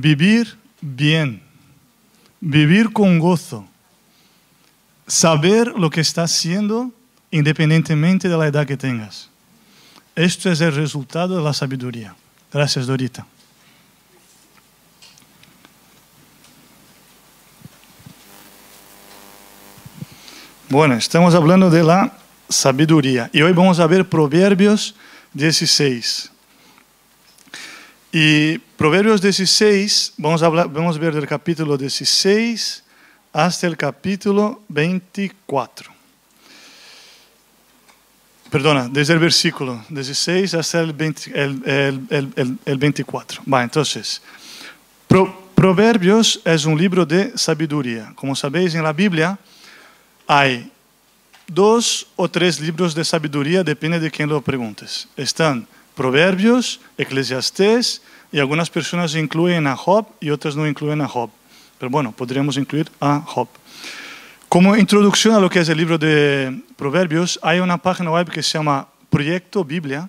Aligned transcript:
vivir 0.00 0.56
bien, 0.80 1.42
vivir 2.40 2.92
con 2.92 3.18
gozo, 3.18 3.66
saber 5.06 5.68
lo 5.76 5.90
que 5.90 6.00
estás 6.00 6.32
haciendo 6.32 6.92
independientemente 7.30 8.28
de 8.28 8.36
la 8.36 8.46
edad 8.46 8.66
que 8.66 8.76
tengas. 8.76 9.30
Esto 10.14 10.50
es 10.50 10.60
el 10.60 10.74
resultado 10.74 11.36
de 11.36 11.42
la 11.42 11.52
sabiduría. 11.52 12.14
Gracias, 12.52 12.86
Dorita. 12.86 13.26
Bueno, 20.68 20.94
estamos 20.94 21.34
hablando 21.34 21.70
de 21.70 21.82
la 21.82 22.12
sabiduría 22.48 23.30
y 23.32 23.40
hoy 23.40 23.52
vamos 23.52 23.80
a 23.80 23.86
ver 23.86 24.06
Proverbios 24.06 24.94
16. 25.32 26.30
Y 28.10 28.58
Proverbios 28.58 29.20
16, 29.20 30.14
vamos 30.16 30.42
hablar, 30.42 30.72
vamos 30.72 30.98
ver 30.98 31.14
del 31.14 31.26
capítulo 31.26 31.76
16 31.76 32.82
hasta 33.34 33.66
el 33.66 33.76
capítulo 33.76 34.62
24. 34.68 35.92
Perdona, 38.50 38.88
desde 38.88 39.12
el 39.12 39.18
versículo 39.18 39.84
16 39.90 40.54
hasta 40.54 40.80
el, 40.80 40.94
20, 40.94 41.38
el, 41.38 41.62
el, 42.08 42.32
el, 42.34 42.58
el 42.64 42.78
24. 42.78 43.42
Va, 43.52 43.62
entonces, 43.62 44.22
Pro, 45.06 45.50
Proverbios 45.54 46.40
es 46.46 46.64
un 46.64 46.78
libro 46.78 47.04
de 47.04 47.36
sabiduría. 47.36 48.12
Como 48.14 48.34
sabéis, 48.34 48.74
en 48.74 48.84
la 48.84 48.94
Biblia 48.94 49.38
hay 50.26 50.72
dos 51.46 52.06
o 52.16 52.26
tres 52.30 52.58
libros 52.58 52.94
de 52.94 53.04
sabiduría, 53.04 53.62
depende 53.62 54.00
de 54.00 54.10
quién 54.10 54.30
lo 54.30 54.40
preguntes. 54.40 55.08
Están 55.14 55.66
Proverbios, 55.98 56.78
Eclesiastés, 56.96 58.02
y 58.30 58.38
algunas 58.38 58.70
personas 58.70 59.16
incluyen 59.16 59.66
a 59.66 59.74
Job 59.74 60.06
y 60.20 60.30
otras 60.30 60.54
no 60.54 60.64
incluyen 60.64 61.00
a 61.00 61.08
Job. 61.08 61.28
Pero 61.76 61.90
bueno, 61.90 62.12
podríamos 62.12 62.56
incluir 62.56 62.88
a 63.00 63.20
Job. 63.26 63.48
Como 64.48 64.76
introducción 64.76 65.34
a 65.34 65.40
lo 65.40 65.50
que 65.50 65.58
es 65.58 65.68
el 65.68 65.76
libro 65.76 65.98
de 65.98 66.62
Proverbios, 66.76 67.40
hay 67.42 67.58
una 67.58 67.78
página 67.78 68.12
web 68.12 68.30
que 68.30 68.44
se 68.44 68.56
llama 68.56 68.86
Proyecto 69.10 69.64
Biblia, 69.64 70.08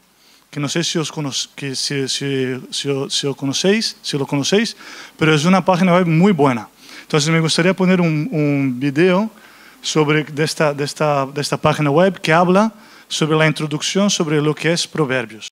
que 0.51 0.59
no 0.59 0.69
sé 0.69 0.83
si 0.83 0.99
os, 0.99 1.11
que 1.55 1.73
si, 1.73 2.07
si, 2.07 2.61
si, 2.69 3.25
lo 3.27 3.35
conocéis, 3.35 3.97
si 4.03 4.15
lo 4.15 4.27
conocéis, 4.27 4.77
pero 5.17 5.33
es 5.33 5.43
una 5.43 5.65
página 5.65 5.93
web 5.95 6.05
muy 6.05 6.33
buena. 6.33 6.69
Entonces 7.01 7.31
me 7.31 7.39
gustaría 7.39 7.73
poner 7.73 7.99
un, 7.99 8.29
un 8.31 8.79
video 8.79 9.27
sobre 9.81 10.23
de 10.23 10.43
esta, 10.43 10.71
de, 10.71 10.83
esta, 10.83 11.25
de 11.25 11.41
esta 11.41 11.57
página 11.57 11.89
web 11.89 12.21
que 12.21 12.31
habla 12.31 12.71
sobre 13.07 13.39
la 13.39 13.47
introducción 13.47 14.11
sobre 14.11 14.39
lo 14.39 14.53
que 14.53 14.71
es 14.71 14.87
Proverbios. 14.87 15.49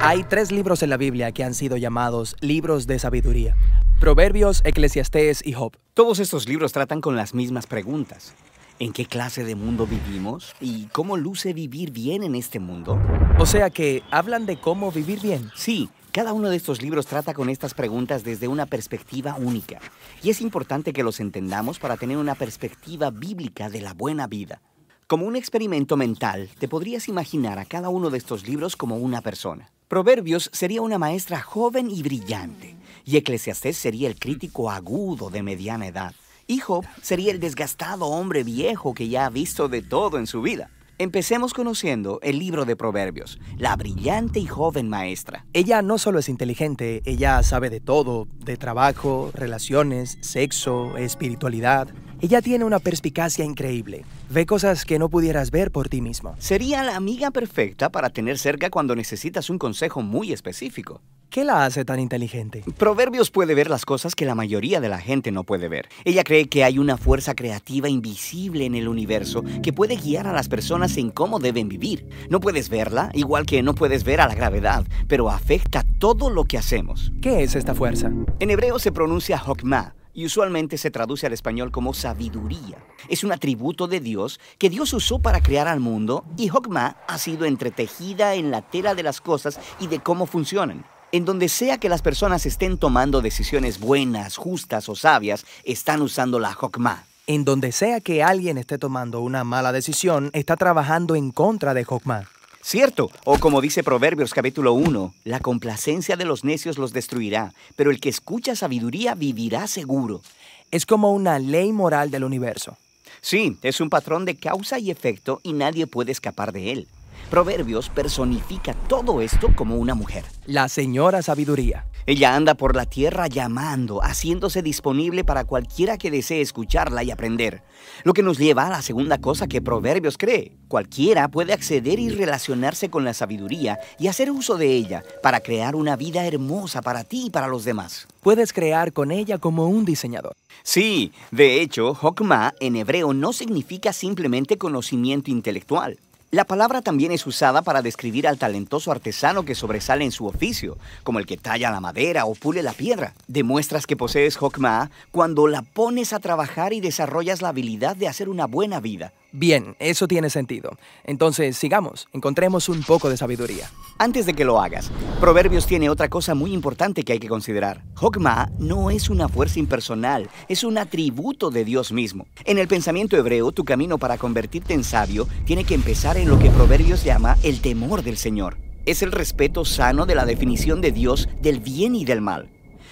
Hay 0.00 0.24
tres 0.24 0.50
libros 0.50 0.82
en 0.82 0.90
la 0.90 0.96
Biblia 0.96 1.32
que 1.32 1.44
han 1.44 1.54
sido 1.54 1.76
llamados 1.76 2.36
libros 2.40 2.86
de 2.86 2.98
sabiduría. 2.98 3.56
Proverbios, 4.00 4.62
Eclesiastés 4.64 5.46
y 5.46 5.52
Job. 5.52 5.76
Todos 5.94 6.18
estos 6.18 6.48
libros 6.48 6.72
tratan 6.72 7.00
con 7.00 7.16
las 7.16 7.34
mismas 7.34 7.66
preguntas. 7.66 8.34
¿En 8.78 8.92
qué 8.92 9.06
clase 9.06 9.44
de 9.44 9.54
mundo 9.54 9.86
vivimos? 9.86 10.52
¿Y 10.60 10.86
cómo 10.86 11.16
luce 11.16 11.52
vivir 11.52 11.90
bien 11.92 12.22
en 12.22 12.34
este 12.34 12.58
mundo? 12.58 13.00
O 13.38 13.46
sea 13.46 13.70
que 13.70 14.02
hablan 14.10 14.46
de 14.46 14.60
cómo 14.60 14.90
vivir 14.90 15.20
bien. 15.20 15.50
Sí, 15.54 15.88
cada 16.12 16.32
uno 16.32 16.48
de 16.48 16.56
estos 16.56 16.82
libros 16.82 17.06
trata 17.06 17.34
con 17.34 17.48
estas 17.48 17.74
preguntas 17.74 18.24
desde 18.24 18.48
una 18.48 18.66
perspectiva 18.66 19.36
única. 19.36 19.80
Y 20.22 20.30
es 20.30 20.40
importante 20.40 20.92
que 20.92 21.04
los 21.04 21.20
entendamos 21.20 21.78
para 21.78 21.96
tener 21.96 22.16
una 22.16 22.34
perspectiva 22.34 23.10
bíblica 23.10 23.68
de 23.68 23.80
la 23.80 23.94
buena 23.94 24.26
vida. 24.26 24.60
Como 25.06 25.26
un 25.26 25.36
experimento 25.36 25.96
mental, 25.96 26.48
te 26.58 26.66
podrías 26.66 27.08
imaginar 27.08 27.58
a 27.58 27.66
cada 27.66 27.90
uno 27.90 28.10
de 28.10 28.18
estos 28.18 28.48
libros 28.48 28.74
como 28.74 28.96
una 28.96 29.20
persona. 29.20 29.73
Proverbios 29.88 30.48
sería 30.52 30.80
una 30.80 30.96
maestra 30.96 31.42
joven 31.42 31.90
y 31.90 32.02
brillante, 32.02 32.74
y 33.04 33.18
Eclesiastés 33.18 33.76
sería 33.76 34.08
el 34.08 34.18
crítico 34.18 34.70
agudo 34.70 35.28
de 35.28 35.42
mediana 35.42 35.86
edad. 35.86 36.14
Y 36.46 36.58
Job 36.58 36.86
sería 37.02 37.30
el 37.32 37.40
desgastado 37.40 38.06
hombre 38.06 38.44
viejo 38.44 38.94
que 38.94 39.08
ya 39.08 39.26
ha 39.26 39.30
visto 39.30 39.68
de 39.68 39.82
todo 39.82 40.18
en 40.18 40.26
su 40.26 40.40
vida. 40.40 40.70
Empecemos 40.96 41.52
conociendo 41.52 42.18
el 42.22 42.38
libro 42.38 42.64
de 42.64 42.76
Proverbios, 42.76 43.38
la 43.58 43.76
brillante 43.76 44.38
y 44.38 44.46
joven 44.46 44.88
maestra. 44.88 45.44
Ella 45.52 45.82
no 45.82 45.98
solo 45.98 46.18
es 46.20 46.28
inteligente, 46.28 47.02
ella 47.04 47.42
sabe 47.42 47.68
de 47.68 47.80
todo, 47.80 48.26
de 48.38 48.56
trabajo, 48.56 49.32
relaciones, 49.34 50.16
sexo, 50.20 50.96
espiritualidad. 50.96 51.88
Ella 52.20 52.40
tiene 52.40 52.64
una 52.64 52.78
perspicacia 52.78 53.44
increíble. 53.44 54.04
Ve 54.30 54.46
cosas 54.46 54.84
que 54.84 54.98
no 54.98 55.08
pudieras 55.08 55.50
ver 55.50 55.70
por 55.70 55.88
ti 55.88 56.00
mismo. 56.00 56.34
Sería 56.38 56.82
la 56.82 56.96
amiga 56.96 57.30
perfecta 57.30 57.90
para 57.90 58.10
tener 58.10 58.38
cerca 58.38 58.70
cuando 58.70 58.96
necesitas 58.96 59.50
un 59.50 59.58
consejo 59.58 60.02
muy 60.02 60.32
específico. 60.32 61.02
¿Qué 61.28 61.44
la 61.44 61.64
hace 61.64 61.84
tan 61.84 61.98
inteligente? 61.98 62.62
Proverbios 62.78 63.32
puede 63.32 63.56
ver 63.56 63.68
las 63.68 63.84
cosas 63.84 64.14
que 64.14 64.24
la 64.24 64.36
mayoría 64.36 64.80
de 64.80 64.88
la 64.88 64.98
gente 64.98 65.32
no 65.32 65.42
puede 65.42 65.68
ver. 65.68 65.88
Ella 66.04 66.22
cree 66.22 66.48
que 66.48 66.62
hay 66.62 66.78
una 66.78 66.96
fuerza 66.96 67.34
creativa 67.34 67.88
invisible 67.88 68.66
en 68.66 68.76
el 68.76 68.86
universo 68.86 69.42
que 69.60 69.72
puede 69.72 69.96
guiar 69.96 70.28
a 70.28 70.32
las 70.32 70.48
personas 70.48 70.96
en 70.96 71.10
cómo 71.10 71.40
deben 71.40 71.68
vivir. 71.68 72.06
No 72.30 72.38
puedes 72.38 72.68
verla, 72.68 73.10
igual 73.14 73.46
que 73.46 73.64
no 73.64 73.74
puedes 73.74 74.04
ver 74.04 74.20
a 74.20 74.28
la 74.28 74.34
gravedad, 74.36 74.84
pero 75.08 75.28
afecta 75.28 75.84
todo 75.98 76.30
lo 76.30 76.44
que 76.44 76.56
hacemos. 76.56 77.12
¿Qué 77.20 77.42
es 77.42 77.56
esta 77.56 77.74
fuerza? 77.74 78.12
En 78.38 78.50
hebreo 78.50 78.78
se 78.78 78.92
pronuncia 78.92 79.42
Hokmah 79.44 79.94
y 80.14 80.24
usualmente 80.24 80.78
se 80.78 80.90
traduce 80.90 81.26
al 81.26 81.32
español 81.32 81.70
como 81.70 81.92
sabiduría. 81.92 82.78
Es 83.08 83.24
un 83.24 83.32
atributo 83.32 83.86
de 83.88 84.00
Dios 84.00 84.40
que 84.58 84.70
Dios 84.70 84.92
usó 84.92 85.18
para 85.18 85.42
crear 85.42 85.68
al 85.68 85.80
mundo 85.80 86.24
y 86.36 86.48
Hokmah 86.48 86.96
ha 87.06 87.18
sido 87.18 87.44
entretejida 87.44 88.34
en 88.34 88.50
la 88.50 88.62
tela 88.62 88.94
de 88.94 89.02
las 89.02 89.20
cosas 89.20 89.58
y 89.80 89.88
de 89.88 89.98
cómo 89.98 90.26
funcionan. 90.26 90.86
En 91.12 91.24
donde 91.24 91.48
sea 91.48 91.78
que 91.78 91.88
las 91.88 92.02
personas 92.02 92.46
estén 92.46 92.78
tomando 92.78 93.20
decisiones 93.20 93.78
buenas, 93.78 94.36
justas 94.36 94.88
o 94.88 94.96
sabias, 94.96 95.44
están 95.64 96.02
usando 96.02 96.38
la 96.38 96.56
Hokmah. 96.58 97.04
En 97.26 97.44
donde 97.44 97.72
sea 97.72 98.00
que 98.00 98.22
alguien 98.22 98.58
esté 98.58 98.78
tomando 98.78 99.20
una 99.20 99.44
mala 99.44 99.72
decisión, 99.72 100.30
está 100.32 100.56
trabajando 100.56 101.14
en 101.14 101.30
contra 101.30 101.72
de 101.72 101.86
Hokmah. 101.88 102.24
Cierto, 102.66 103.10
o 103.26 103.38
como 103.38 103.60
dice 103.60 103.84
Proverbios 103.84 104.32
capítulo 104.32 104.72
1, 104.72 105.12
la 105.24 105.38
complacencia 105.40 106.16
de 106.16 106.24
los 106.24 106.44
necios 106.44 106.78
los 106.78 106.94
destruirá, 106.94 107.52
pero 107.76 107.90
el 107.90 108.00
que 108.00 108.08
escucha 108.08 108.56
sabiduría 108.56 109.14
vivirá 109.14 109.66
seguro. 109.66 110.22
Es 110.70 110.86
como 110.86 111.12
una 111.12 111.38
ley 111.38 111.72
moral 111.72 112.10
del 112.10 112.24
universo. 112.24 112.78
Sí, 113.20 113.58
es 113.60 113.82
un 113.82 113.90
patrón 113.90 114.24
de 114.24 114.36
causa 114.36 114.78
y 114.78 114.90
efecto 114.90 115.40
y 115.42 115.52
nadie 115.52 115.86
puede 115.86 116.10
escapar 116.10 116.52
de 116.52 116.72
él. 116.72 116.88
Proverbios 117.30 117.88
personifica 117.88 118.74
todo 118.88 119.20
esto 119.20 119.50
como 119.56 119.76
una 119.76 119.94
mujer. 119.94 120.24
La 120.46 120.68
señora 120.68 121.22
sabiduría. 121.22 121.86
Ella 122.06 122.36
anda 122.36 122.54
por 122.54 122.76
la 122.76 122.84
tierra 122.84 123.28
llamando, 123.28 124.00
haciéndose 124.02 124.60
disponible 124.60 125.24
para 125.24 125.44
cualquiera 125.44 125.96
que 125.96 126.10
desee 126.10 126.42
escucharla 126.42 127.02
y 127.02 127.10
aprender. 127.10 127.62
Lo 128.02 128.12
que 128.12 128.22
nos 128.22 128.36
lleva 128.36 128.66
a 128.66 128.70
la 128.70 128.82
segunda 128.82 129.18
cosa 129.18 129.46
que 129.46 129.62
Proverbios 129.62 130.18
cree. 130.18 130.52
Cualquiera 130.68 131.28
puede 131.28 131.54
acceder 131.54 131.98
y 131.98 132.10
relacionarse 132.10 132.90
con 132.90 133.04
la 133.04 133.14
sabiduría 133.14 133.78
y 133.98 134.08
hacer 134.08 134.30
uso 134.30 134.58
de 134.58 134.68
ella 134.74 135.02
para 135.22 135.40
crear 135.40 135.74
una 135.74 135.96
vida 135.96 136.26
hermosa 136.26 136.82
para 136.82 137.04
ti 137.04 137.26
y 137.26 137.30
para 137.30 137.48
los 137.48 137.64
demás. 137.64 138.06
Puedes 138.20 138.52
crear 138.52 138.92
con 138.92 139.10
ella 139.10 139.38
como 139.38 139.66
un 139.68 139.86
diseñador. 139.86 140.34
Sí, 140.62 141.12
de 141.30 141.62
hecho, 141.62 141.96
Hokmah 142.00 142.54
en 142.60 142.76
hebreo 142.76 143.14
no 143.14 143.32
significa 143.32 143.94
simplemente 143.94 144.58
conocimiento 144.58 145.30
intelectual. 145.30 145.98
La 146.34 146.44
palabra 146.44 146.82
también 146.82 147.12
es 147.12 147.28
usada 147.28 147.62
para 147.62 147.80
describir 147.80 148.26
al 148.26 148.38
talentoso 148.38 148.90
artesano 148.90 149.44
que 149.44 149.54
sobresale 149.54 150.04
en 150.04 150.10
su 150.10 150.26
oficio, 150.26 150.76
como 151.04 151.20
el 151.20 151.26
que 151.26 151.36
talla 151.36 151.70
la 151.70 151.78
madera 151.78 152.24
o 152.24 152.34
pule 152.34 152.60
la 152.60 152.72
piedra. 152.72 153.14
Demuestras 153.28 153.86
que 153.86 153.96
posees 153.96 154.36
Hokmah 154.42 154.90
cuando 155.12 155.46
la 155.46 155.62
pones 155.62 156.12
a 156.12 156.18
trabajar 156.18 156.72
y 156.72 156.80
desarrollas 156.80 157.40
la 157.40 157.50
habilidad 157.50 157.94
de 157.94 158.08
hacer 158.08 158.28
una 158.28 158.46
buena 158.46 158.80
vida. 158.80 159.12
Bien, 159.36 159.74
eso 159.80 160.06
tiene 160.06 160.30
sentido. 160.30 160.78
Entonces, 161.02 161.56
sigamos, 161.56 162.06
encontremos 162.12 162.68
un 162.68 162.84
poco 162.84 163.10
de 163.10 163.16
sabiduría. 163.16 163.68
Antes 163.98 164.26
de 164.26 164.34
que 164.34 164.44
lo 164.44 164.60
hagas, 164.60 164.92
Proverbios 165.18 165.66
tiene 165.66 165.90
otra 165.90 166.08
cosa 166.08 166.36
muy 166.36 166.52
importante 166.52 167.02
que 167.02 167.14
hay 167.14 167.18
que 167.18 167.26
considerar. 167.26 167.82
Hokmah 168.00 168.52
no 168.60 168.92
es 168.92 169.10
una 169.10 169.28
fuerza 169.28 169.58
impersonal, 169.58 170.30
es 170.48 170.62
un 170.62 170.78
atributo 170.78 171.50
de 171.50 171.64
Dios 171.64 171.90
mismo. 171.90 172.28
En 172.44 172.58
el 172.58 172.68
pensamiento 172.68 173.16
hebreo, 173.16 173.50
tu 173.50 173.64
camino 173.64 173.98
para 173.98 174.18
convertirte 174.18 174.72
en 174.72 174.84
sabio 174.84 175.26
tiene 175.44 175.64
que 175.64 175.74
empezar 175.74 176.16
en 176.16 176.28
lo 176.28 176.38
que 176.38 176.50
Proverbios 176.50 177.02
llama 177.02 177.36
el 177.42 177.60
temor 177.60 178.04
del 178.04 178.18
Señor. 178.18 178.56
Es 178.86 179.02
el 179.02 179.10
respeto 179.10 179.64
sano 179.64 180.06
de 180.06 180.14
la 180.14 180.26
definición 180.26 180.80
de 180.80 180.92
Dios 180.92 181.28
del 181.42 181.58
bien 181.58 181.96
y 181.96 182.04
del 182.04 182.20
mal. 182.20 182.50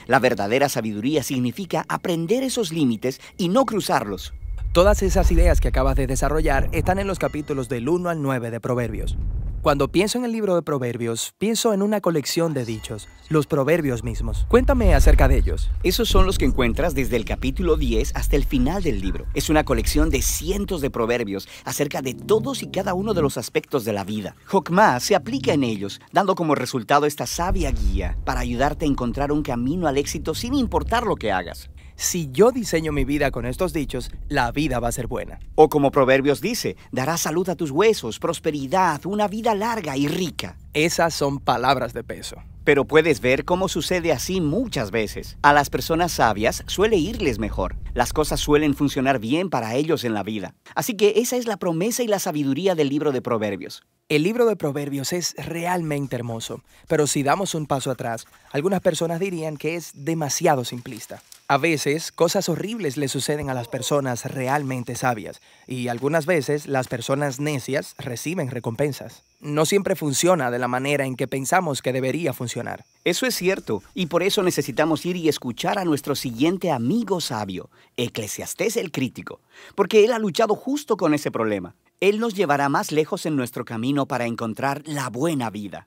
La 0.09 0.19
verdadera 0.19 0.69
sabiduría 0.69 1.23
significa 1.23 1.85
aprender 1.89 2.43
esos 2.43 2.73
límites 2.73 3.21
y 3.37 3.49
no 3.49 3.65
cruzarlos. 3.65 4.35
Todas 4.73 5.03
esas 5.03 5.31
ideas 5.31 5.61
que 5.61 5.69
acabas 5.69 5.97
de 5.97 6.07
desarrollar 6.07 6.71
están 6.73 6.99
en 6.99 7.07
los 7.07 7.19
capítulos 7.19 7.69
del 7.69 7.91
1 7.91 8.09
al 8.09 8.23
9 8.23 8.51
de 8.51 8.59
Proverbios. 8.59 9.19
Cuando 9.61 9.93
pienso 9.93 10.17
en 10.17 10.25
el 10.25 10.33
libro 10.33 10.55
de 10.55 10.63
Proverbios, 10.63 11.35
pienso 11.37 11.75
en 11.75 11.83
una 11.83 12.01
colección 12.01 12.55
de 12.55 12.65
dichos, 12.65 13.07
los 13.29 13.47
proverbios 13.47 14.03
mismos. 14.03 14.47
Cuéntame 14.49 14.95
acerca 14.95 15.29
de 15.29 15.37
ellos. 15.37 15.71
Esos 15.83 16.09
son 16.09 16.25
los 16.25 16.39
que 16.39 16.47
encuentras 16.47 16.95
desde 16.95 17.17
el 17.17 17.27
capítulo 17.27 17.77
10 17.77 18.17
hasta 18.17 18.35
el 18.35 18.47
final 18.47 18.83
del 18.83 19.03
libro. 19.03 19.27
Es 19.35 19.51
una 19.51 19.63
colección 19.63 20.09
de 20.09 20.23
cientos 20.23 20.81
de 20.81 20.91
proverbios 20.91 21.49
acerca 21.67 22.01
de 22.01 22.15
todos 22.15 22.63
y 22.63 22.71
cada 22.71 22.95
uno 22.95 23.13
de 23.13 23.21
los 23.21 23.37
aspectos 23.37 23.85
de 23.85 23.93
la 23.93 24.05
vida. 24.05 24.37
Jokma 24.47 24.99
se 25.01 25.15
aplica 25.15 25.53
en 25.53 25.65
ellos, 25.65 26.01
dando 26.13 26.35
como 26.35 26.55
resultado 26.55 27.05
esta 27.05 27.27
sabia 27.27 27.71
guía 27.73 28.17
para 28.25 28.41
ayudarte 28.41 28.87
a 28.87 28.89
encontrar 28.89 29.33
un 29.33 29.43
camino 29.43 29.87
al 29.87 29.99
éxito 29.99 30.35
sin 30.35 30.55
importar 30.55 31.05
lo 31.05 31.17
que 31.17 31.31
hagas. 31.31 31.69
Si 32.03 32.29
yo 32.33 32.51
diseño 32.51 32.91
mi 32.91 33.05
vida 33.05 33.31
con 33.31 33.47
estos 33.47 33.73
dichos, 33.73 34.11
la 34.29 34.51
vida 34.51 34.81
va 34.81 34.89
a 34.89 34.93
ser 34.93 35.07
buena. 35.07 35.39
O 35.55 35.69
como 35.69 35.93
Proverbios 35.93 36.41
dice, 36.41 36.77
dará 36.91 37.17
salud 37.17 37.49
a 37.49 37.55
tus 37.55 37.71
huesos, 37.71 38.19
prosperidad, 38.19 39.07
una 39.07 39.29
vida 39.29 39.55
larga 39.55 39.97
y 39.97 40.09
rica. 40.09 40.59
Esas 40.75 41.15
son 41.15 41.39
palabras 41.39 41.93
de 41.93 42.03
peso. 42.03 42.43
Pero 42.65 42.87
puedes 42.87 43.21
ver 43.21 43.45
cómo 43.45 43.69
sucede 43.69 44.11
así 44.11 44.41
muchas 44.41 44.91
veces. 44.91 45.39
A 45.43 45.53
las 45.53 45.71
personas 45.71 46.11
sabias 46.11 46.65
suele 46.67 46.97
irles 46.97 47.39
mejor. 47.39 47.77
Las 47.95 48.13
cosas 48.13 48.41
suelen 48.41 48.75
funcionar 48.75 49.21
bien 49.21 49.49
para 49.49 49.77
ellos 49.77 50.03
en 50.03 50.13
la 50.13 50.25
vida. 50.25 50.57
Así 50.75 50.97
que 50.97 51.15
esa 51.19 51.37
es 51.37 51.47
la 51.47 51.57
promesa 51.57 52.03
y 52.03 52.09
la 52.09 52.19
sabiduría 52.19 52.75
del 52.75 52.89
libro 52.89 53.13
de 53.13 53.23
Proverbios. 53.23 53.85
El 54.09 54.25
libro 54.25 54.47
de 54.47 54.57
Proverbios 54.57 55.13
es 55.13 55.37
realmente 55.39 56.17
hermoso, 56.17 56.65
pero 56.89 57.07
si 57.07 57.23
damos 57.23 57.55
un 57.55 57.67
paso 57.67 57.93
atrás, 57.93 58.27
algunas 58.51 58.81
personas 58.81 59.21
dirían 59.21 59.57
que 59.57 59.77
es 59.77 59.93
demasiado 59.95 60.65
simplista. 60.65 61.23
A 61.53 61.59
veces, 61.59 62.13
cosas 62.13 62.49
horribles 62.49 62.97
le 62.97 63.09
suceden 63.09 63.51
a 63.51 63.55
las 63.55 63.69
personas 63.69 64.25
realmente 64.25 64.95
sabias, 64.95 65.43
y 65.67 65.89
algunas 65.89 66.25
veces 66.25 66.67
las 66.67 66.89
personas 66.89 67.41
necias 67.41 67.95
reciben 67.99 68.51
recompensas. 68.51 69.23
No 69.39 69.67
siempre 69.67 69.95
funciona 69.95 70.51
de 70.51 70.59
la 70.59 70.67
manera 70.67 71.05
en 71.05 71.15
que 71.15 71.29
pensamos 71.29 71.83
que 71.83 71.93
debería 71.93 72.33
funcionar. 72.33 72.87
Eso 73.05 73.27
es 73.27 73.35
cierto, 73.35 73.83
y 73.93 74.07
por 74.07 74.23
eso 74.23 74.43
necesitamos 74.43 75.05
ir 75.05 75.17
y 75.17 75.29
escuchar 75.29 75.79
a 75.79 75.85
nuestro 75.85 76.15
siguiente 76.15 76.71
amigo 76.71 77.21
sabio, 77.21 77.69
Eclesiastés 77.99 78.79
el 78.79 78.91
Crítico, 78.91 79.43
porque 79.75 80.07
él 80.07 80.15
ha 80.15 80.19
luchado 80.19 80.55
justo 80.55 80.97
con 80.97 81.13
ese 81.13 81.31
problema. 81.31 81.75
Él 82.01 82.19
nos 82.19 82.33
llevará 82.33 82.71
más 82.71 82.93
lejos 82.93 83.27
en 83.27 83.37
nuestro 83.37 83.67
camino 83.67 84.07
para 84.07 84.25
encontrar 84.25 84.85
la 84.87 85.11
buena 85.11 85.51
vida. 85.51 85.87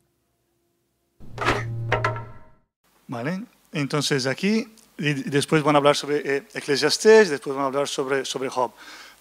¿Vale? 3.07 3.45
Entonces 3.71 4.27
aquí, 4.27 4.67
y 4.97 5.13
después 5.13 5.63
van 5.63 5.75
a 5.75 5.77
hablar 5.79 5.95
sobre 5.95 6.21
eh, 6.23 6.43
Eclesiastés, 6.53 7.29
después 7.29 7.55
van 7.55 7.65
a 7.65 7.67
hablar 7.67 7.87
sobre, 7.87 8.25
sobre 8.25 8.49
Job. 8.49 8.71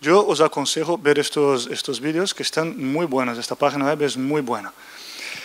Yo 0.00 0.26
os 0.26 0.40
aconsejo 0.40 0.98
ver 0.98 1.18
estos, 1.18 1.66
estos 1.66 2.00
vídeos 2.00 2.34
que 2.34 2.42
están 2.42 2.76
muy 2.76 3.06
buenos, 3.06 3.38
esta 3.38 3.54
página 3.54 3.86
web 3.86 4.02
es 4.02 4.16
muy 4.16 4.42
buena. 4.42 4.72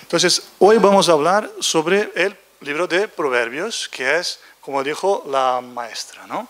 Entonces, 0.02 0.42
hoy 0.60 0.78
vamos 0.78 1.08
a 1.10 1.14
hablar 1.14 1.50
sobre 1.60 2.12
el 2.16 2.36
libro 2.62 2.88
de 2.88 3.08
Proverbios, 3.08 3.88
que 3.90 4.18
es, 4.18 4.40
como 4.60 4.84
dijo 4.84 5.24
la 5.30 5.62
maestra, 5.62 6.28
¿no? 6.28 6.50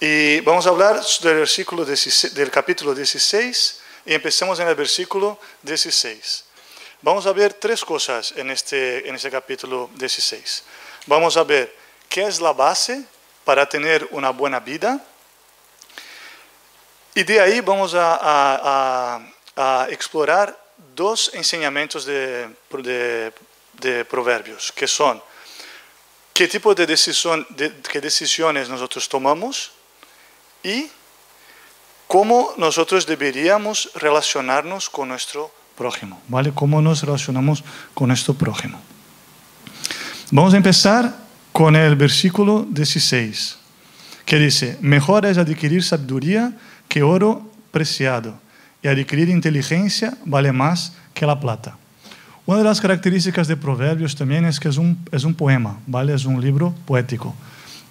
Y 0.00 0.40
vamos 0.40 0.66
a 0.66 0.70
hablar 0.70 1.00
del, 1.22 1.34
versículo 1.36 1.84
16, 1.84 2.34
del 2.34 2.50
capítulo 2.50 2.94
16 2.94 3.80
y 4.06 4.14
empecemos 4.14 4.58
en 4.60 4.68
el 4.68 4.74
versículo 4.74 5.38
16. 5.62 6.44
Vamos 7.02 7.26
a 7.26 7.32
ver 7.32 7.54
tres 7.54 7.84
cosas 7.84 8.32
en 8.36 8.50
este, 8.50 9.08
en 9.08 9.16
este 9.16 9.30
capítulo 9.30 9.90
16. 9.96 10.64
Vamos 11.06 11.36
a 11.36 11.44
ver 11.44 11.74
qué 12.08 12.26
es 12.26 12.40
la 12.40 12.52
base 12.52 13.04
para 13.44 13.68
tener 13.68 14.08
una 14.10 14.30
buena 14.30 14.60
vida. 14.60 15.02
Y 17.14 17.22
de 17.22 17.40
ahí 17.40 17.60
vamos 17.60 17.94
a, 17.96 19.20
explorar 19.90 20.56
dos 20.94 21.32
enseñamientos 21.34 22.04
de, 22.04 22.48
de, 23.72 24.04
proverbios, 24.04 24.70
que 24.70 24.86
son 24.86 25.20
qué 26.32 26.46
tipo 26.46 26.74
de 26.74 26.86
qué 26.86 28.00
decisiones 28.00 28.68
nosotros 28.68 29.08
tomamos 29.08 29.72
y 30.62 30.88
cómo 32.06 32.54
nosotros 32.56 33.04
deberíamos 33.06 33.90
relacionarnos 33.94 34.88
con 34.88 35.08
nuestro 35.08 35.50
prójimo, 35.76 36.20
¿vale? 36.28 36.52
Cómo 36.54 36.80
nos 36.80 37.02
relacionamos 37.02 37.64
con 37.94 38.08
nuestro 38.08 38.34
prójimo. 38.34 38.80
Vamos 40.30 40.54
a 40.54 40.56
empezar 40.56 41.27
con 41.52 41.76
el 41.76 41.96
versículo 41.96 42.66
16, 42.70 43.58
que 44.24 44.38
dice, 44.38 44.78
mejor 44.80 45.26
es 45.26 45.38
adquirir 45.38 45.82
sabiduría 45.82 46.52
que 46.88 47.02
oro 47.02 47.50
preciado, 47.70 48.40
y 48.82 48.88
adquirir 48.88 49.28
inteligencia 49.28 50.16
vale 50.24 50.52
más 50.52 50.94
que 51.14 51.26
la 51.26 51.40
plata. 51.40 51.76
Una 52.46 52.58
de 52.58 52.64
las 52.64 52.80
características 52.80 53.48
de 53.48 53.56
Proverbios 53.56 54.16
también 54.16 54.44
es 54.44 54.58
que 54.58 54.68
es 54.68 54.76
un, 54.76 54.98
es 55.12 55.24
un 55.24 55.34
poema, 55.34 55.78
¿vale? 55.86 56.14
Es 56.14 56.24
un 56.24 56.40
libro 56.40 56.74
poético. 56.86 57.34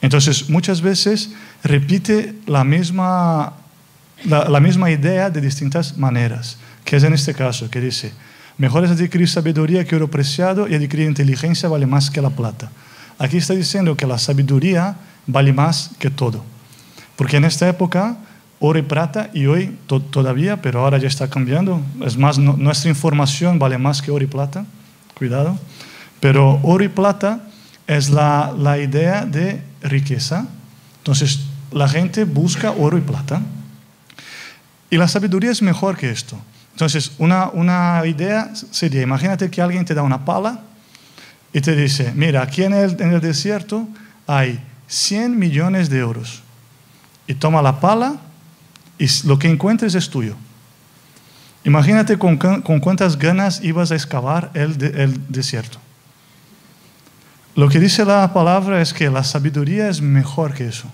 Entonces, 0.02 0.50
muchas 0.50 0.82
veces 0.82 1.32
repite 1.64 2.36
la 2.46 2.64
misma 2.64 3.54
la, 4.26 4.50
la, 4.50 4.60
misma 4.60 4.90
idea 4.90 5.30
de 5.30 5.42
distintas 5.42 5.98
maneras, 5.98 6.58
que 6.84 6.96
es 6.96 7.04
en 7.04 7.14
este 7.14 7.34
caso, 7.34 7.70
que 7.70 7.80
dice, 7.80 8.12
mejor 8.58 8.84
es 8.84 8.92
adquirir 8.92 9.30
sabiduría 9.30 9.86
que 9.86 9.96
oro 9.96 10.10
preciado 10.10 10.68
y 10.68 10.76
adquirir 10.76 11.08
inteligencia 11.08 11.70
vale 11.70 11.86
más 11.86 12.10
que 12.10 12.22
la 12.22 12.30
plata. 12.30 12.72
Aquí 13.20 13.38
está 13.38 13.54
diciendo 13.54 13.98
que 13.98 14.06
la 14.06 14.18
sabiduría 14.18 14.96
vale 15.26 15.54
más 15.54 15.92
que 16.00 16.10
todo, 16.10 16.44
porque 17.16 17.38
en 17.38 17.46
esta 17.46 17.68
época 17.68 18.18
oro 18.60 18.80
y 18.80 18.84
plata, 18.84 19.30
y 19.34 19.46
hoy 19.46 19.78
to 19.88 20.02
todavía, 20.02 20.62
pero 20.62 20.82
ahora 20.82 20.98
ya 20.98 21.08
está 21.08 21.30
cambiando, 21.30 21.82
es 22.04 22.18
más, 22.18 22.38
nuestra 22.38 22.90
información 22.90 23.60
vale 23.60 23.78
más 23.78 24.02
que 24.02 24.12
oro 24.12 24.24
y 24.24 24.28
plata, 24.28 24.66
cuidado, 25.16 25.58
pero 26.20 26.60
oro 26.64 26.84
y 26.84 26.90
plata 26.90 27.42
es 27.86 28.10
la, 28.10 28.54
la 28.58 28.78
idea 28.78 29.26
de 29.26 29.62
riqueza, 29.82 30.48
entonces 31.00 31.42
la 31.72 31.88
gente 31.88 32.24
busca 32.24 32.72
oro 32.72 32.98
y 32.98 33.02
plata, 33.02 33.42
y 34.90 34.98
la 34.98 35.08
sabiduría 35.08 35.52
es 35.52 35.62
mejor 35.62 35.98
que 35.98 36.10
esto. 36.10 36.38
Entonces, 36.72 37.12
una, 37.18 37.50
una 37.50 38.02
idea 38.06 38.52
sería, 38.54 39.02
imagínate 39.02 39.50
que 39.50 39.62
alguien 39.62 39.84
te 39.84 39.94
da 39.94 40.04
una 40.04 40.24
pala 40.24 40.62
y 41.58 41.62
te 41.62 41.76
dice, 41.76 42.14
mira, 42.16 42.44
aquí 42.44 42.62
en 42.62 42.74
el, 42.74 43.20
desierto 43.20 43.88
hay 44.28 44.60
100 44.90 45.40
millones 45.40 45.90
de 45.90 45.98
euros. 45.98 46.44
Y 47.26 47.34
toma 47.34 47.64
la 47.64 47.80
pala 47.80 48.18
y 49.00 49.08
lo 49.26 49.40
que 49.40 49.50
encuentres 49.50 49.96
es 49.96 50.08
tuyo. 50.08 50.36
Imagínate 51.64 52.20
con, 52.20 52.38
con 52.38 52.80
cuántas 52.80 53.18
ganas 53.18 53.64
ibas 53.64 53.92
a 53.92 53.96
excavar 53.96 54.52
el, 54.54 54.80
el 54.84 55.20
desierto. 55.30 55.80
Lo 57.56 57.70
que 57.70 57.80
dice 57.80 58.06
la 58.06 58.32
palabra 58.36 58.80
es 58.80 58.94
que 58.94 59.10
la 59.10 59.24
sabiduría 59.24 59.90
es 59.90 60.00
mejor 60.00 60.54
que 60.54 60.68
eso. 60.68 60.88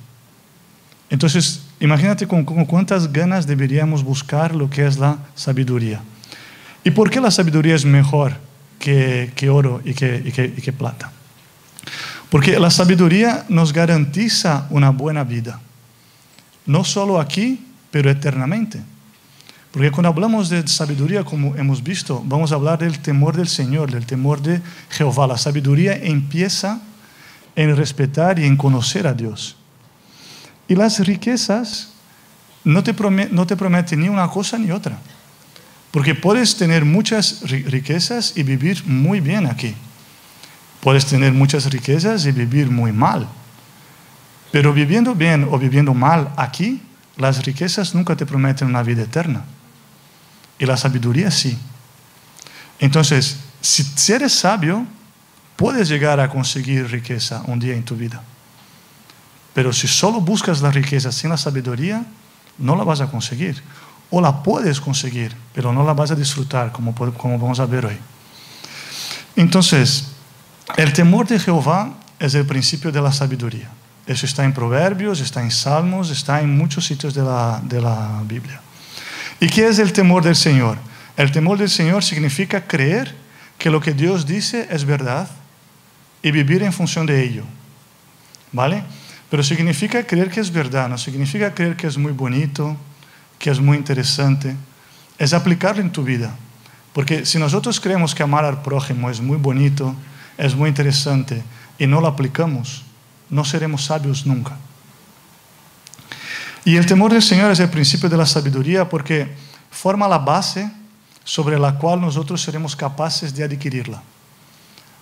Entonces, 1.09 1.63
imagínate 1.81 2.25
con, 2.25 2.45
con, 2.45 2.63
cuántas 2.63 3.11
ganas 3.11 3.45
deberíamos 3.45 4.01
buscar 4.01 4.55
lo 4.55 4.69
que 4.69 4.85
es 4.85 4.97
la 4.97 5.17
sabiduría. 5.35 6.01
¿Y 6.85 6.91
por 6.91 7.09
qué 7.09 7.19
la 7.19 7.31
sabiduría 7.31 7.75
es 7.75 7.83
mejor 7.83 8.37
que, 8.83 9.49
oro 9.49 9.81
y 9.85 9.93
que, 9.93 10.73
plata? 10.77 11.11
Porque 12.29 12.59
la 12.59 12.69
sabiduría 12.69 13.45
nos 13.47 13.71
garantiza 13.71 14.67
una 14.69 14.89
buena 14.89 15.23
vida. 15.23 15.61
No 16.65 16.83
solo 16.83 17.19
aquí, 17.19 17.65
pero 17.91 18.09
eternamente. 18.09 18.81
Porque 19.71 19.91
cuando 19.91 20.09
hablamos 20.09 20.49
de 20.49 20.67
sabiduría, 20.67 21.23
como 21.23 21.55
hemos 21.55 21.81
visto, 21.81 22.21
vamos 22.25 22.51
a 22.51 22.55
hablar 22.55 22.79
del 22.79 22.99
temor 22.99 23.37
del 23.37 23.47
Señor, 23.47 23.91
del 23.91 24.05
temor 24.05 24.41
de 24.41 24.61
Jehová. 24.89 25.27
La 25.27 25.37
sabiduría 25.37 25.95
empieza 25.95 26.81
en 27.55 27.75
respetar 27.75 28.39
y 28.39 28.45
en 28.45 28.57
conocer 28.57 29.07
a 29.07 29.13
Dios. 29.13 29.55
Y 30.67 30.75
las 30.75 30.99
riquezas 30.99 31.93
no 32.63 32.83
te, 32.83 32.93
no 33.31 33.47
te 33.47 33.55
prometen 33.55 34.01
ni 34.01 34.09
una 34.09 34.27
cosa 34.27 34.57
ni 34.57 34.71
otra. 34.71 34.97
Porque 35.93 36.15
puedes 36.15 36.57
tener 36.57 36.85
muchas 36.85 37.41
riquezas 37.43 38.33
y 38.35 38.41
vivir 38.41 38.83
muy 38.87 39.19
bien 39.19 39.45
aquí. 39.45 39.75
Puedes 40.81 41.05
tener 41.05 41.33
muchas 41.33 41.69
riquezas 41.69 42.25
y 42.25 42.31
vivir 42.31 42.71
muy 42.71 42.91
mal. 42.91 43.29
Pero 44.51 44.73
viviendo 44.73 45.13
bien 45.13 45.47
o 45.51 45.59
viviendo 45.59 45.93
mal 45.93 46.33
aquí, 46.35 46.81
las 47.15 47.45
riquezas 47.45 47.93
nunca 47.93 48.15
te 48.15 48.25
prometen 48.25 48.69
una 48.69 48.81
vida 48.81 49.03
eterna. 49.03 49.45
Y 50.57 50.65
la 50.65 50.77
sabiduría 50.77 51.29
sí. 51.29 51.59
Entonces, 52.79 53.37
si, 53.61 54.11
eres 54.11 54.33
sabio, 54.33 54.87
puedes 55.55 55.87
llegar 55.89 56.19
a 56.19 56.27
conseguir 56.27 56.89
riqueza 56.89 57.43
un 57.45 57.59
día 57.59 57.75
en 57.75 57.85
tu 57.85 57.95
vida. 57.95 58.23
Pero 59.53 59.71
si 59.71 59.87
solo 59.87 60.21
buscas 60.21 60.59
la 60.59 60.71
riqueza 60.71 61.11
sin 61.11 61.29
la 61.29 61.37
sabiduría, 61.37 62.03
no 62.57 62.75
la 62.75 62.83
vas 62.83 62.99
a 62.99 63.11
conseguir. 63.11 63.61
O 64.15 64.21
la 64.21 64.43
puedes 64.43 64.79
conseguir, 64.79 65.35
pero 65.53 65.73
no 65.73 65.83
la 65.83 65.93
vas 65.93 66.11
a 66.11 66.15
disfrutar, 66.15 66.71
como, 66.71 66.93
como 66.93 67.39
vamos 67.39 67.59
a 67.59 67.65
ver 67.65 67.87
hoy. 67.87 67.97
Entonces, 69.35 70.09
el 70.77 70.93
temor 70.93 71.25
de 71.25 71.39
Jehová 71.39 71.95
es 72.19 72.35
el 72.35 72.45
principio 72.45 72.91
de 72.91 73.01
la 73.01 73.11
sabiduría. 73.11 73.71
Eso 74.05 74.27
está 74.27 74.43
en 74.43 74.53
Proverbios, 74.53 75.19
está 75.19 75.41
en 75.41 75.49
Salmos, 75.49 76.11
está 76.11 76.41
en 76.41 76.55
muchos 76.55 76.85
sitios 76.85 77.15
de 77.15 77.23
la, 77.23 77.59
de 77.63 77.81
la 77.81 78.21
Biblia. 78.27 78.61
¿Y 79.39 79.47
qué 79.47 79.67
es 79.67 79.79
el 79.79 79.91
temor 79.91 80.23
del 80.23 80.35
Señor? 80.35 80.77
El 81.17 81.31
temor 81.31 81.57
del 81.57 81.71
Señor 81.71 82.03
significa 82.03 82.67
creer 82.67 83.15
que 83.57 83.71
lo 83.71 83.81
que 83.81 83.93
Dios 83.93 84.27
dice 84.27 84.67
es 84.69 84.85
verdad 84.85 85.27
y 86.21 86.29
vivir 86.29 86.61
en 86.61 86.71
función 86.71 87.07
de 87.07 87.23
ello. 87.23 87.45
¿Vale? 88.51 88.83
Pero 89.31 89.41
significa 89.41 90.05
creer 90.05 90.29
que 90.29 90.39
es 90.39 90.51
verdad, 90.51 90.87
no 90.87 90.99
significa 90.99 91.55
creer 91.55 91.75
que 91.75 91.87
es 91.87 91.97
muy 91.97 92.11
bonito, 92.11 92.77
que 93.43 93.51
es 93.51 93.59
muy 93.59 93.75
interesante. 93.75 94.55
Es 95.17 95.33
aplicarlo 95.33 95.81
en 95.81 95.91
tu 95.91 96.01
vida. 96.01 96.33
Porque 96.93 97.25
si 97.25 97.37
nosotros 97.37 97.77
creemos 97.77 98.15
que 98.15 98.23
amar 98.23 98.45
al 98.45 98.61
prójimo 98.61 99.09
es 99.09 99.19
muy 99.19 99.35
bonito, 99.35 99.93
es 100.37 100.55
muy 100.55 100.69
interesante, 100.69 101.43
y 101.77 101.85
no 101.85 101.99
lo 101.99 102.07
aplicamos, 102.07 102.83
no 103.29 103.43
seremos 103.43 103.83
sabios 103.83 104.25
nunca. 104.25 104.55
Y 106.63 106.77
el 106.77 106.85
temor 106.85 107.11
del 107.11 107.21
Señor 107.21 107.51
es 107.51 107.59
el 107.59 107.69
principio 107.69 108.07
de 108.07 108.15
la 108.15 108.25
sabiduría 108.25 108.87
porque 108.87 109.35
forma 109.69 110.07
la 110.07 110.19
base 110.19 110.71
sobre 111.25 111.59
la 111.59 111.77
cual 111.77 111.99
nosotros 111.99 112.41
seremos 112.41 112.77
capaces 112.77 113.35
de 113.35 113.43
adquirirla. 113.43 114.01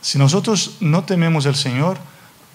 Si 0.02 0.18
nosotros 0.18 0.78
no 0.80 1.04
tememos 1.04 1.46
el 1.46 1.56
Señor, 1.56 2.00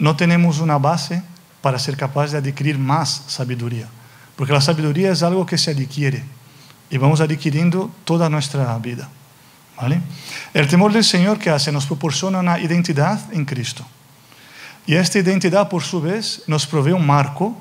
no 0.00 0.16
tenemos 0.16 0.58
una 0.58 0.78
base 0.78 1.22
para 1.62 1.78
ser 1.78 1.96
capaces 1.96 2.32
de 2.32 2.38
adquirir 2.38 2.76
más 2.76 3.22
sabiduría. 3.28 3.86
Porque 4.36 4.52
la 4.52 4.60
sabiduría 4.60 5.10
es 5.10 5.22
algo 5.22 5.46
que 5.46 5.58
se 5.58 5.70
adquiere 5.70 6.22
y 6.90 6.98
vamos 6.98 7.20
adquiriendo 7.20 7.90
toda 8.04 8.28
nuestra 8.28 8.76
vida. 8.78 9.08
¿vale? 9.76 10.00
El 10.54 10.68
temor 10.68 10.92
del 10.92 11.04
Señor 11.04 11.38
que 11.38 11.50
hace 11.50 11.72
nos 11.72 11.86
proporciona 11.86 12.38
una 12.38 12.58
identidad 12.58 13.20
en 13.32 13.44
Cristo. 13.44 13.84
Y 14.86 14.94
esta 14.94 15.18
identidad, 15.18 15.68
por 15.68 15.82
su 15.82 16.00
vez, 16.00 16.42
nos 16.46 16.66
provee 16.66 16.92
un 16.92 17.04
marco 17.04 17.56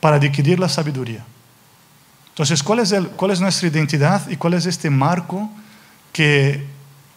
para 0.00 0.16
adquirir 0.16 0.60
la 0.60 0.68
sabiduría. 0.68 1.24
Entonces, 2.28 2.62
¿cuál 2.62 2.80
es, 2.80 2.92
el, 2.92 3.08
cuál 3.08 3.30
es 3.30 3.40
nuestra 3.40 3.68
identidad 3.68 4.28
y 4.28 4.36
cuál 4.36 4.54
es 4.54 4.66
este 4.66 4.90
marco 4.90 5.50
que, 6.12 6.66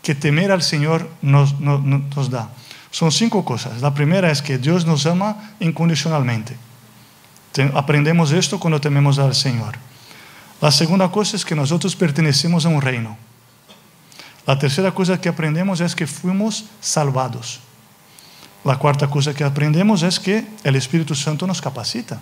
que 0.02 0.16
temer 0.16 0.52
al 0.52 0.64
Señor 0.64 1.10
nos, 1.22 1.60
nos, 1.60 1.84
nos 1.84 2.30
da? 2.30 2.50
Son 2.90 3.12
cinco 3.12 3.44
cosas. 3.44 3.82
La 3.82 3.94
primera 3.94 4.32
es 4.32 4.42
que 4.42 4.58
Dios 4.58 4.86
nos 4.86 5.06
ama 5.06 5.54
incondicionalmente. 5.60 6.56
Aprendemos 7.74 8.32
esto 8.32 8.60
cuando 8.60 8.80
tememos 8.82 9.20
al 9.20 9.36
Señor. 9.36 9.76
La 10.62 10.72
segunda 10.72 11.10
cosa 11.10 11.36
es 11.36 11.46
que 11.46 11.56
nosotros 11.56 11.96
pertenecemos 11.96 12.66
a 12.66 12.70
un 12.70 12.82
reino. 12.82 13.18
La 14.46 14.58
tercera 14.58 14.92
cosa 14.92 15.20
que 15.20 15.30
aprendemos 15.30 15.82
es 15.82 15.96
que 15.96 16.08
fuimos 16.08 16.66
salvados. 16.80 17.60
La 18.64 18.78
cuarta 18.78 19.08
cosa 19.08 19.34
que 19.34 19.44
aprendemos 19.44 20.04
es 20.04 20.20
que 20.20 20.46
el 20.64 20.76
Espíritu 20.76 21.16
Santo 21.16 21.46
nos 21.46 21.62
capacita. 21.62 22.20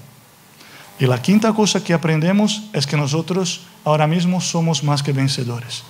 Y 0.99 1.05
la 1.05 1.21
quinta 1.21 1.53
cosa 1.53 1.83
que 1.83 1.93
aprendemos 1.93 2.63
es 2.73 2.87
que 2.87 2.97
nosotros 2.97 3.61
ahora 3.83 4.07
mismo 4.07 4.41
somos 4.41 4.83
más 4.83 5.03
que 5.03 5.11
vencedores. 5.11 5.83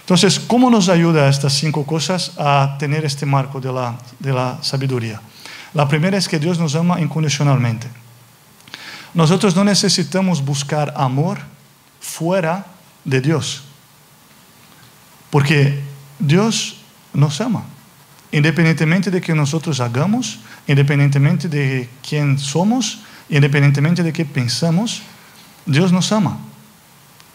Entonces, 0.00 0.40
¿cómo 0.40 0.70
nos 0.70 0.88
ayuda 0.88 1.28
estas 1.28 1.52
cinco 1.52 1.84
cosas 1.84 2.32
a 2.36 2.76
tener 2.78 3.04
este 3.04 3.26
marco 3.26 3.60
de 3.60 3.72
la, 3.72 3.98
de 4.18 4.32
la 4.32 4.58
sabiduría? 4.62 5.20
La 5.74 5.88
primera 5.88 6.16
es 6.18 6.28
que 6.28 6.38
Dios 6.38 6.58
nos 6.58 6.74
ama 6.74 7.00
incondicionalmente. 7.00 8.01
Nosotros 9.14 9.54
no 9.54 9.64
necesitamos 9.64 10.44
buscar 10.44 10.94
amor 10.96 11.38
fuera 12.00 12.66
de 13.04 13.20
Dios, 13.20 13.62
porque 15.30 15.80
Dios 16.18 16.78
nos 17.12 17.40
ama. 17.40 17.64
Independientemente 18.30 19.10
de 19.10 19.20
que 19.20 19.34
nosotros 19.34 19.80
hagamos, 19.80 20.38
independientemente 20.66 21.48
de 21.48 21.90
quién 22.06 22.38
somos, 22.38 23.00
independientemente 23.28 24.02
de 24.02 24.12
qué 24.12 24.24
pensamos, 24.24 25.02
Dios 25.66 25.92
nos 25.92 26.10
ama. 26.12 26.38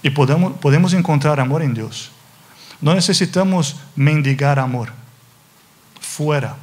Y 0.01 0.09
podemos, 0.09 0.53
podemos 0.57 0.93
encontrar 0.93 1.39
amor 1.39 1.61
en 1.61 1.75
Dios. 1.75 2.11
No 2.81 2.95
necesitamos 2.95 3.75
mendigar 3.95 4.57
amor 4.57 4.91
fuera, 6.01 6.55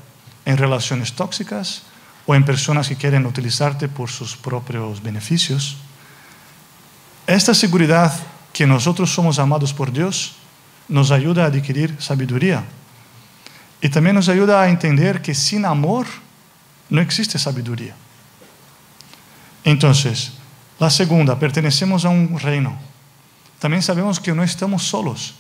en 0.45 0.57
relaciones 0.57 1.13
tóxicas 1.13 1.83
o 2.27 2.35
en 2.35 2.45
personas 2.45 2.89
que 2.89 2.97
quieren 2.97 3.27
utilizarte 3.27 3.89
por 3.89 4.11
sus 4.11 4.37
propios 4.37 5.03
beneficios. 5.03 5.77
Esta 7.27 7.55
seguridad 7.55 8.13
que 8.53 8.67
nosotros 8.67 9.13
somos 9.13 9.39
amados 9.39 9.75
por 9.75 9.93
Dios 9.93 10.37
nos 10.89 11.11
ayuda 11.11 11.45
a 11.45 11.49
adquirir 11.49 11.97
sabiduría. 11.99 12.65
Y 13.81 13.89
también 13.89 14.17
nos 14.17 14.29
ayuda 14.29 14.63
a 14.63 14.69
entender 14.69 15.21
que 15.21 15.35
sin 15.35 15.65
amor 15.65 16.07
no 16.89 17.01
existe 17.01 17.39
sabiduría. 17.39 17.95
Entonces, 19.65 20.33
la 20.79 20.91
segunda, 20.91 21.39
pertenecemos 21.39 22.05
a 22.05 22.11
un 22.11 22.39
reino. 22.39 22.77
También 23.59 23.83
sabemos 23.83 24.21
que 24.21 24.35
no 24.35 24.43
estamos 24.43 24.85
solos. 24.85 25.35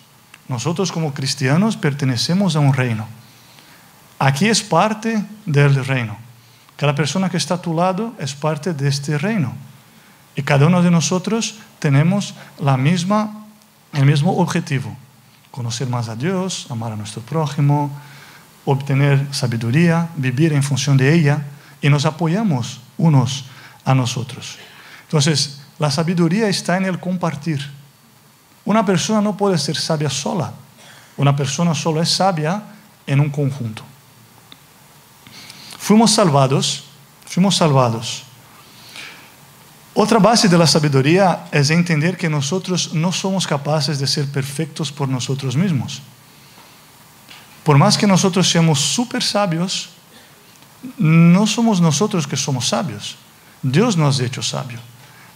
Nosotros 0.49 0.93
como 0.93 1.15
cristianos 1.15 1.77
pertenecemos 1.77 2.57
a 2.57 2.61
un 2.61 2.73
reino. 2.73 3.07
Aquí 4.19 4.49
es 4.49 4.63
parte 4.63 5.25
del 5.47 5.85
reino. 5.85 6.24
Cada 6.77 6.95
persona 6.95 7.31
que 7.31 7.37
está 7.37 7.55
a 7.55 7.63
tu 7.63 7.75
lado 7.75 8.15
es 8.19 8.35
parte 8.35 8.75
de 8.75 8.89
este 8.89 9.19
reino. 9.19 9.55
Y 10.37 10.43
cada 10.43 10.67
uno 10.67 10.83
de 10.83 10.91
nosotros 10.91 11.57
tenemos 11.79 12.35
la 12.59 12.77
misma, 12.77 13.47
el 13.93 14.07
mismo 14.07 14.37
objetivo. 14.39 14.97
Conocer 15.51 15.89
más 15.89 16.09
a 16.09 16.17
Dios, 16.17 16.67
amar 16.71 16.93
a 16.93 16.97
nuestro 16.97 17.23
prójimo, 17.23 17.91
obtener 18.65 19.27
sabiduría, 19.33 20.09
vivir 20.17 20.53
en 20.53 20.63
función 20.63 20.97
de 20.97 21.15
ella 21.15 21.45
y 21.81 21.89
nos 21.89 22.07
apoyamos 22.07 22.81
unos 22.99 23.45
a 23.85 23.95
nosotros. 23.95 24.59
Entonces, 25.03 25.61
la 25.79 25.91
sabiduría 25.91 26.49
está 26.49 26.77
en 26.77 26.87
el 26.87 26.99
compartir. 26.99 27.61
Una 28.65 28.85
persona 28.85 29.21
no 29.21 29.37
puede 29.37 29.59
ser 29.59 29.77
sabia 29.77 30.11
sola. 30.11 30.53
Una 31.17 31.37
persona 31.37 31.75
solo 31.75 32.03
es 32.03 32.09
sabia 32.09 32.63
en 33.07 33.21
un 33.21 33.31
conjunto. 33.31 33.85
Fuimos 35.85 36.13
salvados, 36.13 36.85
fuimos 37.27 37.57
salvados. 37.57 38.23
Otra 39.93 40.19
base 40.19 40.49
de 40.49 40.57
la 40.57 40.67
sabiduría 40.67 41.45
es 41.53 41.69
entender 41.69 42.17
que 42.17 42.31
nosotros 42.31 42.95
no 42.95 43.13
somos 43.13 43.47
capaces 43.47 43.99
de 43.99 44.07
ser 44.07 44.27
perfectos 44.33 44.91
por 44.91 45.11
nosotros 45.11 45.55
mismos. 45.55 46.01
Por 47.63 47.77
más 47.77 47.99
que 47.99 48.07
nosotros 48.07 48.49
seamos 48.49 48.81
súper 48.81 49.23
sabios, 49.23 49.91
no 50.97 51.47
somos 51.47 51.83
nosotros 51.83 52.27
que 52.27 52.39
somos 52.39 52.69
sabios. 52.69 53.17
Dios 53.61 53.95
nos 53.95 54.19
ha 54.21 54.25
hecho 54.25 54.43
sabio. 54.43 54.79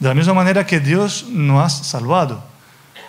De 0.01 0.09
la 0.09 0.15
misma 0.15 0.33
manera 0.33 0.65
que 0.65 0.81
Dios 0.81 1.27
nos 1.29 1.63
ha 1.63 1.85
salvado. 1.85 2.43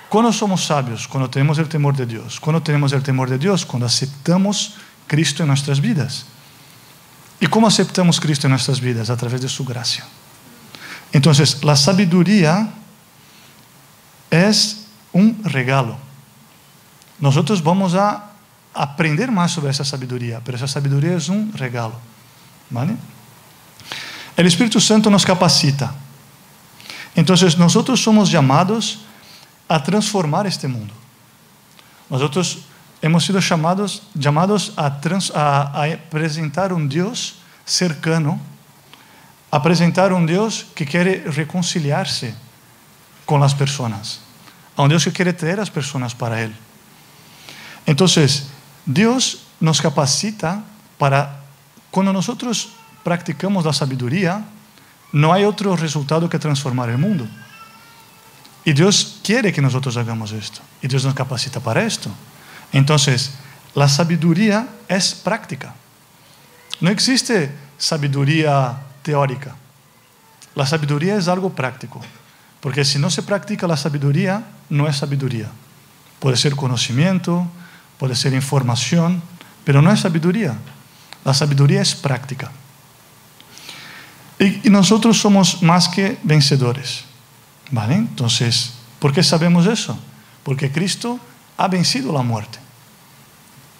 Cuando 0.10 0.34
somos 0.34 0.66
sabios, 0.66 1.08
cuando 1.08 1.30
tenemos 1.30 1.58
el 1.58 1.70
temor 1.70 1.96
de 1.96 2.06
Dios, 2.06 2.38
cuando 2.38 2.62
tenemos 2.62 2.92
el 2.92 3.02
temor 3.02 3.30
de 3.30 3.38
Dios, 3.38 3.66
cuando 3.66 3.86
aceptamos 3.86 4.74
Cristo 5.08 5.44
en 5.44 5.48
nuestras 5.48 5.80
vidas. 5.80 6.26
¿Y 7.40 7.48
cómo 7.48 7.68
aceptamos 7.68 8.20
Cristo 8.20 8.48
en 8.48 8.52
nuestras 8.52 8.82
vidas? 8.82 9.10
A 9.10 9.18
través 9.18 9.42
de 9.42 9.50
su 9.50 9.64
gracia. 9.64 10.06
Entonces, 11.12 11.64
la 11.64 11.76
sabiduría 11.76 12.70
es 14.30 14.88
un 15.14 15.42
regalo. 15.44 15.98
Nosotros 17.20 17.64
vamos 17.64 17.96
a 17.96 18.32
aprender 18.74 19.32
más 19.32 19.52
sobre 19.52 19.72
esa 19.72 19.84
sabiduría, 19.84 20.42
pero 20.44 20.58
esa 20.58 20.68
sabiduría 20.68 21.16
es 21.16 21.30
un 21.30 21.54
regalo. 21.54 21.96
¿Vale? 22.70 22.96
El 24.38 24.46
Espíritu 24.46 24.80
Santo 24.80 25.10
nos 25.10 25.26
capacita. 25.26 25.94
Entonces, 27.16 27.58
nosotros 27.58 28.02
somos 28.02 28.30
llamados 28.30 29.00
a 29.68 29.82
transformar 29.84 30.46
este 30.48 30.68
mundo. 30.68 30.94
Nosotros 32.10 32.60
hemos 33.02 33.26
sido 33.26 33.40
llamados, 33.40 34.04
llamados 34.14 34.74
a, 34.76 35.00
trans, 35.00 35.32
a, 35.36 35.84
a 35.84 35.98
presentar 36.10 36.74
un 36.74 36.90
Dios 36.90 37.36
cercano, 37.66 38.40
a 39.52 39.62
presentar 39.64 40.14
un 40.14 40.26
Dios 40.26 40.68
que 40.76 40.86
quiere 40.86 41.24
reconciliarse 41.26 42.36
con 43.26 43.40
las 43.40 43.56
personas, 43.56 44.22
a 44.76 44.84
un 44.84 44.90
Dios 44.90 45.04
que 45.04 45.12
quiere 45.12 45.34
traer 45.34 45.56
a 45.56 45.62
las 45.62 45.72
personas 45.72 46.16
para 46.16 46.42
Él. 46.42 46.54
Entonces, 47.86 48.48
Dios 48.86 49.44
nos 49.60 49.82
capacita 49.82 50.64
para, 50.98 51.42
cuando 51.92 52.14
nosotros 52.14 52.70
practicamos 53.04 53.66
la 53.66 53.74
sabiduría, 53.74 54.46
no 55.12 55.34
hay 55.34 55.44
otro 55.44 55.76
resultado 55.76 56.30
que 56.30 56.38
transformar 56.38 56.90
el 56.90 56.98
mundo. 56.98 57.28
Y 58.66 58.74
Dios 58.74 59.20
quiere 59.24 59.52
que 59.52 59.62
nosotros 59.62 59.98
hagamos 59.98 60.32
esto. 60.32 60.62
Y 60.82 60.88
Dios 60.88 61.04
nos 61.04 61.16
capacita 61.16 61.60
para 61.60 61.84
esto. 61.84 62.12
Entonces, 62.72 63.32
la 63.76 63.88
sabiduría 63.88 64.68
es 64.88 65.14
práctica. 65.14 65.74
No 66.82 66.90
existe 66.90 67.52
sabiduría 67.78 68.80
teórica. 69.02 69.56
La 70.56 70.66
sabiduría 70.66 71.16
es 71.16 71.28
algo 71.28 71.54
práctico. 71.54 72.02
Porque 72.62 72.84
si 72.84 73.00
no 73.00 73.10
se 73.10 73.24
practica 73.24 73.68
la 73.68 73.78
sabiduría, 73.78 74.44
no 74.70 74.88
es 74.88 74.98
sabiduría. 74.98 75.50
Puede 76.20 76.36
ser 76.36 76.56
conocimiento, 76.56 77.48
puede 77.98 78.16
ser 78.16 78.34
información, 78.34 79.22
pero 79.64 79.82
no 79.82 79.92
es 79.92 80.02
sabiduría. 80.02 80.56
La 81.24 81.34
sabiduría 81.34 81.82
es 81.82 81.96
práctica. 81.96 82.52
Y, 84.40 84.70
nosotros 84.70 85.20
somos 85.20 85.62
más 85.62 85.88
que 85.90 86.18
vencedores. 86.24 87.04
¿Vale? 87.72 87.96
Entonces, 87.96 88.74
¿por 89.00 89.14
qué 89.14 89.22
sabemos 89.22 89.68
eso? 89.68 89.98
Porque 90.44 90.72
Cristo 90.72 91.20
ha 91.60 91.68
vencido 91.68 92.14
la 92.14 92.22
muerte. 92.22 92.58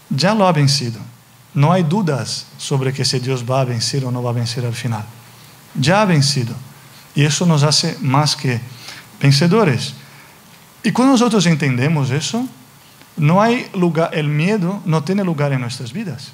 Ya 0.10 0.36
lo 0.36 0.46
ha 0.46 0.52
vencido. 0.52 1.00
No 1.54 1.72
hay 1.72 1.84
dudas 1.84 2.48
sobre 2.58 2.92
que 2.92 3.06
si 3.06 3.20
Dios 3.20 3.50
va 3.50 3.62
a 3.62 3.66
vencer 3.66 4.04
o 4.04 4.12
no 4.12 4.22
va 4.22 4.32
a 4.32 4.34
vencer 4.34 4.66
al 4.66 4.74
final. 4.74 5.06
Ya 5.76 6.02
ha 6.02 6.06
vencido. 6.06 6.54
Y 7.16 7.24
eso 7.24 7.46
nos 7.46 7.64
hace 7.64 7.98
más 8.02 8.36
que 8.36 8.60
vencedores. 9.22 9.94
Y 10.84 10.92
cuando 10.92 11.14
nosotros 11.14 11.46
entendemos 11.46 12.12
eso, 12.12 12.46
no 13.16 13.42
hay 13.42 13.70
lugar, 13.74 14.10
el 14.14 14.28
miedo 14.28 14.82
no 14.86 15.06
tiene 15.06 15.24
lugar 15.24 15.54
en 15.54 15.62
nuestras 15.62 15.94
vidas. 15.94 16.34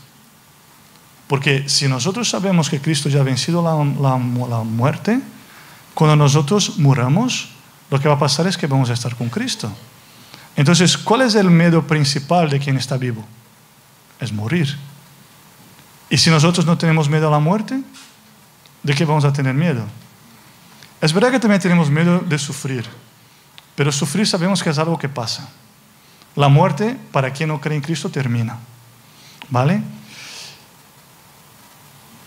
Porque 1.28 1.70
si 1.70 1.88
nosotros 1.88 2.28
sabemos 2.28 2.72
que 2.72 2.82
Cristo 2.82 3.08
ya 3.08 3.20
ha 3.20 3.24
vencido 3.24 3.62
la, 3.62 3.76
la, 4.02 4.18
la 4.48 4.64
muerte, 4.64 5.22
cuando 5.94 6.16
nosotros 6.16 6.80
muramos, 6.80 7.50
lo 7.92 8.00
que 8.00 8.08
va 8.08 8.16
a 8.16 8.20
pasar 8.20 8.48
es 8.48 8.58
que 8.58 8.66
vamos 8.66 8.90
a 8.90 8.94
estar 8.94 9.16
con 9.16 9.30
Cristo. 9.30 9.72
Entonces, 10.56 10.98
¿cuál 10.98 11.22
es 11.22 11.36
el 11.36 11.50
miedo 11.50 11.86
principal 11.86 12.50
de 12.50 12.60
quien 12.60 12.78
está 12.78 12.98
vivo? 12.98 13.24
Es 14.20 14.32
morir. 14.32 14.78
Y 16.10 16.18
si 16.18 16.30
nosotros 16.30 16.66
no 16.66 16.78
tenemos 16.78 17.10
miedo 17.10 17.28
a 17.28 17.32
la 17.32 17.40
muerte, 17.40 17.82
¿de 18.84 18.94
qué 18.94 19.06
vamos 19.06 19.26
a 19.26 19.34
tener 19.34 19.54
miedo? 19.54 19.84
Es 21.02 21.12
verdad 21.12 21.32
que 21.32 21.40
también 21.40 21.62
tenemos 21.62 21.90
miedo 21.90 22.20
de 22.20 22.40
sufrir, 22.40 22.86
pero 23.76 23.92
sufrir 23.92 24.26
sabemos 24.26 24.64
que 24.64 24.70
es 24.70 24.78
algo 24.78 24.98
que 24.98 25.10
pasa. 25.10 25.50
La 26.36 26.48
muerte, 26.48 26.98
para 27.12 27.32
quien 27.32 27.50
no 27.50 27.60
cree 27.60 27.78
en 27.78 27.82
Cristo, 27.82 28.10
termina. 28.10 28.58
¿Vale? 29.50 29.82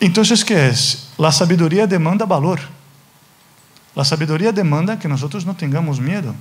Entonces, 0.01 0.45
¿qué 0.45 0.69
es? 0.69 1.11
La 1.19 1.33
sabiduría 1.33 1.87
demanda 1.87 2.25
valor. 2.25 2.61
La 3.95 4.05
sabiduría 4.05 4.53
demanda 4.53 4.99
que 4.99 5.09
nosotros 5.09 5.45
no 5.45 5.57
tengamos 5.57 5.99
miedo. 5.99 6.35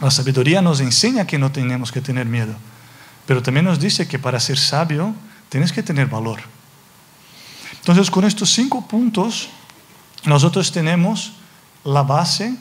La 0.00 0.10
sabiduría 0.10 0.60
nos 0.60 0.80
enseña 0.80 1.26
que 1.26 1.38
no 1.38 1.52
tenemos 1.52 1.92
que 1.92 2.00
tener 2.00 2.26
miedo, 2.26 2.54
pero 3.26 3.42
también 3.42 3.64
nos 3.64 3.78
dice 3.78 4.08
que 4.08 4.18
para 4.18 4.40
ser 4.40 4.58
sabio 4.58 5.14
tienes 5.48 5.72
que 5.72 5.82
tener 5.82 6.06
valor. 6.06 6.40
Entonces, 7.78 8.10
con 8.10 8.24
estos 8.24 8.50
cinco 8.50 8.86
puntos, 8.88 9.48
nosotros 10.24 10.72
tenemos 10.72 11.32
la 11.84 12.02
base 12.02 12.56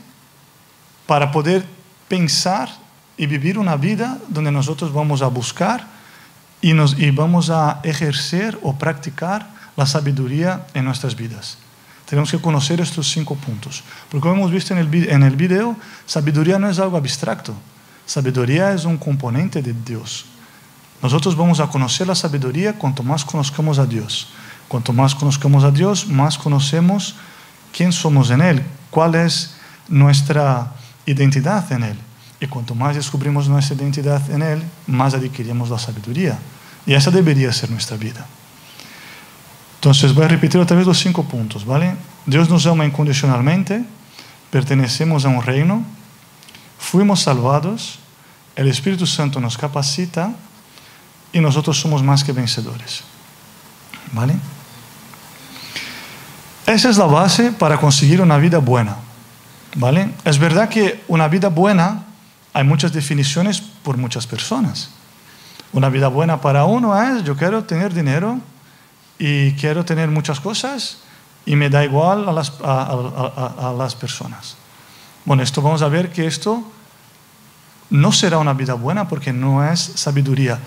para 1.07 1.31
poder 1.31 1.65
pensar 2.07 2.69
y 3.17 3.25
vivir 3.25 3.57
una 3.57 3.75
vida 3.77 4.19
donde 4.27 4.51
nosotros 4.51 4.93
vamos 4.93 5.21
a 5.21 5.27
buscar 5.27 5.87
y, 6.61 6.73
nos, 6.73 6.97
y 6.99 7.11
vamos 7.11 7.49
a 7.49 7.79
ejercer 7.83 8.59
o 8.61 8.75
practicar 8.77 9.49
la 9.75 9.85
sabiduría 9.85 10.67
en 10.73 10.85
nuestras 10.85 11.15
vidas. 11.15 11.57
Tenemos 12.09 12.31
que 12.31 12.39
conocer 12.39 12.81
estos 12.81 13.09
cinco 13.09 13.35
puntos. 13.35 13.83
Porque 14.09 14.21
como 14.21 14.35
hemos 14.35 14.51
visto 14.51 14.73
en 14.73 14.79
el, 14.79 15.09
en 15.09 15.37
video, 15.37 15.75
sabiduría 16.05 16.59
no 16.59 16.69
es 16.69 16.79
algo 16.79 16.97
abstracto. 16.97 17.53
Sabiduría 18.05 18.73
es 18.73 18.85
un 18.85 18.97
componente 18.97 19.61
de 19.61 19.73
Dios. 19.73 20.25
Nosotros 21.01 21.35
vamos 21.35 21.59
a 21.59 21.67
conocer 21.67 22.07
la 22.07 22.15
sabiduría 22.15 22.73
cuanto 22.73 23.03
más 23.03 23.25
conozcamos 23.25 23.79
a 23.79 23.85
Dios. 23.85 24.29
Cuanto 24.67 24.93
más 24.93 25.13
conozcamos 25.13 25.63
a 25.63 25.71
Dios, 25.71 26.07
más 26.07 26.37
conocemos 26.37 27.15
quién 27.75 27.91
somos 27.91 28.29
en 28.29 28.41
Él, 28.41 28.63
cuál 28.89 29.15
es 29.15 29.55
nuestra 29.87 30.71
identidad 31.05 31.69
en 31.71 31.83
Él. 31.83 31.97
Y 32.39 32.47
cuanto 32.47 32.75
más 32.75 32.95
descubrimos 32.95 33.47
nuestra 33.47 33.75
identidad 33.75 34.29
en 34.31 34.41
Él, 34.41 34.63
más 34.87 35.13
adquirimos 35.13 35.69
la 35.69 35.79
sabiduría. 35.79 36.37
Y 36.85 36.93
esa 36.93 37.11
debería 37.11 37.51
ser 37.53 37.69
nuestra 37.71 37.97
vida. 37.97 38.25
Entonces 39.83 40.13
voy 40.13 40.23
a 40.23 40.29
repetir 40.29 40.61
otra 40.61 40.77
vez 40.77 40.87
los 40.87 40.97
cinco 40.97 41.25
puntos, 41.25 41.65
¿vale? 41.65 41.93
Dios 42.25 42.49
nos 42.49 42.65
ama 42.65 42.85
incondicionalmente, 42.85 43.83
pertenecemos 44.49 45.25
a 45.25 45.27
un 45.27 45.43
reino, 45.43 45.83
fuimos 46.79 47.23
salvados, 47.23 47.99
el 48.55 48.69
Espíritu 48.69 49.05
Santo 49.05 49.41
nos 49.41 49.57
capacita 49.57 50.31
y 51.33 51.41
nosotros 51.41 51.77
somos 51.77 52.01
más 52.01 52.23
que 52.23 52.31
vencedores. 52.31 53.03
¿Vale? 54.13 54.35
Esa 56.65 56.89
es 56.89 56.95
la 56.95 57.07
base 57.07 57.51
para 57.51 57.77
conseguir 57.77 58.21
una 58.21 58.37
vida 58.37 58.59
buena. 58.59 58.95
¿Vale? 59.75 60.11
Es 60.23 60.39
verdad 60.39 60.69
que 60.69 61.03
una 61.09 61.27
vida 61.27 61.49
buena 61.49 62.05
hay 62.53 62.63
muchas 62.63 62.93
definiciones 62.93 63.59
por 63.59 63.97
muchas 63.97 64.27
personas. 64.27 64.91
Una 65.73 65.89
vida 65.89 66.07
buena 66.07 66.39
para 66.39 66.63
uno 66.63 66.97
es 66.97 67.25
yo 67.25 67.35
quiero 67.35 67.65
tener 67.65 67.93
dinero, 67.93 68.39
y 69.25 69.53
quiero 69.53 69.85
tener 69.85 70.09
muchas 70.09 70.41
cosas 70.41 70.97
y 71.45 71.55
me 71.55 71.69
da 71.69 71.85
igual 71.85 72.27
a 72.27 72.33
las, 72.33 72.51
a, 72.61 72.91
a, 73.69 73.71
las 73.71 73.95
personas. 73.95 74.57
Bueno, 75.23 75.43
esto 75.43 75.61
vamos 75.61 75.81
a 75.81 75.87
ver 75.87 76.11
que 76.11 76.27
esto 76.27 76.61
no 77.89 78.11
será 78.11 78.37
una 78.39 78.51
vida 78.51 78.73
buena 78.73 79.07
porque 79.07 79.31
no 79.31 79.63
es 79.63 79.79
sabiduría. 79.79 80.59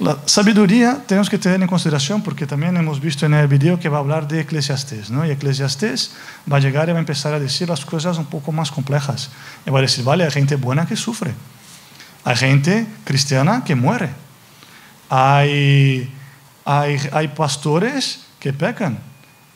La 0.00 0.18
sabiduría 0.26 1.04
tenemos 1.06 1.30
que 1.30 1.38
tener 1.38 1.62
en 1.62 1.68
consideración 1.68 2.20
porque 2.20 2.48
también 2.48 2.76
hemos 2.76 2.98
visto 2.98 3.26
en 3.26 3.34
el 3.34 3.46
video 3.46 3.78
que 3.78 3.88
va 3.88 3.98
a 3.98 4.00
hablar 4.00 4.26
de 4.26 4.40
Eclesiastés, 4.40 5.10
¿no? 5.10 5.24
Y 5.24 5.30
Eclesiastés 5.30 6.14
va 6.52 6.56
a 6.56 6.60
llegar 6.60 6.88
y 6.88 6.92
va 6.92 6.98
a 6.98 7.00
empezar 7.00 7.32
a 7.32 7.38
decir 7.38 7.68
las 7.68 7.84
cosas 7.84 8.18
un 8.18 8.26
poco 8.26 8.50
más 8.50 8.72
complejas. 8.72 9.30
Y 9.64 9.70
va 9.70 9.78
a 9.78 9.82
decir, 9.82 10.04
vale, 10.04 10.24
hay 10.24 10.32
gente 10.32 10.56
buena 10.56 10.84
que 10.84 10.96
sufre, 10.96 11.32
hay 12.24 12.34
gente 12.34 12.88
cristiana 13.04 13.62
que 13.62 13.76
muere, 13.76 14.10
hay 15.08 16.12
hay, 16.64 17.28
pastores 17.28 18.24
que 18.40 18.52
pecan 18.52 18.98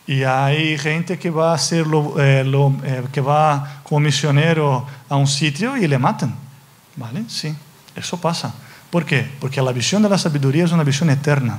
y 0.06 0.22
hay 0.22 0.78
gente 0.78 1.18
que 1.18 1.30
va 1.30 1.54
a 1.54 1.58
lo, 1.86 2.14
eh, 2.18 2.44
eh, 2.84 3.04
que 3.12 3.20
va 3.20 3.80
como 3.82 4.00
misionero 4.00 4.86
a 5.08 5.16
un 5.16 5.26
sitio 5.26 5.76
y 5.76 5.86
le 5.86 5.98
matan. 5.98 6.34
¿Vale? 6.96 7.24
Sí, 7.28 7.54
eso 7.94 8.20
pasa. 8.20 8.54
¿Por 8.90 9.04
qué? 9.04 9.30
Porque 9.40 9.62
la 9.62 9.72
visión 9.72 10.02
de 10.02 10.08
la 10.08 10.18
sabiduría 10.18 10.64
es 10.64 10.72
una 10.72 10.82
visión 10.82 11.10
eterna. 11.10 11.58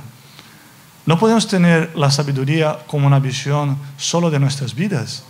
No 1.06 1.18
podemos 1.18 1.46
tener 1.48 1.96
la 1.96 2.10
sabiduría 2.10 2.78
como 2.86 3.06
una 3.06 3.18
visión 3.18 3.78
solo 3.96 4.30
de 4.30 4.38
nuestras 4.38 4.74
vidas. 4.74 5.22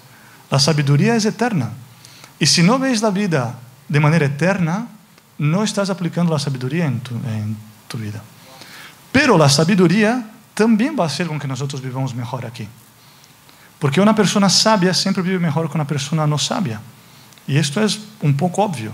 La 0.51 0.59
sabiduría 0.59 1.15
es 1.15 1.25
eterna. 1.27 1.71
Y 2.39 2.47
si 2.47 2.63
no 2.63 2.79
ves 2.79 3.03
la 3.03 3.11
vida 3.11 3.59
de 3.89 4.01
manera 4.01 4.27
eterna, 4.27 4.89
no 5.39 5.63
estás 5.63 5.91
aplicando 5.91 6.33
la 6.33 6.39
sabiduría 6.39 6.87
en 6.87 7.01
tu 7.87 7.99
vida. 7.99 8.21
Pero 9.13 9.37
la 9.37 9.49
sabiduría 9.49 10.31
también 10.55 10.97
va 10.99 11.05
a 11.05 11.07
hacer 11.07 11.27
con 11.27 11.39
que 11.39 11.49
nosotros 11.49 11.83
vivamos 11.83 12.15
mejor 12.15 12.47
aquí. 12.47 12.69
Porque 13.79 14.01
una 14.01 14.15
persona 14.15 14.49
sabia 14.49 14.93
siempre 14.93 15.23
vive 15.23 15.39
mejor 15.39 15.69
que 15.71 15.77
una 15.77 15.87
persona 15.87 16.27
no 16.27 16.39
sabia. 16.39 16.81
Y 17.47 17.57
esto 17.57 17.83
es 17.83 17.99
un 18.21 18.37
poco 18.37 18.63
obvio. 18.63 18.93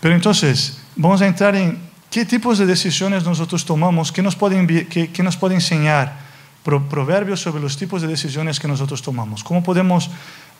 Pero 0.00 0.14
entonces, 0.14 0.78
vamos 0.96 1.20
a 1.22 1.26
entrar 1.26 1.56
en 1.56 1.78
qué 2.10 2.24
tipos 2.24 2.58
de 2.58 2.66
decisiones 2.66 3.24
nosotros 3.24 3.64
tomamos, 3.64 4.12
qué 4.12 4.22
nos 4.22 4.36
puede, 4.36 4.86
qué, 4.86 5.10
qué 5.10 5.22
nos 5.22 5.36
puede 5.36 5.56
enseñar 5.56 6.24
proverbios 6.62 7.40
sobre 7.40 7.60
los 7.60 7.76
tipos 7.76 8.00
de 8.00 8.08
decisiones 8.08 8.60
que 8.60 8.68
nosotros 8.68 9.02
tomamos. 9.02 9.44
¿Cómo 9.44 9.62
podemos 9.62 10.10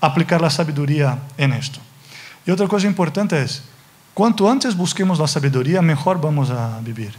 aplicar 0.01 0.41
la 0.41 0.51
sabiduría 0.51 1.19
en 1.39 1.53
esto? 1.53 1.81
Y 2.47 2.51
otra 2.51 2.69
cosa 2.69 2.87
importante 2.87 3.41
es, 3.41 3.63
cuanto 4.13 4.51
antes 4.51 4.77
busquemos 4.77 5.19
la 5.19 5.29
sabiduría, 5.29 5.81
mejor 5.81 6.21
vamos 6.21 6.51
a 6.51 6.81
vivir. 6.83 7.15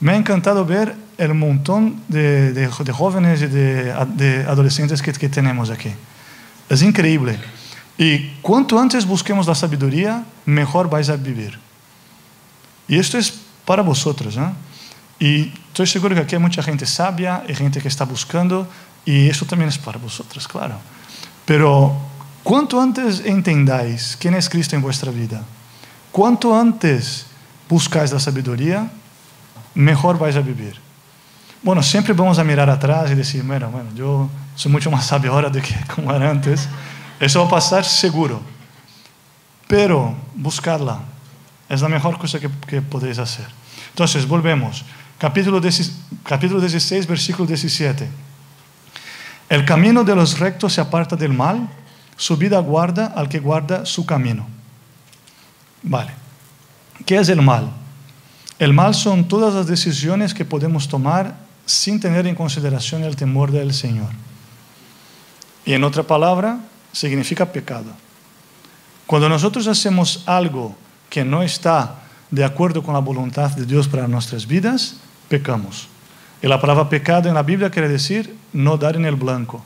Me 0.00 0.12
ha 0.12 0.16
encantado 0.16 0.64
ver 0.64 0.94
el 1.18 1.34
montón 1.34 2.00
de, 2.08 2.68
jóvenes 2.92 3.42
y 3.42 3.46
de, 3.46 4.44
adolescentes 4.48 5.02
que, 5.02 5.12
que, 5.12 5.28
tenemos 5.28 5.70
aquí. 5.70 5.90
Es 6.68 6.82
increíble. 6.82 7.38
Y 7.96 8.30
cuanto 8.40 8.78
antes 8.78 9.04
busquemos 9.04 9.46
la 9.46 9.54
sabiduría, 9.54 10.24
mejor 10.46 10.88
vais 10.88 11.08
a 11.08 11.16
vivir. 11.16 11.58
Y 12.86 12.98
esto 12.98 13.18
es 13.18 13.32
para 13.64 13.82
vosotros. 13.82 14.36
¿eh? 14.36 14.50
Y 15.18 15.52
estoy 15.68 15.86
seguro 15.86 16.14
que 16.14 16.22
aquí 16.22 16.36
hay 16.36 16.40
mucha 16.40 16.62
gente 16.62 16.86
sabia 16.86 17.44
y 17.48 17.54
gente 17.54 17.80
que 17.80 17.88
está 17.88 18.04
buscando, 18.04 18.68
y 19.04 19.28
esto 19.28 19.44
también 19.46 19.68
es 19.68 19.78
para 19.78 19.98
vosotros, 19.98 20.46
claro. 20.46 20.78
Pero 21.44 21.96
cuanto 22.44 22.80
antes 22.80 23.22
entendáis 23.24 24.16
quién 24.20 24.34
es 24.34 24.48
Cristo 24.48 24.76
en 24.76 24.82
vuestra 24.82 25.10
vida, 25.10 25.42
cuanto 26.12 26.58
antes 26.58 27.26
buscáis 27.68 28.12
la 28.12 28.20
sabiduría, 28.20 28.90
mejor 29.78 30.18
vais 30.18 30.34
a 30.34 30.40
vivir. 30.40 30.74
Bueno, 31.62 31.82
siempre 31.82 32.12
vamos 32.12 32.38
a 32.38 32.44
mirar 32.44 32.68
atrás 32.68 33.10
y 33.12 33.14
decir, 33.14 33.44
bueno, 33.44 33.70
bueno, 33.70 33.90
yo 33.94 34.28
soy 34.56 34.72
mucho 34.72 34.90
más 34.90 35.06
sabio 35.06 35.32
ahora 35.32 35.48
de 35.48 35.62
que 35.62 35.74
como 35.94 36.12
era 36.12 36.30
antes. 36.30 36.68
Eso 37.20 37.40
va 37.40 37.46
a 37.46 37.50
pasar 37.50 37.84
seguro. 37.84 38.40
Pero 39.68 40.16
buscarla 40.34 41.00
es 41.68 41.80
la 41.80 41.88
mejor 41.88 42.18
cosa 42.18 42.40
que, 42.40 42.50
que 42.66 42.82
podéis 42.82 43.18
hacer. 43.18 43.46
Entonces, 43.90 44.26
volvemos. 44.26 44.84
Capítulo, 45.16 45.60
10, 45.60 45.92
capítulo 46.24 46.60
16, 46.60 47.06
versículo 47.06 47.46
17. 47.46 48.08
El 49.48 49.64
camino 49.64 50.02
de 50.02 50.14
los 50.14 50.38
rectos 50.38 50.72
se 50.72 50.80
aparta 50.80 51.14
del 51.14 51.32
mal, 51.32 51.68
su 52.16 52.36
vida 52.36 52.58
guarda 52.58 53.12
al 53.14 53.28
que 53.28 53.38
guarda 53.38 53.86
su 53.86 54.04
camino. 54.04 54.46
Vale. 55.82 56.12
¿Qué 57.06 57.16
es 57.16 57.28
el 57.28 57.42
mal? 57.42 57.70
El 58.58 58.72
mal 58.72 58.94
son 58.94 59.28
todas 59.28 59.54
las 59.54 59.66
decisiones 59.66 60.34
que 60.34 60.44
podemos 60.44 60.88
tomar 60.88 61.36
sin 61.64 62.00
tener 62.00 62.26
en 62.26 62.34
consideración 62.34 63.04
el 63.04 63.14
temor 63.14 63.52
del 63.52 63.72
Señor. 63.72 64.08
Y 65.64 65.74
en 65.74 65.84
otra 65.84 66.02
palabra, 66.02 66.58
significa 66.92 67.52
pecado. 67.52 67.92
Cuando 69.06 69.28
nosotros 69.28 69.66
hacemos 69.66 70.24
algo 70.26 70.76
que 71.08 71.24
no 71.24 71.42
está 71.42 72.02
de 72.30 72.44
acuerdo 72.44 72.82
con 72.82 72.94
la 72.94 73.00
voluntad 73.00 73.50
de 73.52 73.64
Dios 73.64 73.86
para 73.86 74.08
nuestras 74.08 74.46
vidas, 74.46 74.96
pecamos. 75.28 75.88
Y 76.42 76.46
la 76.46 76.60
palabra 76.60 76.88
pecado 76.88 77.28
en 77.28 77.34
la 77.34 77.42
Biblia 77.42 77.70
quiere 77.70 77.88
decir 77.88 78.36
no 78.52 78.76
dar 78.76 78.96
en 78.96 79.04
el 79.04 79.14
blanco. 79.14 79.62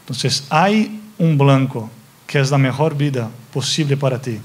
Entonces, 0.00 0.44
hay 0.50 1.00
un 1.18 1.38
blanco 1.38 1.90
que 2.26 2.40
es 2.40 2.50
la 2.50 2.58
mejor 2.58 2.96
vida 2.96 3.30
posible 3.52 3.96
para 3.96 4.20
ti. 4.20 4.38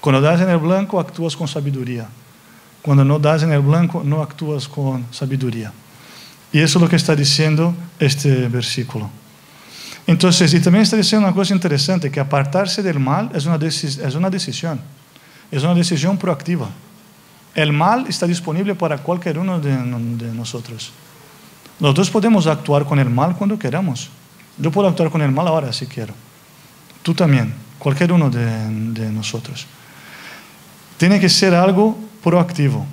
Cuando 0.00 0.20
das 0.20 0.40
en 0.40 0.50
el 0.50 0.58
blanco, 0.58 1.00
actúas 1.00 1.36
con 1.36 1.48
sabiduría. 1.48 2.08
Cuando 2.86 3.04
no 3.04 3.18
das 3.18 3.42
en 3.42 3.50
el 3.50 3.62
blanco, 3.62 4.02
no 4.04 4.22
actúas 4.22 4.68
con 4.68 5.06
sabiduría. 5.10 5.72
Y 6.52 6.60
eso 6.60 6.78
es 6.78 6.82
lo 6.82 6.88
que 6.88 6.94
está 6.94 7.16
diciendo 7.16 7.74
este 7.98 8.46
versículo. 8.46 9.10
Entonces, 10.06 10.54
y 10.54 10.60
también 10.60 10.84
está 10.84 10.96
diciendo 10.96 11.26
una 11.26 11.34
cosa 11.34 11.52
interesante, 11.52 12.12
que 12.12 12.20
apartarse 12.20 12.84
del 12.84 13.00
mal 13.00 13.28
es 13.34 13.44
una, 13.44 13.56
es 13.56 14.14
una 14.14 14.30
decisión, 14.30 14.80
es 15.50 15.64
una 15.64 15.74
decisión 15.74 16.16
proactiva. 16.16 16.70
El 17.56 17.72
mal 17.72 18.06
está 18.06 18.24
disponible 18.24 18.76
para 18.76 18.98
cualquier 18.98 19.40
uno 19.40 19.58
de, 19.58 19.76
de 19.76 20.32
nosotros. 20.32 20.92
Nosotros 21.80 22.08
podemos 22.08 22.46
actuar 22.46 22.84
con 22.84 23.00
el 23.00 23.10
mal 23.10 23.34
cuando 23.34 23.58
queramos. 23.58 24.10
Yo 24.58 24.70
puedo 24.70 24.86
actuar 24.86 25.10
con 25.10 25.22
el 25.22 25.32
mal 25.32 25.48
ahora 25.48 25.72
si 25.72 25.86
quiero. 25.86 26.14
Tú 27.02 27.14
también, 27.14 27.52
cualquier 27.80 28.12
uno 28.12 28.30
de, 28.30 28.46
de 28.92 29.10
nosotros. 29.10 29.66
Tiene 30.98 31.18
que 31.18 31.28
ser 31.28 31.52
algo 31.52 31.98
proactivo. 32.26 32.84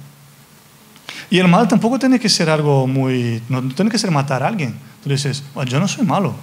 Y 1.32 1.40
el 1.40 1.48
mal 1.48 1.68
tampoco 1.68 1.98
tiene 1.98 2.20
que 2.20 2.30
ser 2.30 2.52
algo 2.52 2.86
muy... 2.86 3.42
No 3.50 3.64
tiene 3.74 3.90
que 3.90 3.98
ser 3.98 4.12
matar 4.12 4.44
a 4.44 4.48
alguien. 4.48 4.76
Tú 5.02 5.10
dices, 5.10 5.44
yo 5.66 5.80
no 5.80 5.88
soy 5.88 6.06
malo. 6.06 6.36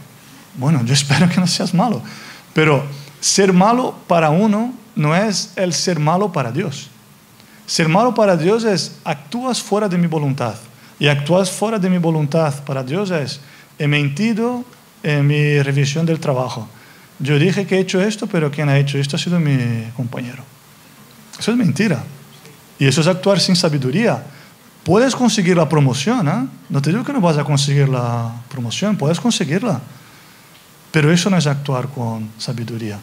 Bueno, 0.57 0.85
yo 0.85 0.93
espero 1.01 1.29
que 1.29 1.39
no 1.39 1.47
seas 1.47 1.73
malo. 1.73 2.03
Pero 2.53 2.83
ser 3.21 3.53
malo 3.53 3.95
para 4.09 4.31
uno 4.31 4.75
no 4.97 5.15
es 5.15 5.53
el 5.55 5.73
ser 5.73 6.01
malo 6.01 6.33
para 6.33 6.51
Dios. 6.51 6.91
Ser 7.65 7.89
malo 7.89 8.13
para 8.13 8.37
Dios 8.37 8.65
es 8.65 8.99
actúas 9.05 9.63
fuera 9.63 9.89
de 9.89 9.97
mi 9.97 10.09
voluntad. 10.09 10.57
Y 10.99 11.07
actúas 11.07 11.49
fuera 11.49 11.79
de 11.79 11.89
mi 11.89 11.99
voluntad 11.99 12.53
para 12.65 12.83
Dios 12.83 13.13
es 13.13 13.41
he 13.79 13.87
mentido 13.87 14.65
en 15.05 15.29
mi 15.29 15.63
revisión 15.63 16.07
del 16.07 16.19
trabajo. 16.19 16.69
Yo 17.21 17.39
dije 17.39 17.69
que 17.69 17.77
he 17.77 17.79
hecho 17.79 18.03
esto, 18.03 18.27
pero 18.27 18.51
quien 18.51 18.69
ha 18.69 18.79
hecho 18.79 18.99
esto 18.99 19.15
ha 19.15 19.19
sido 19.21 19.39
mi 19.39 19.57
compañero. 19.95 20.43
Eso 21.39 21.53
es 21.53 21.57
mentira. 21.57 22.03
Y 22.81 22.87
eso 22.87 23.03
es 23.03 23.07
actuar 23.07 23.39
sin 23.39 23.55
sabiduría. 23.55 24.25
Puedes 24.83 25.15
conseguir 25.15 25.57
la 25.57 25.69
promoción, 25.69 26.27
¿eh? 26.27 26.49
no 26.71 26.81
te 26.81 26.91
digo 26.91 27.05
que 27.05 27.13
no 27.13 27.21
vas 27.21 27.37
a 27.37 27.45
conseguir 27.45 27.89
la 27.91 28.33
promoción, 28.49 28.97
puedes 28.97 29.21
conseguirla. 29.21 29.81
Pero 30.91 31.13
eso 31.13 31.29
no 31.29 31.37
es 31.37 31.47
actuar 31.47 31.89
con 31.89 32.31
sabiduría. 32.39 32.99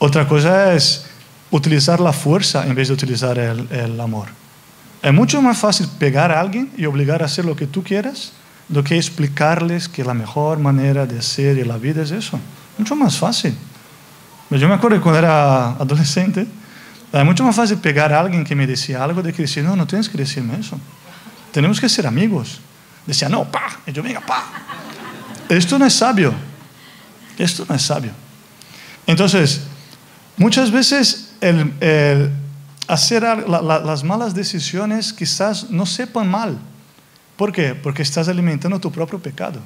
Otra 0.00 0.26
cosa 0.26 0.74
es 0.74 1.06
utilizar 1.52 2.00
la 2.00 2.12
fuerza 2.12 2.66
en 2.66 2.74
vez 2.74 2.88
de 2.88 2.94
utilizar 2.94 3.38
el, 3.38 4.00
amor. 4.00 4.26
Es 5.02 5.14
mucho 5.14 5.40
más 5.40 5.56
fácil 5.56 5.88
pegar 5.98 6.32
a 6.32 6.40
alguien 6.40 6.72
y 6.76 6.84
obligar 6.84 7.22
a 7.22 7.26
hacer 7.26 7.44
lo 7.44 7.54
que 7.54 7.66
tú 7.66 7.82
quieras 7.82 8.32
do 8.68 8.84
que 8.84 8.96
explicarles 8.96 9.88
que 9.88 10.04
la 10.04 10.14
mejor 10.14 10.58
manera 10.58 11.06
de 11.06 11.18
hacer 11.18 11.58
en 11.58 11.68
la 11.68 11.76
vida 11.76 12.02
es 12.02 12.10
eso. 12.10 12.38
Mucho 12.78 12.94
más 12.94 13.18
fácil. 13.18 13.54
Yo 14.50 14.68
me 14.68 14.74
acuerdo 14.74 15.00
cuando 15.00 15.18
era 15.18 15.70
adolescente, 15.70 16.46
era 17.12 17.24
mucho 17.24 17.44
más 17.44 17.56
fácil 17.56 17.78
pegar 17.78 18.12
a 18.12 18.20
alguien 18.20 18.44
que 18.44 18.54
me 18.54 18.66
decía 18.66 19.02
algo 19.02 19.22
de 19.22 19.32
que 19.32 19.42
decir, 19.42 19.64
no, 19.64 19.74
no 19.74 19.86
tienes 19.86 20.08
que 20.08 20.16
decirme 20.16 20.58
eso. 20.58 20.78
Tenemos 21.52 21.80
que 21.80 21.88
ser 21.88 22.06
amigos. 22.06 22.60
Decía, 23.06 23.28
no, 23.28 23.44
pa. 23.50 23.80
Y 23.86 23.92
yo, 23.92 24.02
venga, 24.02 24.20
pa. 24.20 24.44
Esto 25.48 25.78
no 25.78 25.86
es 25.86 25.94
sabio. 25.94 26.32
Esto 27.36 27.66
no 27.68 27.74
es 27.74 27.82
sabio. 27.82 28.12
Entonces, 29.06 29.62
muchas 30.36 30.70
veces 30.70 31.32
el, 31.40 31.74
el 31.80 32.30
hacer 32.86 33.22
la, 33.22 33.60
la, 33.60 33.80
las 33.80 34.04
malas 34.04 34.34
decisiones 34.34 35.12
quizás 35.12 35.70
no 35.70 35.86
sepan 35.86 36.30
mal. 36.30 36.58
¿Por 37.36 37.50
qué? 37.50 37.74
Porque 37.74 38.02
estás 38.02 38.28
alimentando 38.28 38.78
tu 38.78 38.92
propio 38.92 39.18
pecado. 39.18 39.58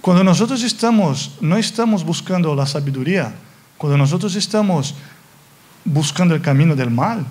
Cuando 0.00 0.22
nosotros 0.22 0.62
estamos, 0.62 1.32
no 1.40 1.56
estamos 1.56 2.04
buscando 2.04 2.54
la 2.54 2.64
sabiduría, 2.64 3.34
cuando 3.76 3.98
nosotros 3.98 4.36
estamos 4.36 4.94
buscando 5.86 6.34
el 6.34 6.42
camino 6.42 6.76
del 6.76 6.90
mal. 6.90 7.24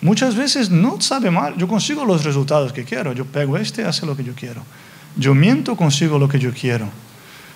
Muchas 0.00 0.36
veces 0.36 0.70
no 0.70 1.00
sabe 1.00 1.30
mal, 1.30 1.56
yo 1.56 1.66
consigo 1.66 2.04
los 2.04 2.22
resultados 2.22 2.72
que 2.72 2.84
quiero, 2.84 3.12
yo 3.12 3.24
pego 3.24 3.56
este 3.56 3.84
hace 3.84 4.06
lo 4.06 4.16
que 4.16 4.22
yo 4.22 4.34
quiero. 4.34 4.62
Yo 5.16 5.34
miento, 5.34 5.74
consigo 5.74 6.18
lo 6.18 6.28
que 6.28 6.38
yo 6.38 6.52
quiero. 6.52 6.88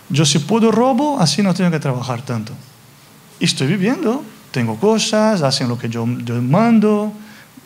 Yo 0.09 0.25
si 0.25 0.41
puedo 0.41 0.73
robo, 0.73 1.21
así 1.21 1.43
no 1.43 1.55
tengo 1.55 1.71
que 1.71 1.79
trabajar 1.79 2.23
tanto. 2.23 2.53
Y 3.39 3.45
estoy 3.45 3.69
viviendo, 3.69 4.25
tengo 4.51 4.77
cosas, 4.77 5.43
hacen 5.43 5.69
lo 5.69 5.79
que 5.79 5.89
yo, 5.89 6.07
yo 6.25 6.43
mando, 6.43 7.13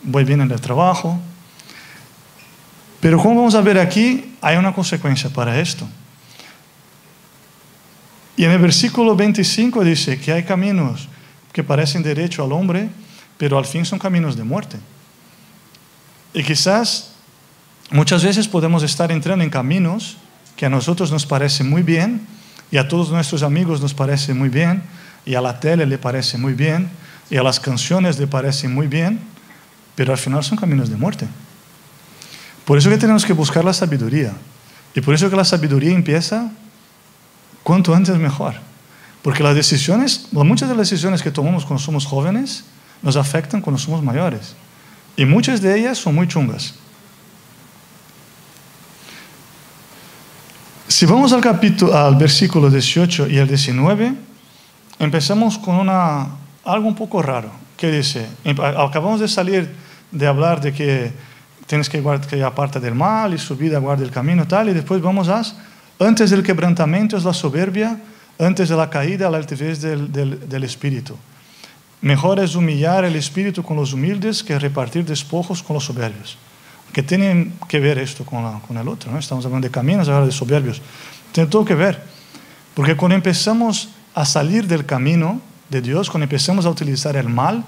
voy 0.03 0.25
bien 0.25 0.43
en 0.43 0.51
el 0.51 0.61
trabajo. 0.61 1.19
Pero 3.01 3.19
como 3.19 3.37
vamos 3.37 3.55
a 3.55 3.63
ver 3.63 3.79
aquí, 3.79 4.35
hay 4.43 4.57
una 4.57 4.75
consecuencia 4.75 5.31
para 5.31 5.59
esto. 5.59 5.89
Y 8.37 8.45
en 8.45 8.51
el 8.51 8.59
versículo 8.59 9.17
25 9.17 9.83
dice 9.83 10.21
que 10.21 10.33
hay 10.33 10.43
caminos 10.43 11.09
que 11.57 11.65
parecen 11.65 12.03
derecho 12.03 12.45
al 12.45 12.53
hombre, 12.53 12.91
pero 13.39 13.57
al 13.57 13.65
fin 13.65 13.87
son 13.87 13.99
caminos 13.99 14.37
de 14.37 14.45
muerte. 14.45 14.77
Y 16.35 16.43
quizás 16.43 17.13
muchas 17.91 18.23
veces 18.23 18.47
podemos 18.47 18.83
estar 18.83 19.11
entrando 19.11 19.43
en 19.43 19.49
caminos 19.49 20.19
que 20.55 20.67
a 20.67 20.69
nosotros 20.69 21.11
nos 21.11 21.25
parecen 21.25 21.71
muy 21.71 21.81
bien 21.81 22.27
y 22.71 22.77
a 22.77 22.87
todos 22.87 23.11
nuestros 23.11 23.43
amigos 23.43 23.81
nos 23.81 23.95
parece 23.95 24.35
muy 24.35 24.51
bien 24.51 24.83
y 25.25 25.35
a 25.35 25.41
la 25.41 25.59
tele 25.59 25.87
le 25.87 25.97
parece 25.97 26.37
muy 26.37 26.53
bien 26.53 26.91
y 27.31 27.39
a 27.39 27.43
las 27.43 27.59
canciones 27.59 28.19
le 28.19 28.27
parecen 28.27 28.75
muy 28.75 28.87
bien, 28.87 29.19
pero 29.95 30.13
al 30.13 30.19
final 30.19 30.45
son 30.45 30.59
caminos 30.59 30.91
de 30.91 30.97
muerte. 30.97 31.27
Por 32.67 32.77
eso 32.77 32.91
que 32.91 32.99
tenemos 32.99 33.25
que 33.25 33.33
buscar 33.33 33.65
la 33.65 33.73
sabiduría. 33.73 34.35
Y 34.95 35.01
por 35.01 35.15
eso 35.15 35.31
que 35.31 35.37
la 35.37 35.45
sabiduría 35.47 35.95
empieza 35.95 36.51
cuanto 37.63 37.95
antes 37.95 38.15
mejor. 38.17 38.57
Porque 39.27 39.43
las 39.43 39.57
decisiones, 39.57 40.29
muchas 40.31 40.69
de 40.69 40.77
las 40.77 40.89
decisiones 40.89 41.21
que 41.21 41.33
tomamos 41.33 41.67
cuando 41.67 41.83
somos 41.83 42.07
jóvenes 42.07 42.63
nos 43.03 43.17
afectan 43.17 43.61
cuando 43.61 43.77
somos 43.77 44.01
mayores. 44.01 44.55
Y 45.17 45.25
muchas 45.25 45.61
de 45.61 45.77
ellas 45.77 45.99
son 45.99 46.15
muy 46.15 46.29
chungas. 46.29 46.75
Si 50.87 51.07
vamos 51.07 51.33
al 51.33 51.41
capítulo, 51.41 51.93
al 51.93 52.15
versículo 52.15 52.71
18 52.71 53.27
y 53.27 53.39
el 53.39 53.49
19, 53.49 54.15
empezamos 55.01 55.59
con 55.59 55.75
una, 55.75 56.29
algo 56.65 56.87
un 56.87 56.95
poco 56.95 57.21
raro, 57.21 57.51
que 57.77 57.91
dice, 57.91 58.29
acabamos 58.45 59.19
de 59.19 59.27
salir 59.27 59.75
de 60.13 60.27
hablar 60.29 60.61
de 60.61 60.73
que 60.73 61.11
tienes 61.67 61.89
que, 61.89 62.01
guardar, 62.01 62.29
que 62.29 62.45
aparta 62.45 62.79
del 62.79 62.95
mal 62.95 63.35
y 63.35 63.39
su 63.39 63.57
vida 63.57 63.81
guarda 63.81 64.05
el 64.05 64.13
camino 64.13 64.47
tal, 64.47 64.69
y 64.69 64.73
después 64.73 65.03
vamos 65.03 65.29
a, 65.29 65.43
antes 65.99 66.31
del 66.31 66.45
quebrantamiento 66.45 67.17
es 67.17 67.25
la 67.25 67.35
soberbia, 67.35 67.99
antes 68.39 68.69
de 68.69 68.77
la 68.77 68.91
caída, 68.91 69.31
la 69.31 69.39
altivez 69.39 69.81
del, 69.81 70.13
del, 70.13 70.49
del 70.49 70.65
espíritu. 70.65 71.17
Mejor 72.03 72.39
es 72.39 72.55
humillar 72.55 73.05
el 73.05 73.17
espíritu 73.17 73.63
con 73.63 73.77
los 73.77 73.93
humildes 73.93 74.43
que 74.43 74.59
repartir 74.59 75.05
despojos 75.05 75.63
con 75.63 75.75
los 75.75 75.85
soberbios. 75.85 76.37
Que 76.93 77.03
tienen 77.03 77.55
que 77.69 77.81
ver 77.81 77.99
esto 77.99 78.25
con, 78.25 78.45
la, 78.45 78.61
con 78.67 78.77
el 78.77 78.87
otro. 78.89 79.11
¿no? 79.11 79.19
Estamos 79.19 79.45
hablando 79.45 79.67
de 79.67 79.73
caminos, 79.73 80.09
ahora 80.09 80.27
de 80.27 80.33
soberbios. 80.33 80.81
Tiene 81.33 81.51
todo 81.51 81.65
que 81.65 81.75
ver. 81.75 82.03
Porque 82.75 82.97
cuando 82.97 83.17
empezamos 83.17 83.89
a 84.15 84.25
salir 84.25 84.67
del 84.67 84.85
camino 84.85 85.41
de 85.71 85.81
Dios, 85.81 86.11
cuando 86.11 86.25
empezamos 86.25 86.67
a 86.67 86.71
utilizar 86.71 87.17
el 87.17 87.29
mal, 87.29 87.65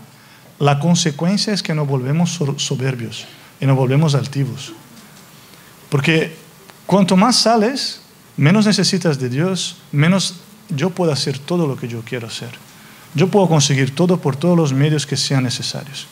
la 0.59 0.79
consecuencia 0.79 1.53
es 1.53 1.63
que 1.63 1.75
nos 1.75 1.87
volvemos 1.87 2.39
soberbios 2.57 3.27
y 3.61 3.67
nos 3.67 3.77
volvemos 3.77 4.15
altivos. 4.15 4.73
Porque 5.89 6.37
cuanto 6.87 7.17
más 7.17 7.37
sales, 7.37 8.03
menos 8.37 8.67
necesitas 8.67 9.19
de 9.19 9.29
Dios, 9.29 9.79
menos 9.93 10.41
yo 10.69 10.91
puedo 10.91 11.13
hacer 11.13 11.39
todo 11.39 11.67
lo 11.67 11.77
que 11.77 11.89
yo 11.89 12.03
quiero 12.05 12.27
hacer. 12.27 12.51
Yo 13.15 13.29
puedo 13.29 13.49
conseguir 13.49 13.95
todo 13.95 14.21
por 14.21 14.37
todos 14.37 14.57
los 14.57 14.73
medios 14.73 15.07
que 15.07 15.17
sean 15.17 15.45
necesarios. 15.45 16.07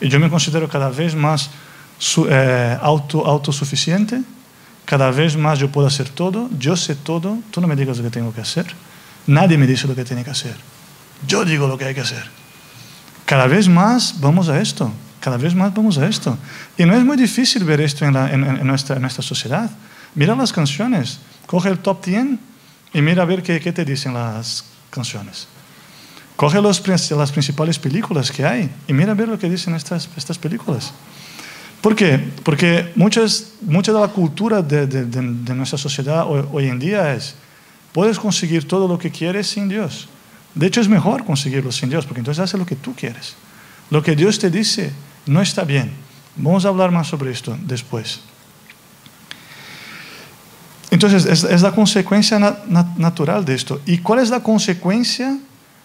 Y 0.00 0.08
yo 0.08 0.20
me 0.20 0.30
considero 0.30 0.68
cada 0.68 0.90
vez 0.90 1.14
más 1.14 1.50
eh, 2.28 2.78
auto, 2.80 3.26
autosuficiente, 3.26 4.22
cada 4.84 5.10
vez 5.10 5.36
más 5.36 5.58
yo 5.58 5.70
puedo 5.70 5.86
hacer 5.86 6.08
todo, 6.08 6.48
yo 6.58 6.76
sé 6.76 6.94
todo, 6.94 7.38
tú 7.50 7.60
no 7.60 7.66
me 7.66 7.74
digas 7.74 7.98
lo 7.98 8.04
que 8.04 8.10
tengo 8.10 8.32
que 8.32 8.40
hacer, 8.40 8.66
nadie 9.26 9.58
me 9.58 9.66
dice 9.66 9.88
lo 9.88 9.94
que 9.94 10.04
tiene 10.04 10.22
que 10.22 10.30
hacer, 10.30 10.54
yo 11.26 11.44
digo 11.44 11.66
lo 11.66 11.76
que 11.76 11.86
hay 11.86 11.94
que 11.94 12.02
hacer. 12.02 12.24
Cada 13.26 13.46
vez 13.48 13.68
más 13.68 14.20
vamos 14.20 14.48
a 14.48 14.60
esto, 14.60 14.92
cada 15.20 15.36
vez 15.36 15.54
más 15.54 15.74
vamos 15.74 15.98
a 15.98 16.06
esto. 16.06 16.38
Y 16.78 16.84
no 16.84 16.94
es 16.94 17.04
muy 17.04 17.16
difícil 17.16 17.64
ver 17.64 17.80
esto 17.80 18.06
en, 18.06 18.14
la, 18.14 18.32
en, 18.32 18.44
en, 18.44 18.66
nuestra, 18.66 18.96
en 18.96 19.02
nuestra 19.02 19.22
sociedad. 19.22 19.70
Mira 20.14 20.34
las 20.36 20.52
canciones, 20.52 21.18
coge 21.46 21.68
el 21.68 21.80
top 21.80 22.04
10 22.04 22.26
y 22.92 23.02
mira 23.02 23.22
a 23.22 23.26
ver 23.26 23.42
qué, 23.42 23.60
qué 23.60 23.72
te 23.72 23.84
dicen 23.84 24.14
las 24.14 24.64
canciones. 24.90 25.48
Coge 26.36 26.62
los, 26.62 26.86
las 26.86 27.32
principales 27.32 27.78
películas 27.78 28.30
que 28.30 28.44
hay 28.44 28.70
y 28.86 28.92
mira 28.92 29.12
a 29.12 29.14
ver 29.14 29.28
lo 29.28 29.38
que 29.38 29.50
dicen 29.50 29.74
estas, 29.74 30.08
estas 30.16 30.38
películas. 30.38 30.92
¿Por 31.80 31.94
qué? 31.94 32.18
Porque 32.44 32.92
muchas, 32.94 33.54
mucha 33.60 33.92
de 33.92 34.00
la 34.00 34.08
cultura 34.08 34.62
de, 34.62 34.86
de, 34.86 35.04
de, 35.04 35.20
de 35.20 35.54
nuestra 35.54 35.78
sociedad 35.78 36.26
hoy, 36.26 36.44
hoy, 36.52 36.68
en 36.68 36.78
día 36.78 37.14
es, 37.14 37.34
puedes 37.92 38.18
conseguir 38.18 38.66
todo 38.66 38.88
lo 38.88 38.98
que 38.98 39.10
quieres 39.10 39.48
sin 39.48 39.68
Dios. 39.68 40.08
De 40.54 40.66
hecho, 40.66 40.80
es 40.80 40.88
mejor 40.88 41.24
conseguirlo 41.24 41.70
sin 41.72 41.90
Dios, 41.90 42.04
porque 42.04 42.20
entonces 42.20 42.42
haces 42.42 42.58
lo 42.58 42.66
que 42.66 42.76
tú 42.76 42.94
quieres. 42.94 43.34
Lo 43.90 44.02
que 44.02 44.16
Dios 44.16 44.38
te 44.38 44.50
dice 44.50 44.92
no 45.26 45.40
está 45.40 45.64
bien. 45.64 45.90
Vamos 46.36 46.64
a 46.64 46.68
hablar 46.68 46.90
más 46.90 47.08
sobre 47.08 47.32
esto 47.32 47.56
después. 47.62 48.20
Entonces, 50.90 51.26
es, 51.26 51.62
la 51.62 51.72
consecuencia 51.72 52.38
natural 52.96 53.44
de 53.44 53.54
esto. 53.54 53.80
¿Y 53.84 53.98
cuál 53.98 54.20
es 54.20 54.30
la 54.30 54.40
consecuencia 54.40 55.36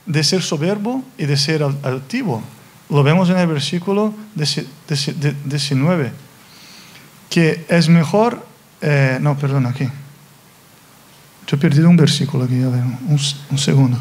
de 0.06 0.24
ser 0.24 0.42
soberbo 0.42 1.04
y 1.18 1.26
de 1.26 1.36
ser 1.36 1.62
altivo? 1.64 2.42
Lo 2.90 3.04
vemos 3.04 3.30
en 3.30 3.38
el 3.38 3.48
versículo 3.48 4.14
19, 4.36 6.12
que 7.30 7.66
es 7.68 7.90
mejor, 7.90 8.46
eh, 8.82 9.18
no, 9.20 9.38
perdón, 9.38 9.66
aquí. 9.66 9.90
Yo 11.48 11.58
he 11.58 11.60
perdido 11.60 11.90
un 11.90 11.98
versículo 11.98 12.46
aquí, 12.46 12.56
un, 12.56 13.20
un 13.52 13.58
segundo. 13.58 14.00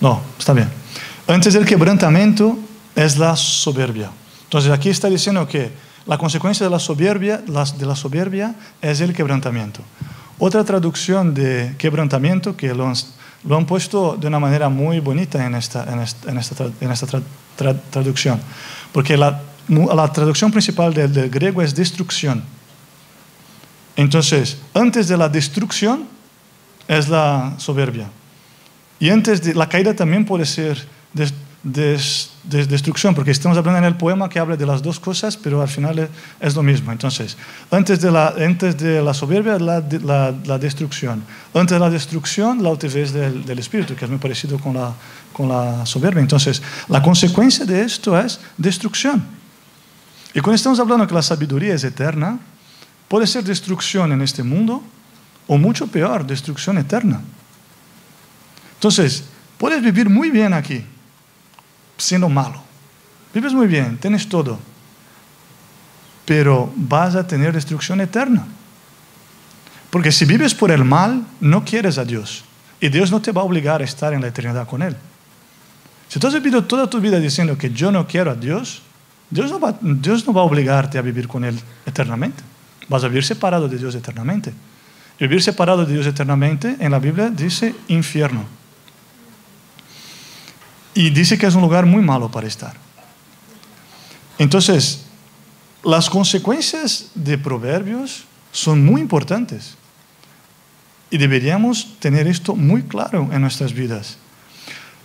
No, 0.00 0.20
está 0.38 0.52
bien. 0.52 0.68
Antes 1.26 1.54
del 1.54 1.64
quebrantamiento 1.64 2.58
es 2.94 3.16
la 3.16 3.34
soberbia. 3.36 4.10
Entonces 4.44 4.70
aquí 4.70 4.90
está 4.90 5.08
diciendo 5.08 5.48
que 5.48 5.72
la 6.06 6.18
consecuencia 6.18 6.66
de 6.66 6.70
la 6.70 6.78
soberbia, 6.78 8.54
es 8.82 9.00
el 9.00 9.14
quebrantamiento. 9.14 9.80
Otra 10.38 10.64
traducción 10.64 11.32
de 11.32 11.74
quebrantamiento 11.78 12.56
que 12.56 12.74
lo 12.74 12.86
han, 12.86 13.66
puesto 13.66 14.16
de 14.16 14.26
una 14.26 14.40
manera 14.40 14.68
muy 14.68 15.00
bonita 15.00 15.46
en 15.46 15.54
esta, 15.54 15.86
traducción, 17.90 18.40
porque 18.92 19.16
la, 19.16 19.40
traducción 20.12 20.50
principal 20.50 20.92
del, 20.92 21.30
griego 21.30 21.62
es 21.62 21.74
destrucción. 21.74 22.42
Entonces, 23.96 24.58
antes 24.74 25.08
de 25.08 25.16
la 25.16 25.28
destrucción 25.28 26.08
es 26.88 27.08
la 27.08 27.54
soberbia. 27.58 28.08
Y 28.98 29.10
antes 29.10 29.42
de 29.42 29.54
la 29.54 29.68
caída 29.68 29.94
también 29.94 30.24
puede 30.24 30.44
ser 30.44 30.84
de, 31.64 31.98
destrucción, 32.68 33.14
porque 33.14 33.30
estamos 33.30 33.56
hablando 33.56 33.78
en 33.78 33.84
el 33.84 33.96
poema 33.96 34.28
que 34.28 34.38
habla 34.38 34.56
de 34.56 34.66
las 34.66 34.82
dos 34.82 35.00
cosas, 35.00 35.36
pero 35.36 35.62
al 35.62 35.68
final 35.68 36.08
es, 36.38 36.54
lo 36.54 36.62
mismo. 36.62 36.92
Entonces, 36.92 37.36
antes 37.70 38.00
de 38.00 38.10
la, 38.10 38.34
antes 38.38 38.76
de 38.76 39.02
la 39.02 39.14
soberbia, 39.14 39.58
la, 39.58 40.58
destrucción. 40.58 41.24
Antes 41.54 41.74
de 41.74 41.80
la 41.80 41.90
destrucción, 41.90 42.62
la 42.62 42.68
altivez 42.68 43.12
del, 43.12 43.44
del, 43.44 43.58
espíritu, 43.58 43.96
que 43.96 44.04
es 44.04 44.10
muy 44.10 44.20
parecido 44.20 44.58
con 44.58 44.74
la, 44.74 44.92
con 45.32 45.48
la 45.48 45.86
soberbia. 45.86 46.20
Entonces, 46.20 46.62
la 46.88 47.02
consecuencia 47.02 47.64
de 47.64 47.82
esto 47.82 48.18
es 48.18 48.38
destrucción. 48.58 49.24
Y 50.34 50.40
cuando 50.40 50.56
estamos 50.56 50.78
hablando 50.78 51.06
que 51.06 51.14
la 51.14 51.22
sabiduría 51.22 51.74
es 51.74 51.84
eterna, 51.84 52.38
puede 53.08 53.26
ser 53.26 53.42
destrucción 53.42 54.12
en 54.12 54.20
este 54.20 54.42
mundo, 54.42 54.82
o 55.46 55.56
mucho 55.56 55.86
peor, 55.86 56.26
destrucción 56.26 56.76
eterna. 56.78 57.20
Entonces, 58.74 59.24
puedes 59.56 59.82
vivir 59.82 60.10
muy 60.10 60.30
bien 60.30 60.52
aquí, 60.52 60.84
siendo 61.96 62.28
malo. 62.28 62.62
Vives 63.32 63.52
muy 63.52 63.66
bien, 63.66 63.98
tienes 63.98 64.28
todo, 64.28 64.58
pero 66.24 66.72
vas 66.76 67.14
a 67.14 67.26
tener 67.26 67.52
destrucción 67.52 68.00
eterna. 68.00 68.46
Porque 69.90 70.12
si 70.12 70.24
vives 70.24 70.54
por 70.54 70.70
el 70.70 70.84
mal, 70.84 71.24
no 71.40 71.64
quieres 71.64 71.98
a 71.98 72.04
Dios. 72.04 72.44
Y 72.80 72.88
Dios 72.88 73.10
no 73.10 73.22
te 73.22 73.32
va 73.32 73.42
a 73.42 73.44
obligar 73.44 73.80
a 73.80 73.84
estar 73.84 74.12
en 74.12 74.20
la 74.20 74.28
eternidad 74.28 74.66
con 74.66 74.82
Él. 74.82 74.96
Si 76.08 76.18
tú 76.18 76.26
has 76.26 76.34
vivido 76.34 76.64
toda 76.64 76.88
tu 76.88 77.00
vida 77.00 77.18
diciendo 77.18 77.56
que 77.56 77.70
yo 77.70 77.90
no 77.90 78.06
quiero 78.06 78.30
a 78.30 78.34
Dios, 78.34 78.82
Dios 79.30 79.50
no 79.50 79.58
va, 79.58 79.76
Dios 79.80 80.26
no 80.26 80.32
va 80.32 80.42
a 80.42 80.44
obligarte 80.44 80.98
a 80.98 81.02
vivir 81.02 81.28
con 81.28 81.44
Él 81.44 81.58
eternamente. 81.86 82.42
Vas 82.88 83.04
a 83.04 83.08
vivir 83.08 83.24
separado 83.24 83.68
de 83.68 83.78
Dios 83.78 83.94
eternamente. 83.94 84.52
vivir 85.18 85.42
separado 85.42 85.86
de 85.86 85.92
Dios 85.92 86.06
eternamente 86.06 86.76
en 86.78 86.90
la 86.90 86.98
Biblia 86.98 87.30
dice 87.30 87.74
infierno. 87.88 88.44
Y 90.94 91.10
dice 91.10 91.36
que 91.36 91.46
es 91.46 91.54
un 91.54 91.62
lugar 91.62 91.86
muy 91.86 92.02
malo 92.02 92.30
para 92.30 92.46
estar. 92.46 92.74
Entonces, 94.38 95.04
las 95.82 96.08
consecuencias 96.08 97.10
de 97.14 97.36
proverbios 97.36 98.24
son 98.52 98.84
muy 98.84 99.00
importantes. 99.00 99.76
Y 101.10 101.18
deberíamos 101.18 101.98
tener 101.98 102.26
esto 102.26 102.54
muy 102.54 102.82
claro 102.82 103.28
en 103.32 103.40
nuestras 103.40 103.72
vidas. 103.72 104.16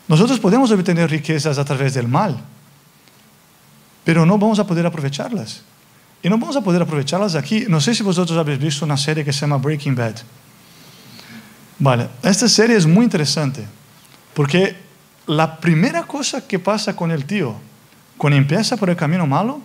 Nosotros 0.07 0.39
podemos 0.39 0.71
obtener 0.71 1.09
riquezas 1.09 1.57
a 1.57 1.65
través 1.65 1.93
del 1.93 2.07
mal, 2.07 2.39
pero 4.03 4.25
no 4.25 4.37
vamos 4.37 4.57
a 4.57 4.65
poder 4.65 4.85
aprovecharlas. 4.85 5.61
Y 6.21 6.29
no 6.29 6.37
vamos 6.37 6.55
a 6.55 6.61
poder 6.61 6.81
aprovecharlas 6.81 7.35
aquí. 7.35 7.65
No 7.67 7.79
sé 7.79 7.93
si 7.93 8.03
vosotros 8.03 8.37
habéis 8.37 8.59
visto 8.59 8.85
una 8.85 8.97
serie 8.97 9.23
que 9.23 9.31
se 9.31 9.41
llama 9.41 9.57
Breaking 9.57 9.95
Bad. 9.95 10.15
Vale, 11.77 12.09
esta 12.23 12.49
serie 12.49 12.75
es 12.75 12.85
muy 12.85 13.05
interesante 13.05 13.65
porque 14.33 14.88
la 15.29 15.57
primera 15.59 16.07
cosa 16.07 16.47
que 16.47 16.57
pasa 16.57 16.95
con 16.95 17.11
el 17.11 17.25
tío 17.25 17.55
cuando 18.17 18.35
empieza 18.35 18.77
por 18.77 18.89
el 18.89 18.95
camino 18.95 19.27
malo 19.27 19.61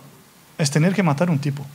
es 0.59 0.69
tener 0.69 0.93
que 0.93 1.01
matar 1.01 1.31
un 1.31 1.39
tipo. 1.39 1.65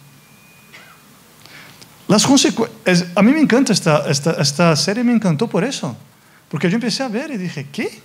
Las 2.06 2.24
a 2.24 3.22
mí 3.22 3.32
me 3.32 3.40
encanta 3.40 3.72
esta, 3.72 4.08
esta, 4.08 4.32
esta, 4.40 4.76
serie, 4.76 5.02
me 5.02 5.12
encantó 5.12 5.48
por 5.48 5.64
eso. 5.64 5.96
Porque 6.48 6.70
yo 6.70 6.76
empecé 6.76 7.02
a 7.02 7.08
ver 7.08 7.32
y 7.32 7.36
dije, 7.36 7.66
¿qué? 7.72 8.00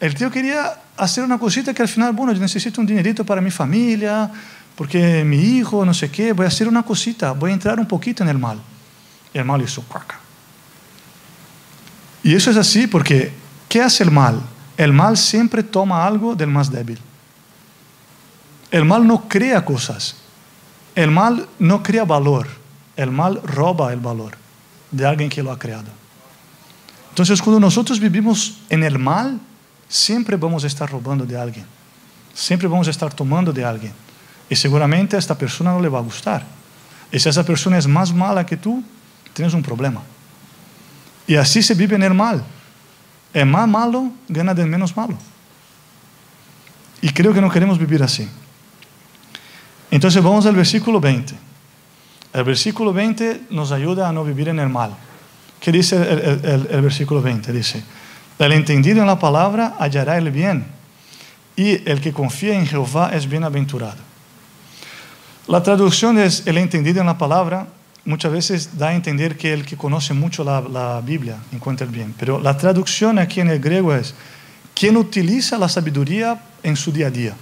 El 0.00 0.14
tío 0.14 0.30
quería 0.30 0.80
hacer 0.96 1.24
una 1.24 1.38
cosita 1.38 1.74
que 1.74 1.82
al 1.82 1.88
final, 1.88 2.14
bueno, 2.14 2.32
yo 2.32 2.40
necesito 2.40 2.80
un 2.80 2.86
dinerito 2.86 3.24
para 3.24 3.42
mi 3.42 3.50
familia, 3.50 4.30
porque 4.74 5.24
mi 5.24 5.36
hijo, 5.36 5.84
no 5.84 5.92
sé 5.92 6.10
qué, 6.10 6.32
voy 6.32 6.46
a 6.46 6.48
hacer 6.48 6.68
una 6.68 6.82
cosita, 6.82 7.32
voy 7.32 7.50
a 7.50 7.54
entrar 7.54 7.78
un 7.78 7.86
poquito 7.86 8.22
en 8.22 8.30
el 8.30 8.38
mal. 8.38 8.58
Y 9.34 9.38
el 9.38 9.44
mal 9.44 9.60
hizo 9.60 9.82
cuaca. 9.82 10.18
Y 12.22 12.34
eso 12.34 12.50
es 12.50 12.56
así 12.56 12.86
porque, 12.86 13.32
¿qué 13.68 13.82
hace 13.82 14.04
el 14.04 14.10
mal? 14.10 14.40
El 14.76 14.92
mal 14.92 15.16
siempre 15.16 15.62
toma 15.62 16.06
algo 16.06 16.34
del 16.34 16.48
más 16.48 16.70
débil. 16.70 16.98
El 18.70 18.84
mal 18.84 19.06
no 19.06 19.28
crea 19.28 19.64
cosas. 19.64 20.16
El 20.94 21.10
mal 21.10 21.46
no 21.58 21.82
crea 21.82 22.04
valor. 22.04 22.48
El 22.96 23.10
mal 23.10 23.40
roba 23.42 23.92
el 23.92 24.00
valor 24.00 24.36
de 24.90 25.06
alguien 25.06 25.28
que 25.28 25.42
lo 25.42 25.50
ha 25.50 25.58
creado. 25.58 25.88
Entonces, 27.10 27.42
cuando 27.42 27.60
nosotros 27.60 28.00
vivimos 28.00 28.58
en 28.68 28.82
el 28.84 28.98
mal, 28.98 29.38
siempre 29.88 30.36
vamos 30.36 30.64
a 30.64 30.66
estar 30.66 30.90
robando 30.90 31.26
de 31.26 31.36
alguien. 31.36 31.66
Siempre 32.32 32.68
vamos 32.68 32.86
a 32.88 32.90
estar 32.90 33.12
tomando 33.12 33.52
de 33.52 33.64
alguien. 33.64 33.92
Y 34.48 34.56
seguramente 34.56 35.16
a 35.16 35.18
esta 35.18 35.36
persona 35.36 35.72
no 35.72 35.80
le 35.80 35.88
va 35.88 35.98
a 35.98 36.02
gustar. 36.02 36.44
Y 37.10 37.18
si 37.18 37.28
esa 37.28 37.44
persona 37.44 37.76
es 37.76 37.86
más 37.86 38.12
mala 38.12 38.46
que 38.46 38.56
tú, 38.56 38.82
tienes 39.34 39.52
un 39.52 39.62
problema. 39.62 40.02
Y 41.26 41.36
así 41.36 41.62
se 41.62 41.74
vive 41.74 41.96
en 41.96 42.02
el 42.02 42.14
mal. 42.14 42.42
El 43.32 43.46
más 43.46 43.68
malo 43.68 44.10
gana 44.28 44.54
del 44.54 44.66
menos 44.66 44.96
malo. 44.96 45.16
Y 47.00 47.10
creo 47.10 47.32
que 47.32 47.40
no 47.40 47.50
queremos 47.50 47.78
vivir 47.78 48.02
así. 48.02 48.28
Entonces 49.90 50.22
vamos 50.22 50.46
al 50.46 50.54
versículo 50.54 51.00
20. 51.00 51.34
El 52.32 52.44
versículo 52.44 52.92
20 52.92 53.42
nos 53.50 53.72
ayuda 53.72 54.08
a 54.08 54.12
no 54.12 54.24
vivir 54.24 54.48
en 54.48 54.58
el 54.58 54.68
mal. 54.68 54.96
¿Qué 55.60 55.70
dice 55.70 55.96
el, 55.96 56.66
el 56.70 56.82
versículo 56.82 57.20
20? 57.20 57.52
Dice, 57.52 57.82
el 58.38 58.52
entendido 58.52 59.00
en 59.00 59.06
la 59.06 59.18
palabra 59.18 59.76
hallará 59.78 60.16
el 60.18 60.30
bien, 60.30 60.66
y 61.56 61.88
el 61.88 62.00
que 62.00 62.12
confía 62.12 62.58
en 62.58 62.66
Jehová 62.66 63.10
es 63.12 63.28
bienaventurado. 63.28 63.98
La 65.46 65.62
traducción 65.62 66.18
es 66.18 66.46
el 66.46 66.58
entendido 66.58 67.00
en 67.00 67.06
la 67.06 67.18
palabra 67.18 67.66
muchas 68.04 68.32
veces 68.32 68.78
da 68.78 68.88
a 68.88 68.94
entender 68.94 69.36
que 69.36 69.52
el 69.52 69.64
que 69.64 69.76
conoce 69.76 70.14
mucho 70.14 70.44
la, 70.44 71.00
Biblia 71.00 71.36
encuentra 71.52 71.86
el 71.86 71.92
bien. 71.92 72.14
Pero 72.18 72.40
la 72.40 72.56
traducción 72.56 73.18
aquí 73.18 73.40
en 73.40 73.50
el 73.50 73.60
griego 73.60 73.94
es 73.94 74.14
quien 74.74 74.96
utiliza 74.96 75.58
la 75.58 75.68
sabiduría 75.68 76.42
en 76.62 76.76
su 76.76 76.92
día 76.92 77.08
a 77.08 77.10
día. 77.10 77.34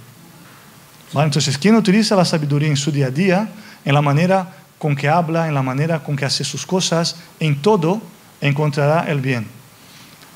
Entonces, 1.13 1.57
quien 1.57 1.75
utiliza 1.75 2.15
la 2.15 2.25
sabiduría 2.25 2.69
en 2.69 2.77
su 2.77 2.91
día 2.91 3.07
a 3.07 3.11
día, 3.11 3.49
en 3.83 3.93
la 3.93 4.01
manera 4.01 4.55
con 4.77 4.95
que 4.95 5.09
habla, 5.09 5.47
en 5.47 5.53
la 5.53 5.61
manera 5.61 6.01
con 6.01 6.15
que 6.15 6.25
hace 6.25 6.43
sus 6.43 6.65
cosas, 6.65 7.17
en 7.39 7.61
todo 7.61 8.01
encontrará 8.39 9.11
el 9.11 9.19
bien. 9.19 9.45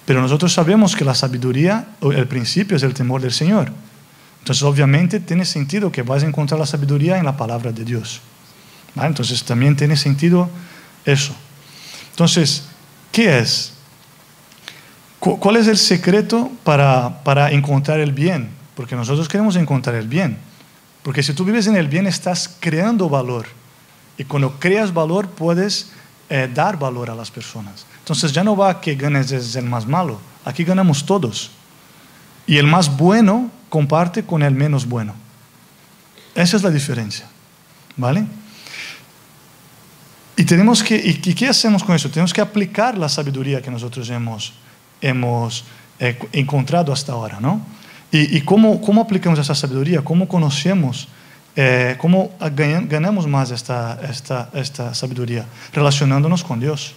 Pero 0.05 0.21
nosotros 0.21 0.53
sabemos 0.53 0.95
que 0.95 1.05
la 1.05 1.15
sabiduría, 1.15 1.87
el 2.01 2.27
principio 2.27 2.77
es 2.77 2.83
el 2.83 2.93
temor 2.93 3.21
del 3.21 3.31
Señor. 3.31 3.71
Entonces, 4.39 4.63
obviamente, 4.63 5.19
tiene 5.19 5.45
sentido 5.45 5.91
que 5.91 6.03
vas 6.03 6.23
a 6.23 6.27
encontrar 6.27 6.59
la 6.59 6.67
sabiduría 6.67 7.17
en 7.17 7.25
la 7.25 7.35
palabra 7.35 7.71
de 7.71 7.83
Dios. 7.83 8.21
Entonces 8.95 9.43
también 9.43 9.75
tiene 9.75 9.97
sentido 9.97 10.49
eso. 11.03 11.35
Entonces, 12.11 12.65
¿qué 13.11 13.39
es? 13.39 13.73
¿Cuál 15.19 15.57
es 15.57 15.67
el 15.67 15.77
secreto 15.77 16.51
para, 16.63 17.23
para 17.23 17.51
encontrar 17.51 17.99
el 17.99 18.11
bien? 18.11 18.49
Porque 18.75 18.95
nosotros 18.95 19.27
queremos 19.27 19.55
encontrar 19.55 19.95
el 19.95 20.07
bien. 20.07 20.37
Porque 21.01 21.23
si 21.23 21.33
tú 21.33 21.43
vives 21.43 21.67
en 21.67 21.75
el 21.75 21.87
bien, 21.87 22.07
estás 22.07 22.57
creando 22.59 23.09
valor. 23.09 23.47
Y 24.17 24.23
cuando 24.23 24.59
creas 24.59 24.93
valor, 24.93 25.27
puedes 25.27 25.91
eh, 26.29 26.49
dar 26.53 26.79
valor 26.79 27.09
a 27.09 27.15
las 27.15 27.29
personas. 27.31 27.85
Entonces 27.99 28.31
ya 28.31 28.43
no 28.43 28.55
va 28.55 28.69
a 28.69 28.81
que 28.81 28.95
ganes 28.95 29.31
es 29.31 29.55
el 29.55 29.65
más 29.65 29.85
malo. 29.85 30.19
Aquí 30.43 30.63
ganamos 30.63 31.05
todos. 31.05 31.51
Y 32.47 32.57
el 32.57 32.67
más 32.67 32.95
bueno 32.95 33.49
comparte 33.69 34.23
con 34.23 34.41
el 34.43 34.53
menos 34.53 34.87
bueno. 34.87 35.13
Esa 36.33 36.57
es 36.57 36.63
la 36.63 36.69
diferencia. 36.69 37.27
¿Vale? 37.97 38.25
Tenemos 40.45 40.83
que, 40.83 40.95
¿y 40.95 41.33
qué 41.33 41.47
hacemos 41.47 41.83
con 41.83 41.95
eso? 41.95 42.09
Tenemos 42.09 42.33
que 42.33 42.41
aplicar 42.41 42.97
la 42.97 43.09
sabiduría 43.09 43.61
que 43.61 43.71
nosotros 43.71 44.09
hemos, 44.09 44.53
hemos 45.01 45.63
eh, 45.99 46.17
encontrado 46.33 46.91
hasta 46.91 47.13
ahora, 47.13 47.39
¿no? 47.39 47.61
Y, 48.11 48.37
y 48.37 48.41
cómo, 48.41 48.81
cómo, 48.81 49.01
aplicamos 49.01 49.39
esa 49.39 49.55
sabiduría, 49.55 50.01
cómo 50.01 50.27
conocemos, 50.27 51.07
eh, 51.55 51.95
cómo 51.99 52.31
ganamos 52.39 53.27
más 53.27 53.51
esta, 53.51 53.99
esta, 54.09 54.49
esta 54.53 54.93
sabiduría, 54.93 55.45
relacionándonos 55.73 56.43
con 56.43 56.59
Dios, 56.59 56.93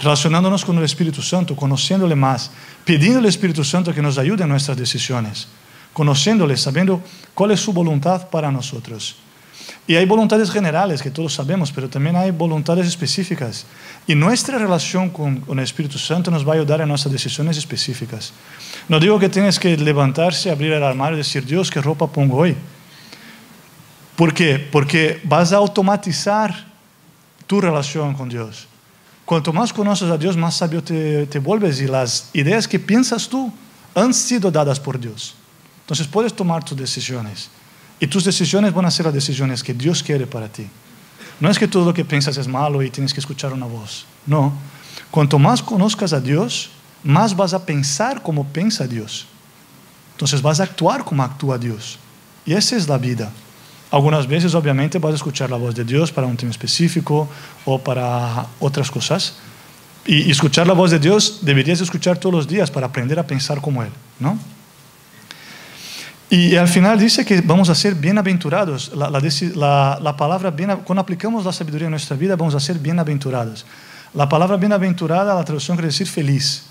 relacionándonos 0.00 0.64
con 0.64 0.78
el 0.78 0.84
Espíritu 0.84 1.20
Santo, 1.20 1.56
conociéndole 1.56 2.14
más, 2.14 2.52
pidiendo 2.84 3.18
al 3.18 3.26
Espíritu 3.26 3.64
Santo 3.64 3.92
que 3.92 4.02
nos 4.02 4.18
ayude 4.18 4.44
en 4.44 4.50
nuestras 4.50 4.76
decisiones, 4.76 5.48
conociéndole, 5.92 6.56
sabiendo 6.56 7.02
cuál 7.34 7.50
es 7.50 7.60
su 7.60 7.72
voluntad 7.72 8.28
para 8.28 8.52
nosotros. 8.52 9.16
Y 9.86 9.96
hay 9.96 10.06
voluntades 10.06 10.50
generales 10.50 11.02
que 11.02 11.10
todos 11.10 11.34
sabemos, 11.34 11.72
pero 11.72 11.88
también 11.88 12.16
hay 12.16 12.30
voluntades 12.30 12.86
específicas. 12.86 13.66
Y 14.06 14.14
nuestra 14.14 14.58
relación 14.58 15.10
con, 15.10 15.40
con, 15.40 15.58
el 15.58 15.64
Espíritu 15.64 15.98
Santo 15.98 16.30
nos 16.30 16.46
va 16.46 16.52
a 16.52 16.56
ayudar 16.56 16.80
en 16.80 16.88
nuestras 16.88 17.12
decisiones 17.12 17.56
específicas. 17.56 18.32
No 18.88 19.00
digo 19.00 19.18
que 19.18 19.28
tienes 19.28 19.58
que 19.58 19.76
levantarse, 19.76 20.50
abrir 20.50 20.72
el 20.72 20.82
armario 20.82 21.16
y 21.16 21.18
decir, 21.18 21.44
Dios, 21.44 21.70
¿qué 21.70 21.80
ropa 21.80 22.06
pongo 22.06 22.36
hoy? 22.38 22.56
¿Por 24.16 24.34
qué? 24.34 24.58
Porque 24.58 25.20
vas 25.24 25.52
a 25.52 25.56
automatizar 25.56 26.66
tu 27.46 27.60
relación 27.60 28.14
con 28.14 28.28
Dios. 28.28 28.68
Cuanto 29.24 29.52
más 29.52 29.72
conoces 29.72 30.10
a 30.10 30.18
Dios, 30.18 30.36
más 30.36 30.56
sabio 30.56 30.82
te, 30.82 31.26
te 31.26 31.38
vuelves 31.38 31.80
y 31.80 31.86
las 31.86 32.30
ideas 32.32 32.68
que 32.68 32.78
piensas 32.78 33.28
tú 33.28 33.52
han 33.94 34.12
sido 34.12 34.50
dadas 34.50 34.78
por 34.78 34.98
Dios. 34.98 35.34
Entonces 35.82 36.06
puedes 36.06 36.34
tomar 36.34 36.64
tus 36.64 36.76
decisiones. 36.76 37.50
Y 38.00 38.06
tus 38.06 38.24
decisiones 38.24 38.72
van 38.72 38.86
a 38.86 38.90
ser 38.90 39.06
las 39.06 39.14
decisiones 39.14 39.62
que 39.62 39.74
Dios 39.74 40.02
quiere 40.02 40.26
para 40.26 40.48
ti. 40.48 40.66
No 41.38 41.50
es 41.50 41.58
que 41.58 41.68
todo 41.68 41.84
lo 41.84 41.94
que 41.94 42.04
piensas 42.04 42.36
es 42.38 42.48
malo 42.48 42.82
y 42.82 42.90
tienes 42.90 43.14
que 43.14 43.20
escuchar 43.20 43.52
una 43.52 43.66
voz. 43.66 44.06
No. 44.26 44.52
Cuanto 45.10 45.38
más 45.38 45.62
conozcas 45.62 46.12
a 46.12 46.20
Dios, 46.20 46.70
más 47.04 47.36
vas 47.36 47.54
a 47.54 47.64
pensar 47.64 48.22
como 48.22 48.46
piensa 48.46 48.86
Dios. 48.86 49.26
Entonces 50.12 50.42
vas 50.42 50.60
a 50.60 50.64
actuar 50.64 51.04
como 51.04 51.22
actúa 51.22 51.58
Dios. 51.58 51.98
Y 52.46 52.54
esa 52.54 52.76
es 52.76 52.88
la 52.88 52.98
vida. 52.98 53.30
Algunas 53.90 54.26
veces, 54.26 54.54
obviamente, 54.54 54.98
vas 54.98 55.12
a 55.12 55.16
escuchar 55.16 55.50
la 55.50 55.56
voz 55.56 55.74
de 55.74 55.84
Dios 55.84 56.12
para 56.12 56.26
un 56.26 56.36
tema 56.36 56.50
específico 56.50 57.28
o 57.64 57.78
para 57.78 58.46
otras 58.60 58.90
cosas. 58.90 59.34
Y 60.06 60.30
escuchar 60.30 60.66
la 60.66 60.72
voz 60.72 60.90
de 60.90 60.98
Dios 60.98 61.40
deberías 61.42 61.80
escuchar 61.80 62.18
todos 62.18 62.34
los 62.34 62.48
días 62.48 62.70
para 62.70 62.86
aprender 62.86 63.18
a 63.18 63.26
pensar 63.26 63.60
como 63.60 63.82
Él, 63.82 63.90
¿no? 64.18 64.38
Y 66.30 66.54
al 66.54 66.68
final 66.68 66.96
dice 66.96 67.24
que 67.24 67.40
vamos 67.40 67.68
a 67.70 67.74
ser 67.74 67.96
bienaventurados. 67.96 68.92
La, 68.94 69.10
la, 69.10 69.20
la, 69.20 69.98
la 70.00 70.16
palabra, 70.16 70.52
bien, 70.52 70.70
cuando 70.84 71.02
aplicamos 71.02 71.44
la 71.44 71.52
sabiduría 71.52 71.86
en 71.86 71.90
nuestra 71.90 72.16
vida, 72.16 72.36
vamos 72.36 72.54
a 72.54 72.60
ser 72.60 72.78
bienaventurados. 72.78 73.66
La 74.14 74.28
palabra 74.28 74.56
bienaventurada, 74.56 75.34
la 75.34 75.44
traducción 75.44 75.76
quiere 75.76 75.88
decir 75.88 76.06
feliz. 76.06 76.66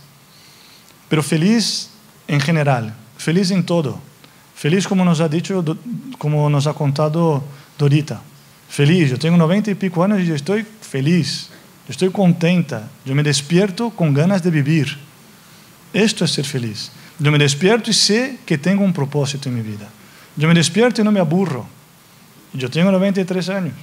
Pero 1.10 1.22
feliz 1.22 1.90
en 2.26 2.40
general, 2.40 2.94
feliz 3.18 3.52
en 3.52 3.66
todo. 3.66 4.00
Feliz 4.56 4.88
como 4.88 5.04
nos 5.04 5.20
ha 5.20 5.28
dicho, 5.28 5.64
como 6.18 6.50
nos 6.50 6.66
ha 6.66 6.74
contado 6.74 7.44
Dorita. 7.78 8.22
Feliz, 8.70 9.10
yo 9.10 9.20
tengo 9.20 9.36
90 9.36 9.72
y 9.72 9.76
pico 9.76 10.04
años 10.04 10.22
y 10.22 10.26
yo 10.26 10.36
estoy 10.36 10.66
feliz. 10.82 11.50
Yo 11.86 11.92
estoy 11.92 12.12
contenta. 12.12 12.88
Yo 13.04 13.14
me 13.14 13.24
despierto 13.24 13.90
con 13.90 14.14
ganas 14.14 14.42
de 14.42 14.52
vivir. 14.52 14.98
Esto 15.92 16.24
es 16.24 16.32
ser 16.32 16.46
feliz. 16.46 16.92
Yo 17.20 17.32
me 17.32 17.38
despierto 17.38 17.92
y 17.92 17.94
sé 17.94 18.40
que 18.46 18.58
tengo 18.58 18.84
un 18.84 18.94
propósito 18.94 19.50
en 19.50 19.56
mi 19.56 19.62
vida. 19.62 19.88
Yo 20.38 20.48
me 20.48 20.54
despierto 20.54 21.02
y 21.02 21.04
no 21.04 21.12
me 21.12 21.20
aburro. 21.20 21.66
Yo 22.54 22.70
tengo 22.70 22.92
93 22.92 23.50
años. 23.50 23.74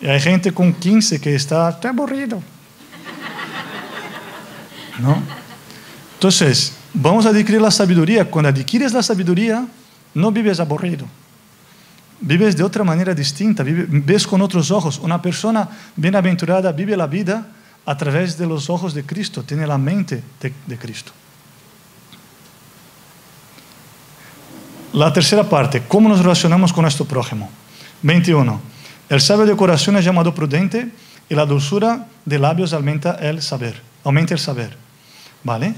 Y 0.00 0.06
hay 0.06 0.20
gente 0.20 0.52
con 0.52 0.72
15 0.72 1.20
que 1.20 1.34
está, 1.34 1.68
aburrido. 1.68 2.40
¿No? 5.00 5.20
Entonces, 6.14 6.74
vamos 6.94 7.26
a 7.26 7.30
adquirir 7.30 7.60
la 7.60 7.72
sabiduría. 7.72 8.30
Cuando 8.30 8.48
adquieres 8.48 8.92
la 8.92 9.02
sabiduría, 9.02 9.66
no 10.14 10.30
vives 10.30 10.60
aburrido. 10.60 11.04
Vives 12.20 12.56
de 12.56 12.62
otra 12.62 12.84
manera 12.84 13.12
distinta, 13.12 13.64
ves 13.64 14.26
con 14.26 14.40
otros 14.40 14.70
ojos. 14.70 15.00
Una 15.00 15.20
persona 15.20 15.68
bienaventurada 15.96 16.72
vive 16.72 16.96
la 16.96 17.06
vida 17.06 17.48
a 17.84 17.96
través 17.96 18.38
de 18.38 18.46
los 18.46 18.70
ojos 18.70 18.94
de 18.94 19.04
Cristo, 19.04 19.42
tiene 19.42 19.66
la 19.66 19.76
mente 19.76 20.22
de 20.40 20.78
Cristo. 20.78 21.12
La 24.96 25.12
tercera 25.12 25.44
parte, 25.44 25.82
¿cómo 25.86 26.08
nos 26.08 26.20
relacionamos 26.20 26.72
con 26.72 26.80
nuestro 26.80 27.04
prójimo? 27.04 27.50
21. 28.00 28.58
El 29.10 29.20
sabio 29.20 29.44
de 29.44 29.54
corazón 29.54 29.98
es 29.98 30.06
llamado 30.06 30.34
prudente 30.34 30.88
y 31.28 31.34
la 31.34 31.44
dulzura 31.44 32.06
de 32.24 32.38
labios 32.38 32.72
aumenta 32.72 33.12
el 33.16 33.42
saber. 33.42 33.78
Aumenta 34.04 34.32
el 34.32 34.40
saber. 34.40 34.74
¿Vale? 35.44 35.74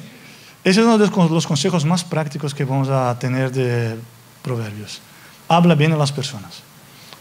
Ese 0.62 0.78
es 0.82 0.86
uno 0.86 0.98
de 0.98 1.10
los 1.10 1.46
consejos 1.48 1.84
más 1.84 2.04
prácticos 2.04 2.54
que 2.54 2.64
vamos 2.64 2.90
a 2.90 3.18
tener 3.18 3.50
de 3.50 3.96
Proverbios. 4.40 5.00
Habla 5.48 5.74
bien 5.74 5.92
a 5.92 5.96
las 5.96 6.12
personas. 6.12 6.62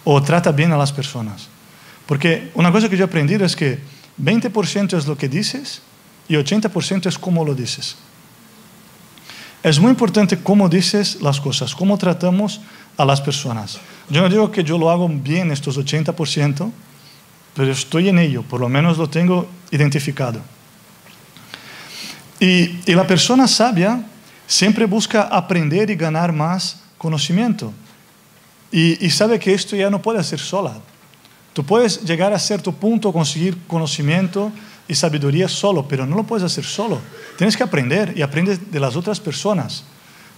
O 0.03 0.21
trata 0.21 0.51
bien 0.51 0.71
a 0.71 0.77
las 0.77 0.91
personas. 0.91 1.47
Porque 2.05 2.51
una 2.53 2.71
cosa 2.71 2.89
que 2.89 2.95
yo 2.95 3.05
he 3.05 3.07
aprendido 3.07 3.43
es 3.43 3.55
que 3.55 3.79
20% 4.21 4.95
es 4.95 5.07
lo 5.07 5.17
que 5.17 5.27
dices 5.27 5.81
y 6.27 6.36
80% 6.36 7.07
es 7.07 7.17
cómo 7.17 7.43
lo 7.43 7.55
dices. 7.55 7.95
Es 9.67 9.82
muy 9.82 9.89
importante 9.89 10.38
cómo 10.38 10.69
dices 10.69 11.21
las 11.21 11.41
cosas, 11.41 11.75
cómo 11.75 11.97
tratamos 11.97 12.62
a 12.95 13.03
las 13.03 13.19
personas. 13.19 13.77
Yo 14.10 14.21
no 14.21 14.30
digo 14.30 14.49
que 14.49 14.63
yo 14.63 14.77
lo 14.77 14.89
hago 14.89 15.10
bien 15.10 15.51
estos 15.51 15.77
80%, 15.77 16.71
pero 17.53 17.71
estoy 17.73 18.08
en 18.08 18.17
ello, 18.17 18.43
por 18.43 18.62
lo 18.62 18.69
menos 18.69 18.97
lo 18.97 19.10
tengo 19.10 19.45
identificado. 19.69 20.39
Y, 22.39 22.80
y, 22.86 22.93
la 22.93 23.06
persona 23.06 23.45
sabia 23.45 24.06
siempre 24.45 24.86
busca 24.86 25.23
aprender 25.23 25.89
y 25.89 25.95
ganar 25.95 26.32
más 26.32 26.84
conocimiento. 26.97 27.73
Y, 28.71 29.06
y, 29.06 29.10
sabe 29.10 29.38
que 29.38 29.53
esto 29.53 29.75
ya 29.75 29.89
no 29.89 30.01
puede 30.01 30.23
ser 30.23 30.39
sola. 30.39 30.77
Tú 31.51 31.65
puedes 31.65 32.03
llegar 32.03 32.32
a 32.32 32.39
cierto 32.39 32.71
punto, 32.71 33.12
conseguir 33.12 33.58
conocimiento 33.67 34.49
y 34.88 34.95
sabiduría 34.95 35.47
solo, 35.47 35.88
pero 35.88 36.06
no 36.06 36.15
lo 36.15 36.23
puedes 36.23 36.45
hacer 36.45 36.63
solo. 36.63 37.00
Tienes 37.38 37.58
que 37.58 37.63
aprender 37.63 38.13
y 38.15 38.21
aprendes 38.21 38.71
de 38.71 38.80
las 38.80 38.95
otras 38.95 39.19
personas, 39.19 39.84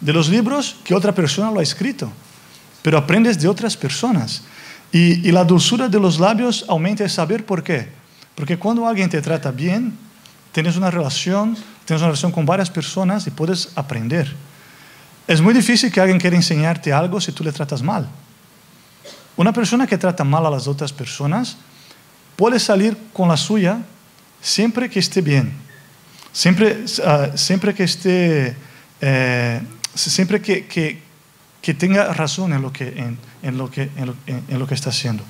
de 0.01 0.13
los 0.13 0.29
libros 0.29 0.77
que 0.83 0.95
otra 0.95 1.13
persona 1.13 1.51
lo 1.51 1.59
ha 1.59 1.63
escrito, 1.63 2.11
pero 2.81 2.97
aprendes 2.97 3.39
de 3.39 3.47
otras 3.47 3.77
personas. 3.77 4.43
Y, 4.91 5.31
la 5.31 5.43
dulzura 5.43 5.87
de 5.87 5.99
los 5.99 6.19
labios 6.19 6.65
aumenta 6.67 7.03
el 7.03 7.09
saber 7.09 7.45
por 7.45 7.63
qué. 7.63 7.89
Porque 8.33 8.57
cuando 8.57 8.87
alguien 8.87 9.09
te 9.09 9.21
trata 9.21 9.51
bien, 9.51 9.95
tienes 10.51 10.75
una 10.77 10.89
relación, 10.89 11.55
tienes 11.85 12.01
una 12.01 12.07
relación 12.07 12.31
con 12.31 12.45
varias 12.45 12.69
personas 12.69 13.27
y 13.27 13.31
puedes 13.31 13.69
aprender. 13.75 14.33
Es 15.27 15.41
muy 15.41 15.53
difícil 15.53 15.91
que 15.91 16.01
alguien 16.01 16.19
quiera 16.19 16.35
enseñarte 16.35 16.91
algo 16.91 17.21
si 17.21 17.31
tú 17.31 17.43
le 17.43 17.51
tratas 17.51 17.83
mal. 17.83 18.09
Una 19.37 19.53
persona 19.53 19.85
que 19.85 19.97
trata 19.97 20.23
mal 20.23 20.45
a 20.45 20.49
las 20.49 20.67
otras 20.67 20.91
personas 20.91 21.57
puede 22.35 22.59
salir 22.59 22.97
con 23.13 23.29
la 23.29 23.37
suya 23.37 23.79
siempre 24.41 24.89
que 24.89 24.99
esté 24.99 25.21
bien 25.21 25.69
Siempre, 26.31 26.85
uh, 26.99 27.37
siempre 27.37 27.73
que 27.73 27.83
esté, 27.83 28.55
eh, 29.01 29.61
siempre 29.95 30.41
que, 30.41 30.65
que, 30.67 31.73
tenga 31.73 32.13
razón 32.13 32.53
en 32.53 32.61
lo 32.61 32.71
que, 32.71 32.87
en, 33.43 33.57
lo 33.57 33.69
que, 33.69 33.89
en, 33.95 34.59
lo, 34.59 34.67
que 34.67 34.73
está 34.73 34.89
haciendo. 34.89 35.23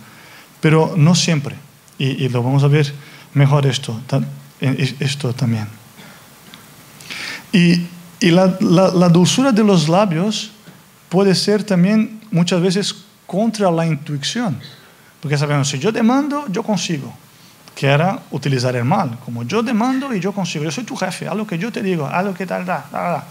Pero 0.62 0.94
no 0.96 1.16
siempre. 1.16 1.56
Y, 1.98 2.30
lo 2.30 2.44
vamos 2.44 2.64
a 2.64 2.68
ver 2.68 2.94
mejor 3.34 3.66
esto, 3.66 4.00
esto 5.00 5.34
también. 5.34 5.68
Y, 7.52 7.88
y 8.20 8.32
la, 8.32 8.58
la, 8.62 8.90
la 8.90 9.10
dulzura 9.10 9.52
de 9.52 9.64
los 9.64 9.90
labios 9.90 10.52
puede 11.10 11.36
ser 11.36 11.64
también 11.64 12.22
muchas 12.32 12.62
veces 12.62 12.96
contra 13.26 13.72
la 13.72 13.86
intuición. 13.86 14.60
Porque 15.22 15.38
sabemos, 15.38 15.68
si 15.70 15.80
yo 15.80 15.92
demando, 15.92 16.46
yo 16.50 16.64
consigo 16.64 17.14
que 17.76 17.88
era 17.88 18.20
utilizar 18.32 18.76
el 18.76 18.84
mal, 18.84 19.18
como 19.24 19.44
yo 19.44 19.64
demando 19.64 20.14
y 20.14 20.20
yo 20.20 20.32
consigo, 20.34 20.66
yo 20.66 20.72
soy 20.72 20.84
tu 20.84 20.96
jefe, 20.96 21.28
haz 21.28 21.36
lo 21.36 21.48
que 21.48 21.58
yo 21.58 21.72
te 21.72 21.82
digo, 21.82 22.06
haz 22.06 22.26
lo 22.26 22.34
que 22.34 22.46
tal, 22.46 22.66
tal, 22.66 22.84
tal. 22.92 23.24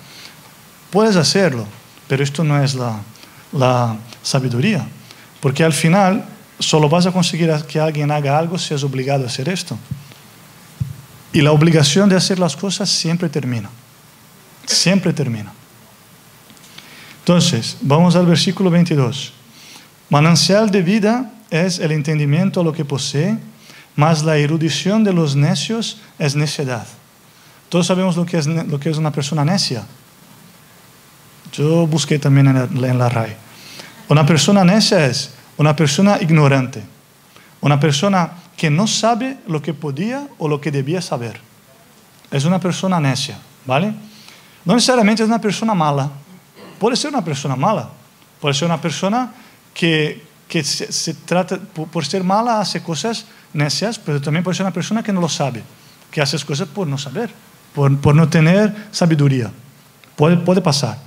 Puedes 0.90 1.16
hacerlo, 1.16 1.66
pero 2.07 2.24
esto 2.24 2.44
no 2.44 2.62
es 2.62 2.74
la, 2.74 2.98
la 3.53 3.96
sabiduría, 4.22 4.87
porque 5.40 5.64
al 5.64 5.72
final 5.72 6.24
solo 6.59 6.88
vas 6.88 7.07
a 7.07 7.12
conseguir 7.12 7.53
que 7.68 7.78
alguien 7.78 8.11
haga 8.11 8.39
algo 8.39 8.59
si 8.59 8.74
es 8.74 8.82
obligado 8.82 9.24
a 9.24 9.26
hacer 9.26 9.49
esto. 9.49 9.78
Y 11.32 11.43
la 11.43 11.53
obligación 11.53 12.09
de 12.09 12.16
hacer 12.16 12.39
las 12.39 12.57
cosas 12.57 12.89
siempre 12.89 13.28
termina, 13.28 13.68
siempre 14.64 15.12
termina. 15.12 15.53
Entonces, 17.20 17.76
vamos 17.82 18.16
al 18.16 18.24
versículo 18.24 18.70
22. 18.70 19.34
Manancial 20.09 20.70
de 20.70 20.82
vida 20.82 21.30
es 21.51 21.78
el 21.78 21.93
entendimiento 21.93 22.61
a 22.61 22.64
lo 22.64 22.72
que 22.72 22.86
posee 22.86 23.36
mas 23.97 24.22
la 24.22 24.36
erudición 24.36 25.05
de 25.05 25.12
los 25.12 25.36
necios 25.36 26.01
es 26.18 26.36
necedad. 26.36 26.86
Todos 27.68 27.86
sabemos 27.86 28.16
lo 28.16 28.24
que 28.24 28.39
es, 28.39 28.47
lo 28.47 28.78
que 28.80 28.91
es 28.91 28.97
una 28.97 29.12
persona 29.12 29.45
necia. 29.45 29.84
Yo 31.53 31.86
busqué 31.86 32.18
también 32.18 32.49
en 32.49 32.80
la, 32.80 32.89
en 32.89 32.99
RAI. 32.99 33.36
Una 34.09 34.24
persona 34.24 34.64
necia 34.64 35.07
es 35.07 35.34
una 35.57 35.74
persona 35.74 36.18
ignorante, 36.20 36.82
una 37.61 37.78
persona 37.78 38.32
que 38.57 38.70
no 38.70 38.86
sabe 38.86 39.39
lo 39.47 39.61
que 39.61 39.74
podía 39.74 40.28
o 40.39 40.49
lo 40.49 40.61
que 40.61 40.70
debía 40.70 41.03
saber. 41.03 41.41
Es 42.30 42.45
una 42.45 42.59
persona 42.59 43.01
necia, 43.01 43.39
¿vale? 43.66 43.95
Não 44.64 44.74
necessariamente 44.74 45.22
é 45.22 45.24
uma 45.24 45.39
pessoa 45.39 45.74
mala. 45.74 46.12
Pode 46.78 46.97
ser 46.99 47.09
uma 47.09 47.22
pessoa 47.22 47.57
mala. 47.57 47.91
Pode 48.41 48.57
ser 48.57 48.66
uma 48.66 48.78
pessoa 48.78 49.30
que, 49.72 50.20
que 50.49 50.62
se, 50.62 51.14
trata, 51.14 51.59
por, 51.59 51.89
por, 51.89 52.05
ser 52.05 52.22
mala, 52.22 52.61
hace 52.61 52.80
coisas 52.80 53.24
necias, 53.59 54.00
mas 54.06 54.20
também 54.20 54.42
pode 54.42 54.56
ser 54.56 54.62
uma 54.62 54.72
pessoa 54.72 55.02
que 55.02 55.12
não 55.12 55.20
lo 55.20 55.28
sabe, 55.28 55.62
que 56.11 56.20
hace 56.20 56.36
as 56.36 56.44
coisas 56.44 56.68
por 56.68 56.86
não 56.86 56.96
saber, 56.96 57.28
por, 57.74 57.90
ter 58.28 58.74
sabedoria. 58.92 59.52
Pode, 60.16 60.42
pode 60.44 60.61
passar. 60.61 60.98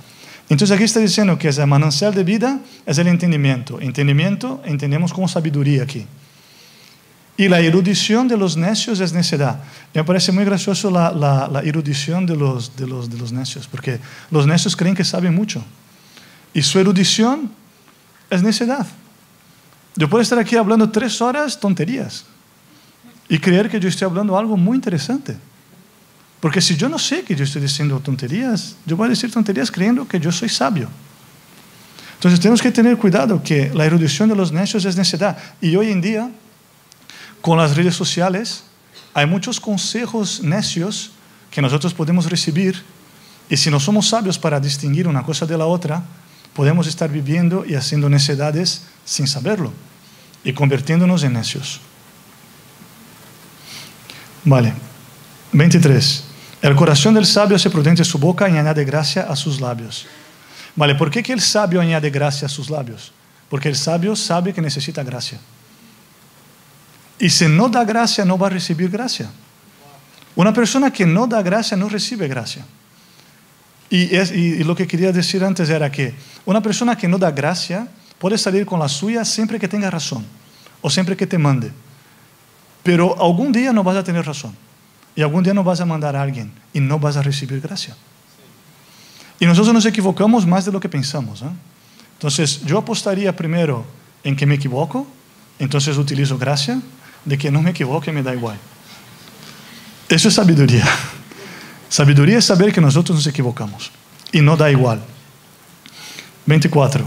Então 0.48 0.68
aqui 0.74 0.84
está 0.84 1.00
dizendo 1.00 1.36
que 1.36 1.48
é 1.48 1.66
manancial 1.66 2.12
de 2.12 2.22
vida 2.22 2.60
é 2.86 2.92
o 2.92 3.08
entendimento. 3.08 3.78
Entendimento 3.80 4.60
entendemos 4.66 5.12
como 5.12 5.26
sabedoria 5.26 5.82
aqui. 5.82 6.06
Y 7.34 7.48
la 7.48 7.60
erudición 7.60 8.28
de 8.28 8.36
los 8.36 8.58
necios 8.58 9.00
es 9.00 9.14
necedad. 9.14 9.60
Me 9.94 10.04
parece 10.04 10.30
muy 10.32 10.44
gracioso 10.44 10.90
la, 10.90 11.62
erudición 11.64 12.26
de 12.26 12.36
los, 12.36 12.76
de, 12.76 12.86
los, 12.86 13.08
de 13.08 13.16
los 13.16 13.32
necios, 13.32 13.66
porque 13.66 13.98
los 14.30 14.46
necios 14.46 14.76
creen 14.76 14.94
que 14.94 15.04
saben 15.04 15.34
mucho. 15.34 15.64
Y 16.52 16.60
su 16.62 16.78
erudición 16.78 17.50
es 18.28 18.42
necedad. 18.42 18.86
Yo 19.96 20.08
puedo 20.08 20.20
estar 20.22 20.38
aquí 20.38 20.56
hablando 20.56 20.90
tres 20.90 21.20
horas 21.22 21.58
tonterías 21.58 22.26
y 23.32 23.38
creer 23.38 23.70
que 23.70 23.80
yo 23.80 23.88
estoy 23.88 24.04
hablando 24.04 24.36
algo 24.36 24.58
muy 24.58 24.76
interesante. 24.76 25.34
Porque 26.38 26.60
si 26.60 26.76
yo 26.76 26.86
no 26.90 26.98
sé 26.98 27.22
que 27.22 27.34
yo 27.34 27.44
estoy 27.44 27.62
diciendo 27.62 27.98
tonterías, 27.98 28.76
yo 28.84 28.94
voy 28.94 29.06
a 29.06 29.08
decir 29.08 29.32
tonterías 29.32 29.70
creyendo 29.70 30.06
que 30.06 30.20
yo 30.20 30.30
soy 30.30 30.50
sabio. 30.50 30.90
Entonces 32.16 32.38
tenemos 32.38 32.60
que 32.60 32.70
tener 32.70 32.98
cuidado 32.98 33.42
que 33.42 33.72
la 33.72 33.86
erudición 33.86 34.28
de 34.28 34.36
los 34.36 34.52
necios 34.52 34.84
es 34.84 34.96
necedad. 34.98 35.38
Y 35.62 35.74
hoy 35.76 35.90
en 35.90 36.02
día 36.02 36.30
con 37.40 37.56
las 37.56 37.74
redes 37.74 37.94
sociales 37.94 38.64
hay 39.14 39.24
muchos 39.24 39.58
consejos 39.60 40.42
necios 40.42 41.12
que 41.50 41.62
nosotros 41.62 41.94
podemos 41.94 42.28
recibir 42.28 42.82
y 43.48 43.56
si 43.56 43.70
no 43.70 43.80
somos 43.80 44.08
sabios 44.08 44.38
para 44.38 44.60
distinguir 44.60 45.08
una 45.08 45.22
cosa 45.22 45.46
de 45.46 45.56
la 45.56 45.64
otra, 45.64 46.04
podemos 46.52 46.86
estar 46.86 47.10
viviendo 47.10 47.64
y 47.66 47.76
haciendo 47.76 48.10
necedades 48.10 48.82
sin 49.06 49.26
saberlo 49.26 49.72
y 50.44 50.52
convirtiéndonos 50.52 51.24
en 51.24 51.32
necios. 51.32 51.80
Vale. 54.44 54.72
23. 55.52 56.24
El 56.62 56.76
corazón 56.76 57.14
del 57.14 57.26
sabio 57.26 57.56
hace 57.56 57.70
prudente 57.70 58.04
su 58.04 58.18
boca 58.18 58.48
y 58.48 58.56
añade 58.56 58.84
gracia 58.84 59.22
a 59.22 59.36
sus 59.36 59.60
labios. 59.60 60.06
Vale, 60.74 60.94
¿por 60.94 61.10
qué 61.10 61.22
que 61.22 61.32
el 61.32 61.40
sabio 61.40 61.80
añade 61.80 62.10
gracia 62.10 62.46
a 62.46 62.48
sus 62.48 62.70
labios? 62.70 63.12
Porque 63.48 63.68
el 63.68 63.76
sabio 63.76 64.16
sabe 64.16 64.54
que 64.54 64.62
necesita 64.62 65.02
gracia. 65.02 65.38
Y 67.18 67.28
si 67.28 67.46
no 67.46 67.68
da 67.68 67.84
gracia, 67.84 68.24
no 68.24 68.38
va 68.38 68.46
a 68.46 68.50
recibir 68.50 68.90
gracia. 68.90 69.30
Una 70.34 70.52
persona 70.52 70.90
que 70.90 71.04
no 71.04 71.26
da 71.26 71.42
gracia 71.42 71.76
no 71.76 71.88
recibe 71.88 72.26
gracia. 72.26 72.64
Y, 73.90 74.16
y, 74.16 74.64
lo 74.64 74.74
que 74.74 74.86
quería 74.86 75.12
decir 75.12 75.44
antes 75.44 75.68
era 75.68 75.92
que 75.92 76.14
una 76.46 76.62
persona 76.62 76.96
que 76.96 77.06
no 77.06 77.18
da 77.18 77.30
gracia 77.30 77.86
puede 78.18 78.38
salir 78.38 78.64
con 78.64 78.80
la 78.80 78.88
suya 78.88 79.22
siempre 79.22 79.60
que 79.60 79.68
tenga 79.68 79.90
razón 79.90 80.24
o 80.80 80.88
siempre 80.88 81.14
que 81.14 81.26
te 81.26 81.36
mande. 81.36 81.70
Pero 82.82 83.20
algún 83.22 83.52
día 83.52 83.72
no 83.72 83.84
vas 83.84 83.96
a 83.96 84.04
tener 84.04 84.26
razón. 84.26 84.56
Y 85.14 85.22
algún 85.22 85.44
día 85.44 85.54
no 85.54 85.62
vas 85.62 85.80
a 85.80 85.84
mandar 85.84 86.16
a 86.16 86.22
alguien 86.22 86.52
y 86.72 86.80
no 86.80 86.98
vas 86.98 87.16
a 87.16 87.22
recibir 87.22 87.60
gracia. 87.60 87.96
Y 89.38 89.46
nosotros 89.46 89.74
nos 89.74 89.84
equivocamos 89.86 90.46
más 90.46 90.64
de 90.64 90.72
lo 90.72 90.80
que 90.80 90.88
pensamos. 90.88 91.42
¿eh? 91.42 91.46
Entonces, 92.14 92.64
yo 92.64 92.78
apostaría 92.78 93.34
primero 93.34 93.84
en 94.24 94.36
que 94.36 94.46
me 94.46 94.54
equivoco, 94.54 95.06
entonces 95.58 95.96
utilizo 95.96 96.38
gracia, 96.38 96.80
de 97.24 97.38
que 97.38 97.50
no 97.50 97.62
me 97.62 97.70
equivoque 97.70 98.12
me 98.12 98.22
da 98.22 98.34
igual. 98.34 98.56
Eso 100.08 100.28
es 100.28 100.34
sabiduría. 100.34 100.86
Sabiduría 101.88 102.38
es 102.38 102.44
saber 102.44 102.72
que 102.72 102.80
nosotros 102.80 103.16
nos 103.16 103.26
equivocamos 103.26 103.90
y 104.32 104.40
no 104.40 104.56
da 104.56 104.70
igual. 104.70 105.02
24. 106.46 107.06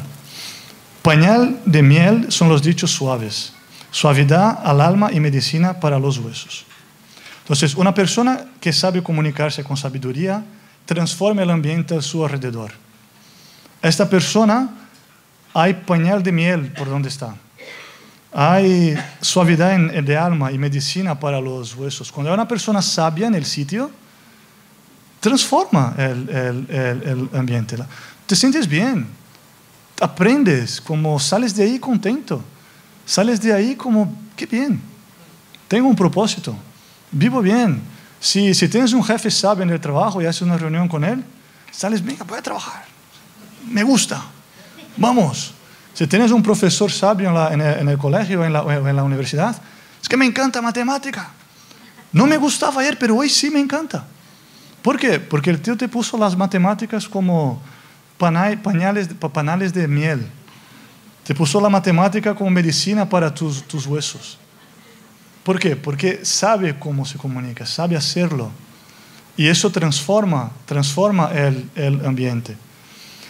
Pañal 1.02 1.60
de 1.66 1.82
miel 1.82 2.28
son 2.30 2.50
los 2.50 2.62
dichos 2.62 2.92
suaves, 2.92 3.54
suavidad 3.96 4.60
al 4.62 4.82
alma 4.82 5.14
y 5.14 5.22
medicina 5.22 5.80
para 5.80 5.98
los 5.98 6.18
huesos. 6.18 6.66
Entonces, 7.44 7.76
una 7.76 7.94
persona 7.94 8.44
que 8.60 8.74
sabe 8.74 9.02
comunicarse 9.02 9.64
con 9.64 9.78
sabiduría 9.78 10.44
transforma 10.86 11.44
el 11.44 11.50
ambiente 11.50 11.96
a 11.96 12.02
su 12.02 12.26
alrededor. 12.26 12.74
Esta 13.82 14.10
persona 14.10 14.70
hay 15.54 15.76
pañal 15.76 16.22
de 16.22 16.34
miel 16.34 16.74
por 16.74 16.90
donde 16.90 17.08
está. 17.08 17.38
Hay 18.34 18.98
suavidad 19.22 19.78
de 19.80 20.18
alma 20.18 20.52
y 20.52 20.58
medicina 20.58 21.18
para 21.18 21.40
los 21.40 21.74
huesos. 21.74 22.12
Cuando 22.12 22.32
hay 22.32 22.34
una 22.34 22.50
persona 22.50 22.82
sabia 22.82 23.28
en 23.28 23.36
el 23.36 23.46
sitio, 23.46 23.90
transforma 25.22 25.96
el, 25.98 26.30
el, 26.30 26.68
el, 26.70 27.30
el 27.32 27.40
ambiente. 27.40 27.78
Te 28.26 28.36
sientes 28.36 28.68
bien, 28.68 29.08
aprendes, 30.02 30.82
como 30.82 31.18
sales 31.18 31.56
de 31.56 31.64
ahí 31.64 31.80
contento, 31.80 32.44
sales 33.06 33.42
de 33.42 33.54
ahí 33.54 33.76
como, 33.76 34.14
qué 34.36 34.46
bien, 34.46 34.82
tengo 35.68 35.88
un 35.88 35.96
propósito, 35.96 36.56
vivo 37.12 37.42
bien. 37.42 37.82
Si, 38.20 38.54
si 38.54 38.68
tienes 38.68 38.94
un 38.94 39.04
jefe 39.04 39.30
sabio 39.30 39.64
en 39.64 39.70
el 39.70 39.80
trabajo 39.80 40.22
y 40.22 40.26
haces 40.26 40.42
una 40.42 40.58
reunión 40.58 40.88
con 40.88 41.04
él, 41.04 41.24
sales, 41.72 42.04
venga, 42.04 42.24
voy 42.24 42.40
a 42.40 42.42
trabajar, 42.42 42.86
me 43.70 43.84
gusta, 43.84 44.24
vamos. 44.98 45.54
Si 45.94 46.06
tienes 46.08 46.32
un 46.32 46.44
profesor 46.44 46.92
sabio 46.92 47.30
en, 47.30 47.36
la, 47.36 47.54
en, 47.80 47.88
el, 47.88 47.98
colegio 47.98 48.42
o 48.42 48.44
en, 48.44 48.54
en 48.54 48.96
la, 48.96 49.04
universidad, 49.04 49.56
es 50.02 50.10
que 50.10 50.18
me 50.18 50.26
encanta 50.26 50.62
matemática. 50.62 51.30
No 52.12 52.26
me 52.28 52.36
gustaba 52.36 52.82
ayer, 52.82 52.98
pero 53.00 53.16
hoy 53.16 53.30
sí 53.30 53.50
me 53.50 53.62
encanta. 53.62 54.06
¿Por 54.82 55.00
qué? 55.00 55.20
Porque 55.22 55.50
el 55.50 55.62
tío 55.62 55.78
te 55.78 55.88
puso 55.88 56.18
las 56.18 56.36
matemáticas 56.36 57.08
como 57.08 57.62
pañales, 58.18 59.08
panales 59.32 59.74
de 59.74 59.88
miel. 59.88 60.28
Te 61.26 61.34
puso 61.34 61.60
la 61.60 61.70
matemática 61.70 62.36
como 62.36 62.52
medicina 62.52 63.10
para 63.10 63.34
tus, 63.34 63.64
tus 63.64 63.88
huesos. 63.88 64.38
¿Por 65.44 65.60
qué? 65.60 65.76
Porque 65.76 66.24
sabe 66.24 66.78
cómo 66.78 67.04
se 67.04 67.18
comunica, 67.18 67.66
sabe 67.66 67.98
hacerlo. 67.98 68.52
Y 69.36 69.48
eso 69.48 69.72
transforma, 69.72 70.52
transforma 70.66 71.32
el, 71.34 71.68
el 71.76 72.06
ambiente. 72.06 72.56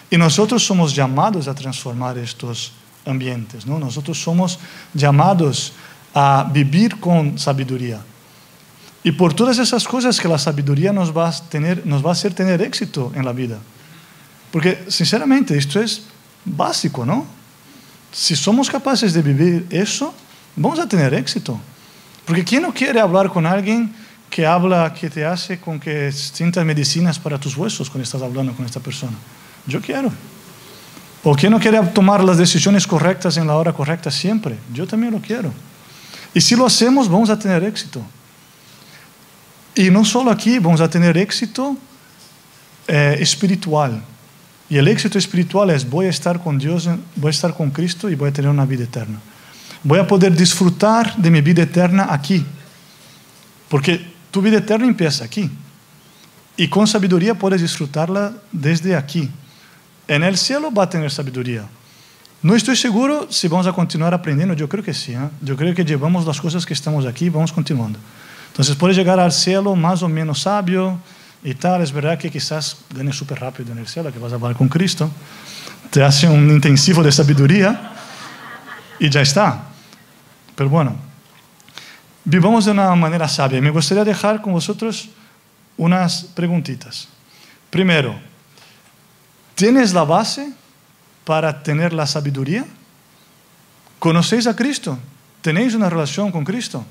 Y 0.10 0.18
nosotros 0.18 0.66
somos 0.66 0.94
llamados 0.94 1.48
a 1.48 1.56
transformar 1.56 2.18
estos 2.18 2.74
ambientes, 3.06 3.66
¿no? 3.66 3.80
Nosotros 3.80 4.22
somos 4.22 4.60
llamados 4.94 5.74
a 6.14 6.50
vivir 6.52 7.00
con 7.00 7.40
sabiduría. 7.40 8.02
Y 9.04 9.12
por 9.12 9.34
todas 9.34 9.58
esas 9.58 9.88
cosas 9.88 10.20
que 10.20 10.28
la 10.28 10.38
sabiduría 10.38 10.92
nos 10.92 11.16
va 11.16 11.30
a, 11.30 11.32
tener, 11.32 11.86
nos 11.86 12.04
va 12.04 12.10
a 12.10 12.14
hacer 12.14 12.34
tener 12.34 12.62
éxito 12.62 13.14
en 13.16 13.24
la 13.24 13.32
vida. 13.32 13.58
Porque, 14.52 14.86
sinceramente, 14.90 15.58
esto 15.58 15.80
es 15.80 16.04
básico, 16.44 17.06
¿no? 17.06 17.26
Si 18.16 18.34
somos 18.34 18.70
capaces 18.70 19.14
de 19.14 19.22
vivir 19.22 19.68
eso, 19.70 20.14
vamos 20.56 20.80
a 20.80 20.88
tener 20.88 21.14
éxito. 21.14 21.60
Porque 22.24 22.46
¿quién 22.46 22.62
no 22.62 22.74
quiere 22.74 23.02
hablar 23.02 23.30
con 23.30 23.46
alguien 23.46 23.94
que 24.30 24.46
habla, 24.46 24.94
que 24.94 25.10
te 25.10 25.26
hace 25.26 25.60
con 25.60 25.82
que 25.82 26.14
sientas 26.14 26.64
medicinas 26.64 27.20
para 27.20 27.38
tus 27.38 27.58
huesos 27.58 27.90
cuando 27.90 28.06
estás 28.06 28.22
hablando 28.22 28.54
con 28.54 28.66
esta 28.66 28.80
persona? 28.80 29.18
Yo 29.68 29.82
quiero. 29.82 30.10
¿O 31.26 31.36
quién 31.36 31.52
no 31.52 31.60
quiere 31.60 31.78
tomar 31.88 32.24
las 32.24 32.38
decisiones 32.38 32.88
correctas 32.88 33.36
en 33.36 33.48
la 33.48 33.56
hora 33.56 33.74
correcta 33.74 34.10
siempre? 34.10 34.56
Yo 34.74 34.88
también 34.88 35.12
lo 35.12 35.20
quiero. 35.20 35.52
Y 36.34 36.40
si 36.40 36.56
lo 36.56 36.66
hacemos, 36.66 37.10
vamos 37.10 37.30
a 37.30 37.38
tener 37.38 37.66
éxito. 37.66 38.02
Y 39.76 39.90
no 39.90 40.06
solo 40.06 40.32
aquí, 40.32 40.58
vamos 40.58 40.80
a 40.80 40.90
tener 40.90 41.18
éxito 41.18 41.76
eh, 42.88 43.18
espiritual. 43.20 44.02
Y 44.70 44.78
el 44.78 44.88
éxito 44.88 45.18
espiritual 45.18 45.70
es 45.70 45.88
voy 45.88 46.08
a 46.08 46.10
estar 46.10 46.42
con 46.42 46.58
Dios, 46.58 46.90
voy 47.16 47.28
a 47.28 47.32
estar 47.32 47.54
con 47.54 47.70
Cristo 47.72 48.10
y 48.10 48.16
voy 48.16 48.30
a 48.30 48.34
tener 48.34 48.50
una 48.50 48.66
vida 48.66 48.84
eterna. 48.84 49.20
Voy 49.84 50.00
a 50.00 50.08
poder 50.08 50.36
disfrutar 50.36 51.16
de 51.16 51.30
mi 51.30 51.42
vida 51.42 51.64
eterna 51.64 52.08
aquí. 52.10 52.44
Porque 53.70 54.14
tu 54.32 54.42
vida 54.42 54.58
eterna 54.58 54.88
empieza 54.88 55.24
aquí. 55.24 55.50
Y 56.58 56.68
con 56.68 56.88
sabiduría 56.88 57.36
puedes 57.36 57.62
disfrutarla 57.62 58.34
desde 58.52 58.96
aquí. 58.96 59.30
En 60.08 60.24
el 60.24 60.38
cielo 60.38 60.72
va 60.74 60.84
a 60.84 60.90
tener 60.90 61.12
sabiduría. 61.12 61.68
No 62.42 62.56
estoy 62.56 62.76
seguro 62.76 63.28
si 63.30 63.48
vamos 63.48 63.68
a 63.68 63.74
continuar 63.74 64.14
aprendiendo, 64.14 64.54
yo 64.54 64.70
creo 64.70 64.84
que 64.84 64.94
sí. 64.94 65.14
¿eh? 65.14 65.30
Yo 65.42 65.56
creo 65.56 65.74
que 65.74 65.84
llevamos 65.84 66.26
las 66.26 66.40
cosas 66.40 66.66
que 66.66 66.74
estamos 66.74 67.06
aquí, 67.06 67.30
vamos 67.30 67.52
continuando. 67.52 68.00
Entonces 68.50 68.76
puedes 68.76 68.96
llegar 68.96 69.20
al 69.20 69.32
cielo 69.32 69.76
más 69.76 70.02
o 70.02 70.10
menos 70.10 70.42
sabio 70.42 71.00
y 71.44 71.54
tal. 71.56 71.82
Es 71.82 71.92
verdad 71.92 72.18
que 72.18 72.30
quizás 72.30 72.78
ganes 72.94 73.16
súper 73.16 73.40
rápido 73.40 73.72
en 73.72 73.80
el 73.80 73.88
cielo, 73.88 74.12
que 74.12 74.20
vas 74.20 74.32
a 74.32 74.36
hablar 74.36 74.56
con 74.56 74.68
Cristo. 74.68 75.10
Te 75.90 76.04
hace 76.04 76.28
un 76.28 76.50
intensivo 76.50 77.04
de 77.04 77.12
sabiduría 77.12 77.92
y 79.00 79.10
ya 79.10 79.22
está. 79.22 79.64
Pero 80.56 80.70
bueno, 80.70 80.96
vivamos 82.24 82.66
de 82.66 82.72
una 82.72 82.94
manera 82.96 83.28
sabia. 83.28 83.62
Me 83.62 83.70
gustaría 83.70 84.04
dejar 84.04 84.42
con 84.42 84.54
vosotros 84.54 85.10
unas 85.78 86.24
preguntitas. 86.34 87.08
Primero, 87.70 88.16
¿Tienes 89.56 89.94
la 89.94 90.04
base 90.04 90.52
para 91.24 91.64
tener 91.64 91.94
la 91.94 92.06
sabiduría? 92.06 92.66
¿Conocéis 94.00 94.48
a 94.48 94.56
Cristo? 94.56 95.00
¿Tenéis 95.42 95.74
una 95.74 95.90
relación 95.90 96.30
con 96.30 96.44
Cristo? 96.44 96.86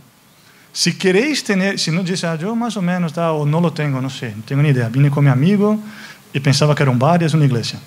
Si 0.75 0.99
queréis 0.99 1.45
tener, 1.45 1.79
si 1.79 1.93
no 1.93 2.03
dices, 2.03 2.25
ah, 2.25 2.35
yo 2.35 2.57
más 2.57 2.77
o 2.77 2.83
menos, 2.83 3.17
o 3.17 3.47
no 3.47 3.61
lo 3.61 3.73
tengo, 3.73 4.01
no 4.01 4.11
sé, 4.11 4.35
no 4.37 4.43
tengo 4.43 4.61
ni 4.61 4.71
idea. 4.71 4.89
Vine 4.89 5.09
con 5.09 5.23
mi 5.23 5.31
amigo, 5.31 5.79
y 6.33 6.41
pensaba 6.41 6.75
que 6.75 6.83
era 6.83 6.91
un 6.91 6.99
bar 6.99 7.23
y 7.23 7.27
es 7.27 7.33
una 7.33 7.45
iglesia. 7.45 7.79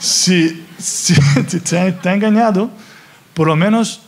Si, 0.00 0.64
te, 1.62 1.92
te 1.92 2.10
engañado, 2.10 2.70
por 3.34 3.46
lo 3.46 3.54
menos 3.54 4.00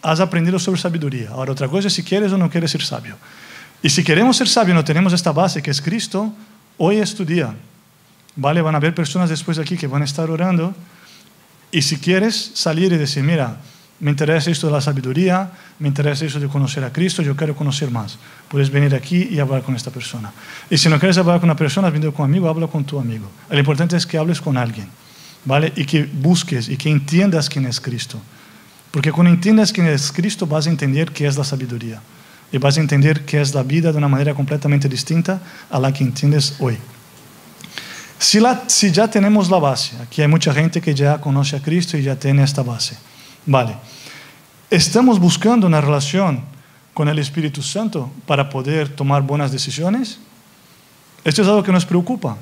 has 0.00 0.20
aprendido 0.20 0.60
sobre 0.60 0.80
sabiduría. 0.80 1.30
Ahora, 1.30 1.50
otra 1.50 1.66
cosa 1.66 1.88
es 1.88 1.94
si 1.94 2.04
quieres 2.04 2.30
o 2.32 2.38
no 2.38 2.48
quieres 2.48 2.70
ser 2.70 2.82
sabio. 2.82 3.16
Y 3.82 3.90
si 3.90 4.04
queremos 4.04 4.36
ser 4.36 4.48
sabios, 4.48 4.76
no 4.76 4.84
tenemos 4.84 5.12
esta 5.12 5.32
base 5.32 5.60
que 5.60 5.72
es 5.72 5.82
Cristo, 5.82 6.32
hoy 6.78 6.98
es 6.98 7.16
tu 7.16 7.24
día. 7.24 7.52
¿Vale? 8.36 8.62
Van 8.62 8.76
a 8.76 8.78
haber 8.78 8.94
personas 8.94 9.28
después 9.28 9.56
de 9.56 9.64
aquí 9.64 9.76
que 9.76 9.86
a 9.86 10.04
estar 10.04 10.30
orando. 10.30 10.72
Y 11.72 11.82
si 11.82 11.96
quieres 11.96 12.52
salir 12.54 12.92
y 12.92 12.96
decir, 12.96 13.24
mira, 13.24 13.56
me 13.98 14.10
interesa 14.10 14.50
esto 14.50 14.66
de 14.66 14.74
la 14.74 14.80
sabiduría, 14.80 15.50
me 15.78 15.88
interesa 15.88 16.24
eso 16.24 16.38
de 16.38 16.48
conocer 16.48 16.84
a 16.84 16.92
Cristo, 16.92 17.22
yo 17.22 17.34
quiero 17.34 17.56
conocer 17.56 17.90
más. 17.90 18.18
Puedes 18.48 18.70
venir 18.70 18.94
aquí 18.94 19.28
y 19.30 19.38
hablar 19.38 19.62
con 19.62 19.74
esta 19.74 19.90
persona. 19.90 20.32
Y 20.68 20.76
si 20.76 20.88
no 20.88 20.98
quieres 20.98 21.16
hablar 21.16 21.40
con 21.40 21.48
una 21.48 21.56
persona, 21.56 21.88
has 21.88 21.92
venido 21.92 22.12
con 22.12 22.24
un 22.24 22.30
amigo, 22.30 22.48
habla 22.48 22.66
con 22.66 22.84
tu 22.84 22.98
amigo. 22.98 23.30
Lo 23.48 23.58
importante 23.58 23.96
es 23.96 24.06
que 24.06 24.18
hables 24.18 24.40
con 24.40 24.56
alguien, 24.56 24.88
¿vale? 25.44 25.72
Y 25.76 25.86
que 25.86 26.04
busques 26.04 26.68
y 26.68 26.76
que 26.76 26.90
entiendas 26.90 27.48
quién 27.48 27.64
es 27.66 27.80
Cristo. 27.80 28.20
Porque 28.90 29.12
cuando 29.12 29.32
entiendas 29.32 29.72
quién 29.72 29.86
es 29.86 30.12
Cristo, 30.12 30.46
vas 30.46 30.66
a 30.66 30.70
entender 30.70 31.12
qué 31.12 31.26
es 31.26 31.36
la 31.36 31.44
sabiduría. 31.44 32.00
Y 32.52 32.58
vas 32.58 32.76
a 32.76 32.80
entender 32.80 33.24
qué 33.24 33.40
es 33.40 33.54
la 33.54 33.62
vida 33.62 33.92
de 33.92 33.98
una 33.98 34.08
manera 34.08 34.34
completamente 34.34 34.88
distinta 34.88 35.40
a 35.70 35.80
la 35.80 35.92
que 35.92 36.04
entiendes 36.04 36.56
hoy. 36.60 36.78
Si, 38.18 38.40
la, 38.40 38.64
si 38.66 38.90
ya 38.92 39.08
tenemos 39.08 39.50
la 39.50 39.58
base, 39.58 39.96
aquí 40.02 40.22
hay 40.22 40.28
mucha 40.28 40.52
gente 40.54 40.80
que 40.80 40.94
ya 40.94 41.20
conoce 41.20 41.56
a 41.56 41.62
Cristo 41.62 41.98
y 41.98 42.02
ya 42.02 42.16
tiene 42.16 42.42
esta 42.42 42.62
base. 42.62 42.96
Vale. 43.46 43.76
¿Estamos 44.68 45.20
buscando 45.20 45.66
una 45.66 45.80
relación 45.80 46.42
con 46.92 47.08
el 47.08 47.18
Espíritu 47.20 47.62
Santo 47.62 48.10
para 48.26 48.50
poder 48.50 48.88
tomar 48.88 49.22
buenas 49.22 49.52
decisiones? 49.52 50.18
Esto 51.24 51.42
es 51.42 51.48
algo 51.48 51.62
que 51.62 51.72
nos 51.72 51.86
preocupa. 51.86 52.36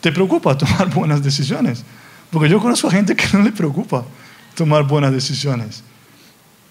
¿Te 0.00 0.10
preocupa 0.10 0.58
tomar 0.58 0.90
buenas 0.90 1.22
decisiones? 1.22 1.84
Porque 2.30 2.48
yo 2.48 2.60
conozco 2.60 2.88
a 2.88 2.90
gente 2.90 3.14
que 3.14 3.26
no 3.32 3.44
le 3.44 3.52
preocupa 3.52 4.04
tomar 4.54 4.84
buenas 4.84 5.12
decisiones. 5.12 5.82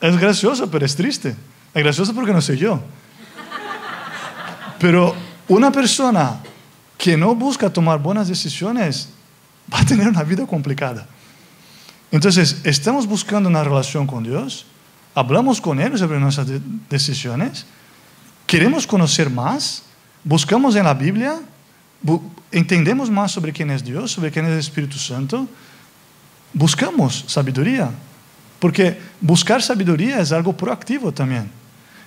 Es 0.02 0.18
gracioso, 0.18 0.70
pero 0.70 0.86
es 0.86 0.96
triste. 0.96 1.36
Es 1.74 1.84
gracioso 1.84 2.14
porque 2.14 2.34
no 2.34 2.42
soy 2.42 2.58
yo. 2.58 2.82
Pero 4.80 5.16
una 5.48 5.72
persona 5.72 6.40
que 6.98 7.16
no 7.18 7.36
busca 7.36 7.70
tomar 7.70 8.00
buenas 8.00 8.28
decisiones 8.28 9.10
va 9.74 9.80
a 9.80 9.86
tener 9.86 10.08
una 10.08 10.24
vida 10.24 10.46
complicada. 10.46 11.08
Entonces, 12.12 12.62
¿estamos 12.64 13.06
buscando 13.06 13.50
una 13.50 13.64
relación 13.64 14.08
con 14.08 14.24
Dios? 14.24 14.66
¿Hablamos 15.14 15.62
con 15.62 15.80
Él 15.80 15.98
sobre 15.98 16.20
nuestras 16.20 16.48
decisiones? 16.90 17.66
¿Queremos 18.48 18.88
conocer 18.88 19.30
más? 19.30 19.84
¿Buscamos 20.24 20.76
en 20.76 20.88
la? 20.88 21.40
¿Entendemos 22.52 23.10
más 23.10 23.32
sobre 23.32 23.52
quién 23.52 23.70
es 23.70 23.84
Dios, 23.84 24.12
sobre 24.12 24.32
quién 24.32 24.46
es 24.46 24.52
el 24.54 24.60
Espíritu 24.60 24.98
Santo? 24.98 25.48
Buscamos 26.54 27.26
sabiduría. 27.28 27.92
Porque 28.60 29.00
buscar 29.22 29.62
sabiduría 29.62 30.20
es 30.20 30.32
algo 30.32 30.56
proactivo 30.56 31.12
también. 31.12 31.50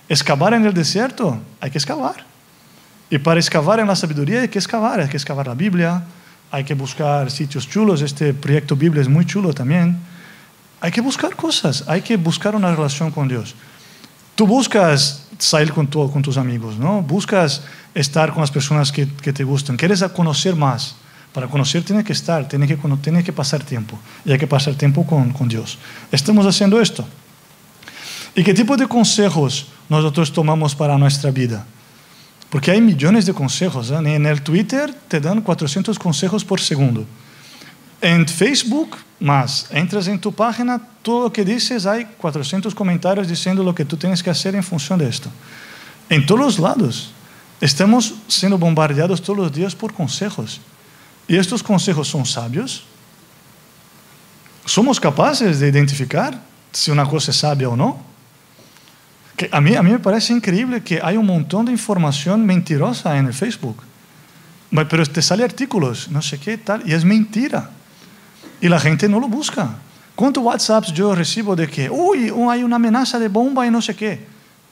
Excavar 0.09 0.53
en 0.53 0.65
el 0.65 0.73
desierto, 0.73 1.39
hay 1.61 1.71
que 1.71 1.77
excavar. 1.77 2.25
Y 3.09 3.17
para 3.17 3.39
excavar 3.39 3.79
en 3.79 3.87
la 3.87 3.95
sabiduría 3.95 4.41
hay 4.41 4.49
que 4.49 4.59
excavar, 4.59 4.99
hay 4.99 5.07
que 5.07 5.17
excavar 5.17 5.47
la 5.47 5.53
Biblia, 5.53 6.03
hay 6.53 6.63
que 6.63 6.75
buscar 6.75 7.31
sitios 7.31 7.67
chulos, 7.67 8.03
este 8.03 8.31
proyecto 8.31 8.75
Biblia 8.75 9.01
es 9.01 9.09
muy 9.09 9.25
chulo 9.25 9.55
también. 9.55 9.97
Hay 10.81 10.91
que 10.91 11.01
buscar 11.01 11.35
cosas, 11.35 11.83
hay 11.87 12.01
que 12.01 12.15
buscar 12.15 12.55
una 12.55 12.69
relación 12.75 13.09
con 13.09 13.27
Dios. 13.27 13.55
Tú 14.35 14.45
buscas 14.45 15.25
salir 15.39 15.73
con, 15.73 15.87
tu, 15.87 16.11
con 16.11 16.21
tus 16.21 16.37
amigos, 16.37 16.77
¿no? 16.77 17.01
Buscas 17.01 17.63
estar 17.95 18.31
con 18.31 18.41
las 18.41 18.51
personas 18.51 18.91
que, 18.91 19.07
te 19.07 19.43
gustan, 19.43 19.77
quieres 19.77 20.03
conocer 20.13 20.55
más. 20.55 20.95
Para 21.33 21.47
conocer 21.47 21.81
tiene 21.83 22.03
que 22.03 22.13
estar, 22.13 22.47
tiene 22.47 22.67
que, 22.67 22.77
tiene 23.01 23.23
que 23.23 23.33
pasar 23.33 23.63
tiempo. 23.63 23.97
Y 24.23 24.31
hay 24.31 24.37
que 24.37 24.45
pasar 24.45 24.75
tiempo 24.75 25.07
con 25.07 25.47
Dios. 25.47 25.79
Estamos 26.11 26.45
haciendo 26.45 26.79
esto. 26.79 27.03
¿Y 28.35 28.43
qué 28.43 28.53
tipo 28.53 28.77
de 28.77 28.87
consejos 28.87 29.69
nosotros 29.89 30.31
tomamos 30.31 30.75
para 30.75 30.99
nuestra 30.99 31.31
vida? 31.31 31.65
Porque 32.53 32.69
hay 32.69 32.81
millones 32.81 33.25
de 33.25 33.33
consejos. 33.33 33.89
¿eh? 33.89 33.95
En 33.95 34.27
el 34.27 34.43
Twitter 34.43 34.93
te 35.07 35.19
dan 35.19 35.41
400 35.41 35.97
consejos 35.97 36.45
por 36.45 36.61
segundo. 36.61 37.03
En 37.99 38.27
Facebook, 38.27 38.95
más. 39.19 39.65
Entras 39.71 40.07
en 40.07 40.19
tu 40.19 40.31
página, 40.31 40.79
todo 41.01 41.23
lo 41.23 41.33
que 41.33 41.43
dices, 41.43 41.87
hay 41.87 42.05
400 42.15 42.75
comentarios 42.75 43.27
diciendo 43.27 43.63
lo 43.63 43.73
que 43.73 43.83
tú 43.83 43.97
tienes 43.97 44.21
que 44.21 44.29
hacer 44.29 44.53
en 44.53 44.61
función 44.61 44.99
de 44.99 45.09
esto. 45.09 45.31
En 46.07 46.27
todos 46.27 46.41
los 46.41 46.59
lados. 46.59 47.09
Estamos 47.59 48.13
siendo 48.27 48.59
bombardeados 48.59 49.19
todos 49.19 49.39
los 49.39 49.51
días 49.51 49.73
por 49.73 49.91
consejos. 49.91 50.61
¿Y 51.27 51.37
estos 51.37 51.63
consejos 51.63 52.07
son 52.07 52.23
sabios? 52.23 52.83
¿Somos 54.63 54.99
capaces 54.99 55.59
de 55.59 55.69
identificar 55.69 56.39
si 56.71 56.91
una 56.91 57.09
cosa 57.09 57.31
es 57.31 57.37
sabia 57.37 57.69
o 57.69 57.75
no? 57.75 58.12
A, 59.51 59.61
mí, 59.61 59.75
a 59.75 59.81
mí 59.81 59.91
me 59.91 59.99
parece 59.99 60.33
increíble 60.33 60.83
que 60.83 60.99
hay 61.01 61.17
un 61.17 61.25
montón 61.25 61.65
de 61.65 61.71
información 61.71 62.45
mentirosa 62.45 63.17
en 63.17 63.27
el 63.27 63.33
Facebook. 63.33 63.81
Pero 64.69 65.05
te 65.05 65.21
sale 65.21 65.43
artículos, 65.43 66.09
no 66.09 66.21
sé 66.21 66.39
qué, 66.39 66.57
tal, 66.57 66.87
y 66.87 66.93
es 66.93 67.05
mentira. 67.05 67.69
Y 68.61 68.69
la 68.69 68.79
gente 68.79 69.07
no 69.07 69.19
lo 69.19 69.27
busca. 69.27 69.75
¿Cuántos 70.15 70.43
WhatsApps 70.43 70.93
yo 70.93 71.13
recibo 71.15 71.55
de 71.55 71.67
que, 71.67 71.89
uy, 71.89 72.31
hay 72.49 72.63
una 72.63 72.75
amenaza 72.75 73.19
de 73.19 73.27
bomba 73.27 73.65
y 73.65 73.71
no 73.71 73.81
sé 73.81 73.95
qué? 73.95 74.25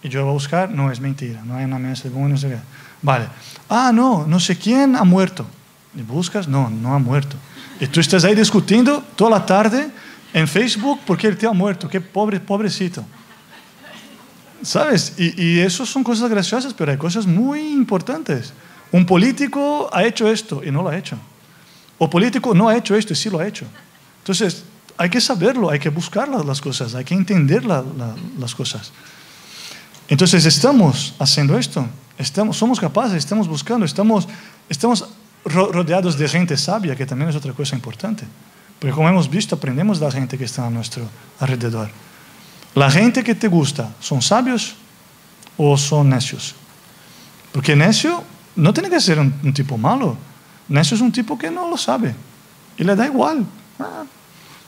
Y 0.04 0.10
yo 0.10 0.22
voy 0.22 0.32
a 0.32 0.34
buscar, 0.34 0.70
no 0.70 0.92
es 0.92 1.00
mentira, 1.00 1.42
no 1.44 1.56
hay 1.56 1.66
una 1.66 1.76
amenaza 1.76 2.04
de 2.04 2.10
bomba 2.10 2.30
y 2.30 2.32
no 2.32 2.38
sé 2.38 2.50
qué. 2.50 2.58
Vale. 3.02 3.28
Ah, 3.70 3.92
no, 3.94 4.26
no 4.28 4.40
sé 4.40 4.58
quién 4.58 4.96
ha 4.96 5.04
muerto. 5.04 5.46
¿Y 5.96 6.02
buscas? 6.02 6.48
No, 6.48 6.70
no 6.70 6.94
ha 6.94 7.00
muerto. 7.00 7.36
Y 7.80 7.88
tú 7.88 8.00
estás 8.00 8.24
ahí 8.24 8.36
discutiendo 8.36 9.04
toda 9.16 9.32
la 9.32 9.46
tarde 9.46 9.90
en 10.34 10.48
Facebook 10.48 11.00
porque 11.06 11.28
él 11.28 11.38
te 11.38 11.48
ha 11.48 11.52
muerto. 11.52 11.90
Qué 11.90 12.00
pobre, 12.00 12.40
pobrecito. 12.40 13.04
¿Sabes? 14.64 15.14
Y, 15.18 15.42
y 15.42 15.60
eso 15.60 15.86
son 15.86 16.04
cosas 16.04 16.30
graciosas, 16.30 16.74
pero 16.74 16.92
hay 16.92 16.98
cosas 16.98 17.26
muy 17.26 17.60
importantes. 17.60 18.54
Un 18.92 19.06
político 19.06 19.90
ha 19.92 20.04
hecho 20.04 20.30
esto 20.30 20.62
y 20.64 20.72
no 20.72 20.84
lo 20.84 20.90
ha 20.90 20.98
hecho. 20.98 21.18
O 21.98 22.10
político 22.10 22.54
no 22.54 22.68
ha 22.68 22.76
hecho 22.76 22.96
esto 22.96 23.14
y 23.14 23.16
sí 23.16 23.30
lo 23.30 23.40
ha 23.40 23.48
hecho. 23.48 23.66
Entonces, 24.20 24.64
hay 24.98 25.10
que 25.10 25.22
saberlo, 25.22 25.70
hay 25.70 25.80
que 25.80 25.90
buscar 25.90 26.28
las 26.28 26.62
cosas, 26.62 26.94
hay 26.96 27.04
que 27.04 27.14
entender 27.14 27.64
las 27.66 28.56
cosas. 28.56 28.92
Entonces, 30.08 30.46
estamos 30.46 31.16
haciendo 31.20 31.58
esto, 31.58 31.88
estamos, 32.18 32.58
somos 32.58 32.80
capaces, 32.80 33.18
estamos 33.18 33.48
buscando, 33.48 33.86
estamos, 33.86 34.28
estamos 34.68 35.08
rodeados 35.46 36.18
de 36.18 36.28
gente 36.28 36.58
sabia, 36.58 36.96
que 36.96 37.06
también 37.06 37.30
es 37.30 37.36
otra 37.36 37.54
cosa 37.54 37.76
importante. 37.76 38.26
Porque 38.80 38.94
como 38.94 39.08
hemos 39.08 39.30
visto, 39.30 39.56
aprendemos 39.56 40.00
de 40.00 40.06
la 40.06 40.12
gente 40.12 40.38
que 40.38 40.46
está 40.46 40.68
a 40.68 40.70
nuestro 40.70 41.04
alrededor. 41.40 41.90
La 42.76 42.90
gente 42.90 43.24
que 43.24 43.36
te 43.36 43.48
gusta, 43.48 43.94
¿son 44.00 44.22
sabios 44.22 44.76
o 45.58 45.78
son 45.78 46.10
necios? 46.10 46.56
Porque 47.52 47.76
necio 47.76 48.24
no 48.56 48.74
tiene 48.74 48.90
que 48.90 49.00
ser 49.00 49.20
un, 49.20 49.54
tipo 49.54 49.78
malo. 49.78 50.18
Necio 50.70 50.96
es 50.96 51.02
un 51.02 51.12
tipo 51.12 51.38
que 51.38 51.52
no 51.52 51.70
lo 51.70 51.78
sabe. 51.78 52.16
Y 52.78 52.84
le 52.84 52.96
da 52.96 53.06
igual. 53.06 53.46
Ah, 53.78 54.04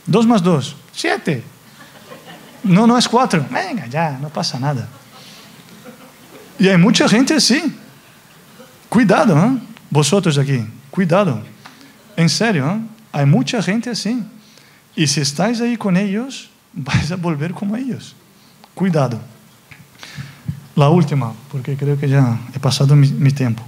dos 0.06 0.28
más 0.28 0.44
dos, 0.44 0.76
siete. 0.92 1.44
No, 2.64 2.86
no 2.86 2.98
es 2.98 3.08
cuatro. 3.08 3.46
Venga, 3.50 3.88
ya, 3.88 4.18
no 4.22 4.30
pasa 4.30 4.60
nada. 4.60 4.88
Y 6.60 6.68
hay 6.68 6.78
mucha 6.78 7.08
gente 7.08 7.36
así. 7.36 7.62
Cuidado, 8.90 9.38
¿eh? 9.38 9.58
Vosotros 9.90 10.38
aquí, 10.38 10.66
cuidado. 10.92 11.42
En 12.16 12.30
serio, 12.30 12.70
¿eh? 12.70 12.80
hay 13.12 13.26
mucha 13.26 13.62
gente 13.62 13.90
así. 13.90 14.24
Y 14.96 15.08
si 15.08 15.22
estáis 15.22 15.62
ahí 15.62 15.78
con 15.78 15.98
ellos, 15.98 16.50
vais 16.74 17.12
a 17.12 17.16
volver 17.16 17.54
como 17.54 17.76
ellos. 17.76 18.16
Cuidado. 18.74 19.20
La 20.76 20.90
última, 20.90 21.34
porque 21.52 21.78
creo 21.78 21.98
que 22.00 22.10
ya 22.10 22.40
he 22.56 22.60
pasado 22.60 22.96
mi, 22.96 23.32
tiempo. 23.32 23.62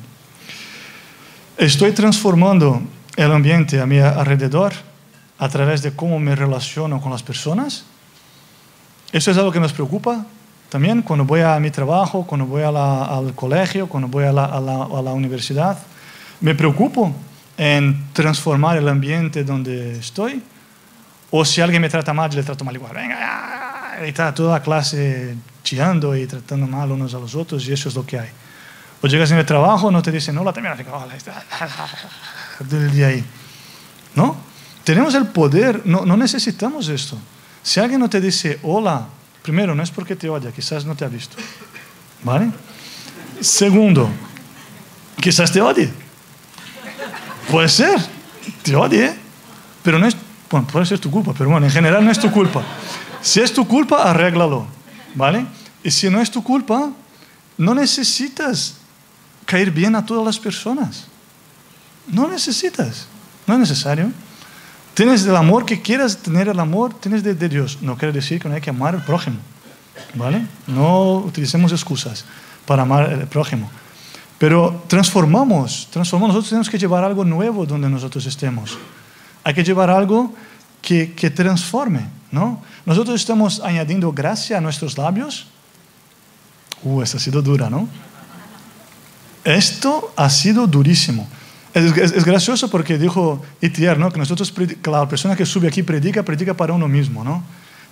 Estoy 1.58 1.92
transformando 1.92 2.82
el 3.16 3.32
ambiente 3.32 3.80
a 3.80 3.86
mi 3.86 4.00
alrededor 4.00 4.74
a 5.38 5.50
través 5.50 5.84
de 5.84 5.96
cómo 5.96 6.20
me 6.20 6.36
relaciono 6.36 7.00
con 7.00 7.12
las 7.12 7.22
personas. 7.22 7.86
Eso 9.12 9.32
es 9.32 9.38
algo 9.38 9.52
que 9.52 9.60
nos 9.60 9.72
preocupa 9.72 10.26
también 10.70 11.04
cuando 11.04 11.26
voy 11.26 11.42
a 11.42 11.60
mi 11.60 11.70
trabajo, 11.70 12.26
cuando 12.26 12.48
voy 12.48 12.64
al 12.64 13.34
colegio, 13.36 13.88
cuando 13.88 14.08
voy 14.08 14.26
a 14.26 14.34
la 14.34 15.14
universidad 15.14 15.78
me 16.42 16.56
preocupo 16.56 17.14
en 17.58 18.06
transformar 18.14 18.78
el 18.78 18.88
ambiente 18.88 19.44
donde 19.44 19.98
estoy. 19.98 20.42
O 21.32 21.44
si 21.44 21.62
alguien 21.62 21.82
me 21.82 21.90
trata 21.90 22.14
mal, 22.14 22.34
le 22.34 22.44
trato 22.44 22.64
mal 22.64 22.76
igual. 22.76 22.94
Venga, 22.94 24.00
y 24.06 24.10
está 24.10 24.34
toda 24.34 24.60
la 24.60 24.64
clase 24.64 25.36
chillando 25.64 26.16
y 26.16 26.28
tratando 26.28 26.68
mal 26.68 26.92
unos 26.92 27.14
a 27.14 27.20
los 27.20 27.36
otros, 27.36 27.68
y 27.68 27.74
eso 27.74 27.90
es 27.90 27.96
lo 27.96 28.06
que 28.06 28.20
hay. 28.20 28.30
O 29.02 29.08
llegas 29.08 29.32
en 29.32 29.38
el 29.38 29.46
trabajo, 29.46 29.92
no 29.92 30.02
te 30.02 30.12
dicen 30.12 30.38
hola, 30.38 30.54
también, 30.54 30.74
hola, 30.92 31.16
todo 32.70 32.80
el 32.80 32.92
día 32.92 33.08
ahí. 33.08 33.24
¿No? 34.16 34.38
Tenemos 34.84 35.16
el 35.16 35.28
poder, 35.28 35.82
no, 35.86 36.06
no 36.06 36.16
necesitamos 36.16 36.88
esto. 36.90 37.18
Si 37.62 37.80
alguien 37.80 38.00
no 38.00 38.10
te 38.10 38.22
dice 38.22 38.60
hola, 38.64 39.08
primero, 39.42 39.76
no 39.76 39.84
es 39.84 39.92
porque 39.92 40.16
te 40.16 40.30
odia, 40.30 40.52
quizás 40.52 40.86
no 40.86 40.96
te 40.96 41.06
ha 41.06 41.08
visto. 41.08 41.38
¿Vale? 42.24 42.52
Segundo, 43.42 44.10
quizás 45.20 45.52
te 45.52 45.62
odie. 45.62 45.92
puede 47.50 47.70
ser, 47.70 48.00
te 48.64 48.76
odie, 48.76 49.14
pero 49.84 50.00
no 50.00 50.08
es, 50.08 50.16
bueno, 50.50 50.68
puede 50.68 50.86
ser 50.86 51.00
tu 51.00 51.10
culpa, 51.10 51.34
pero 51.38 51.50
bueno, 51.50 51.66
en 51.66 51.72
general 51.72 52.04
no 52.04 52.12
es 52.12 52.20
tu 52.20 52.32
culpa. 52.32 52.64
Si 53.22 53.40
es 53.40 53.54
tu 53.54 53.68
culpa, 53.68 54.10
arréglalo, 54.10 54.68
¿vale? 55.16 55.46
Y 55.84 55.92
si 55.92 56.10
no 56.10 56.22
es 56.22 56.30
tu 56.30 56.44
culpa, 56.44 56.92
no 57.58 57.74
necesitas 57.74 58.76
caer 59.46 59.72
bien 59.72 59.96
a 59.96 60.06
todas 60.06 60.26
las 60.26 60.40
personas. 60.40 61.06
No 62.08 62.28
necesitas, 62.28 63.08
no 63.48 63.56
es 63.56 63.60
necesario. 63.60 64.12
Tienes 64.94 65.26
el 65.26 65.36
amor 65.36 65.66
que 65.66 65.82
quieras 65.82 66.18
tener 66.18 66.48
el 66.48 66.60
amor, 66.60 66.94
tienes 66.94 67.24
de, 67.24 67.34
Dios. 67.50 67.80
No 67.82 67.98
quiere 67.98 68.14
decir 68.14 68.40
que 68.40 68.48
no 68.48 68.56
hay 68.56 68.62
que 68.62 68.70
amar 68.70 68.96
al 68.96 69.04
prójimo, 69.04 69.38
¿vale? 70.14 70.46
No 70.68 71.18
utilicemos 71.18 71.72
excusas 71.72 72.26
para 72.66 72.84
amar 72.84 73.10
al 73.10 73.28
prójimo. 73.28 73.70
Pero 74.38 74.84
transformamos, 74.88 75.88
transformamos. 75.92 76.36
Nosotros 76.36 76.50
tenemos 76.50 76.70
que 76.70 76.78
llevar 76.78 77.04
algo 77.04 77.26
nuevo 77.26 77.66
donde 77.66 77.90
nosotros 77.90 78.26
estemos. 78.26 78.78
Hay 79.46 79.54
que 79.54 79.64
llevar 79.64 79.92
algo 79.92 80.34
que, 80.82 81.14
que 81.14 81.30
transforme, 81.30 82.02
¿no? 82.32 82.64
Nosotros 82.84 83.22
estamos 83.22 83.62
añadiendo 83.64 84.12
gracia 84.12 84.58
a 84.58 84.62
nuestros 84.62 84.98
labios. 84.98 85.46
Uh, 86.82 87.04
esta 87.04 87.18
ha 87.18 87.20
sido 87.20 87.44
dura, 87.44 87.70
¿no? 87.70 87.88
Esto 89.44 90.12
ha 90.16 90.32
sido 90.32 90.66
durísimo. 90.66 91.28
Es, 91.76 91.96
es, 91.96 92.12
es 92.14 92.26
gracioso 92.26 92.72
porque 92.72 92.98
dijo 92.98 93.40
Itier, 93.62 94.00
¿no? 94.00 94.12
Que 94.12 94.18
nosotros, 94.18 94.52
la 94.84 95.08
persona 95.08 95.36
que 95.36 95.46
sube 95.46 95.68
aquí 95.68 95.84
predica, 95.84 96.24
predica 96.24 96.56
para 96.56 96.74
uno 96.74 96.88
mismo, 96.88 97.24
¿no? 97.24 97.44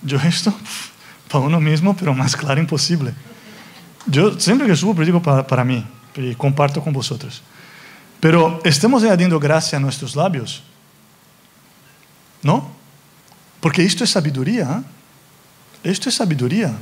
Yo 0.02 0.18
esto, 0.18 0.52
para 1.32 1.46
uno 1.46 1.62
mismo, 1.62 1.96
pero 1.96 2.16
más 2.16 2.36
claro 2.36 2.60
imposible. 2.60 3.14
Yo 4.08 4.40
siempre 4.40 4.66
que 4.66 4.76
subo 4.76 4.96
predico 4.96 5.22
para, 5.22 5.46
para 5.46 5.64
mí 5.64 5.86
y 6.16 6.34
comparto 6.34 6.84
con 6.84 6.94
vosotros. 6.94 7.44
Pero 8.20 8.60
estamos 8.64 9.04
añadiendo 9.04 9.40
gracia 9.40 9.78
a 9.78 9.82
nuestros 9.82 10.16
labios, 10.16 10.64
¿no? 12.44 12.70
Porque 13.60 13.84
esto 13.84 14.04
es 14.04 14.12
sabiduría. 14.12 14.84
¿eh? 15.84 15.92
Esto 15.92 16.10
es 16.10 16.16
sabiduría. 16.16 16.74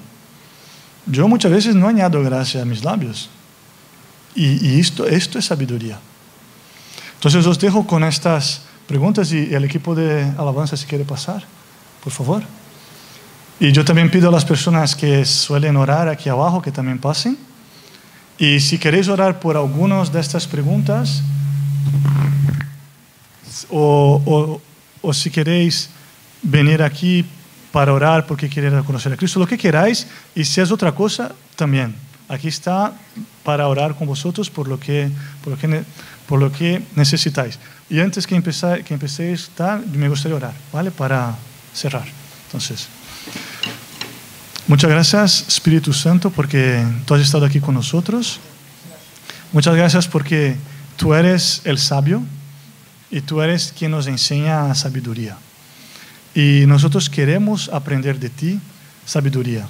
Yo 1.05 1.28
muchas 1.28 1.51
veces 1.51 1.76
no 1.76 1.88
añado 1.88 2.22
gracia 2.24 2.62
a 2.62 2.66
mis 2.66 2.84
labios. 2.84 3.30
Y, 4.36 4.80
esto, 4.80 5.05
esto 5.05 5.39
es 5.39 5.45
sabiduría. 5.45 5.99
Entonces 7.16 7.45
os 7.45 7.59
dejo 7.59 7.86
con 7.86 8.03
estas 8.03 8.62
preguntas 8.88 9.32
y 9.32 9.53
el 9.53 9.64
equipo 9.66 9.93
de 9.93 10.24
alabanza 10.38 10.78
si 10.78 10.86
quiere 10.86 11.03
pasar, 11.03 11.43
por 12.03 12.14
favor. 12.14 12.43
Y 13.59 13.72
yo 13.72 13.86
también 13.86 14.09
pido 14.09 14.30
a 14.30 14.32
las 14.32 14.45
personas 14.45 14.95
que 14.95 15.26
suelen 15.26 15.78
orar 15.78 16.07
aquí 16.07 16.30
abajo 16.30 16.62
que 16.62 16.72
también 16.72 16.97
pasen. 16.97 17.38
Y 18.38 18.59
si 18.59 18.80
queréis 18.80 19.07
orar 19.07 19.39
por 19.39 19.55
algunas 19.55 20.12
de 20.12 20.20
estas 20.20 20.47
preguntas, 20.47 21.22
o, 23.70 24.59
o 25.02 25.14
si 25.14 25.30
queréis 25.30 25.89
venir 26.41 26.82
aquí 26.82 27.26
para 27.72 27.93
orar 27.93 28.26
porque 28.26 28.49
queréis 28.49 28.84
conocer 28.84 29.14
a 29.14 29.18
Cristo, 29.18 29.39
lo 29.39 29.47
que 29.47 29.58
queráis, 29.58 30.08
y 30.36 30.43
si 30.43 30.62
es 30.62 30.72
otra 30.72 30.91
cosa, 30.91 31.32
también. 31.56 31.95
Aquí 32.28 32.47
está 32.47 32.93
para 33.43 33.68
orar 33.68 33.95
con 33.95 34.08
vosotros 34.08 34.49
por 34.49 34.68
lo 34.68 34.80
que, 34.80 35.10
por 35.43 35.52
lo 35.52 35.60
que, 35.60 35.84
por 36.28 36.39
lo 36.39 36.52
que 36.52 36.82
necesitáis. 36.95 37.60
Y 37.89 37.99
antes 37.99 38.26
que, 38.26 38.36
empezar, 38.36 38.84
que 38.84 38.93
empecéis, 38.93 39.49
me 39.93 40.08
gustaría 40.08 40.38
orar, 40.38 40.54
¿vale? 40.72 40.91
Para 40.91 41.36
cerrar. 41.74 42.06
Entonces. 42.45 42.88
Muchas 44.68 44.89
gracias, 44.89 45.45
Espíritu 45.47 45.91
Santo, 45.91 46.30
porque 46.30 46.86
tú 47.06 47.14
has 47.16 47.22
estado 47.22 47.45
aquí 47.45 47.60
con 47.60 47.74
nosotros. 47.74 48.39
Muchas 49.52 49.76
gracias 49.76 50.08
porque 50.08 50.56
tú 50.95 51.14
eres 51.14 51.62
el 51.66 51.78
sabio 51.78 52.24
y 53.12 53.22
tú 53.22 53.41
eres 53.41 53.74
quien 53.78 53.91
nos 53.91 54.07
enseña 54.07 54.74
sabiduría. 54.74 55.38
Y 56.34 56.64
nosotros 56.66 57.09
queremos 57.09 57.70
aprender 57.70 58.18
de 58.20 58.30
ti 58.30 58.59
sabiduría. 59.05 59.68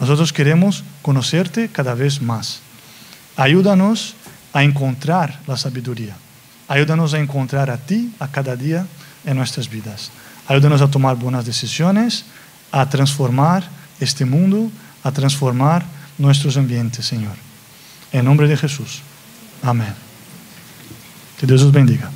Nosotros 0.00 0.32
queremos 0.32 0.84
conocerte 1.00 1.68
cada 1.68 1.94
vez 1.94 2.20
más. 2.20 2.60
Ayúdanos 3.36 4.14
a 4.52 4.62
encontrar 4.62 5.40
la 5.46 5.56
sabiduría. 5.56 6.14
Ayúdanos 6.68 7.14
a 7.14 7.18
encontrar 7.18 7.70
a 7.70 7.78
ti 7.78 8.12
a 8.18 8.28
cada 8.28 8.54
día 8.54 8.86
en 9.24 9.36
nuestras 9.36 9.68
vidas. 9.68 10.10
Ayúdanos 10.46 10.82
a 10.82 10.90
tomar 10.90 11.16
buenas 11.16 11.46
decisiones, 11.46 12.26
a 12.70 12.88
transformar 12.88 13.64
este 13.98 14.24
mundo, 14.24 14.70
a 15.02 15.10
transformar 15.10 15.84
nuestros 16.18 16.56
ambientes, 16.56 17.06
Señor. 17.06 17.36
En 18.12 18.24
nombre 18.24 18.46
de 18.46 18.56
Jesús. 18.56 19.00
Amén. 19.62 19.94
Que 21.38 21.46
Dios 21.46 21.62
os 21.62 21.72
bendiga. 21.72 22.10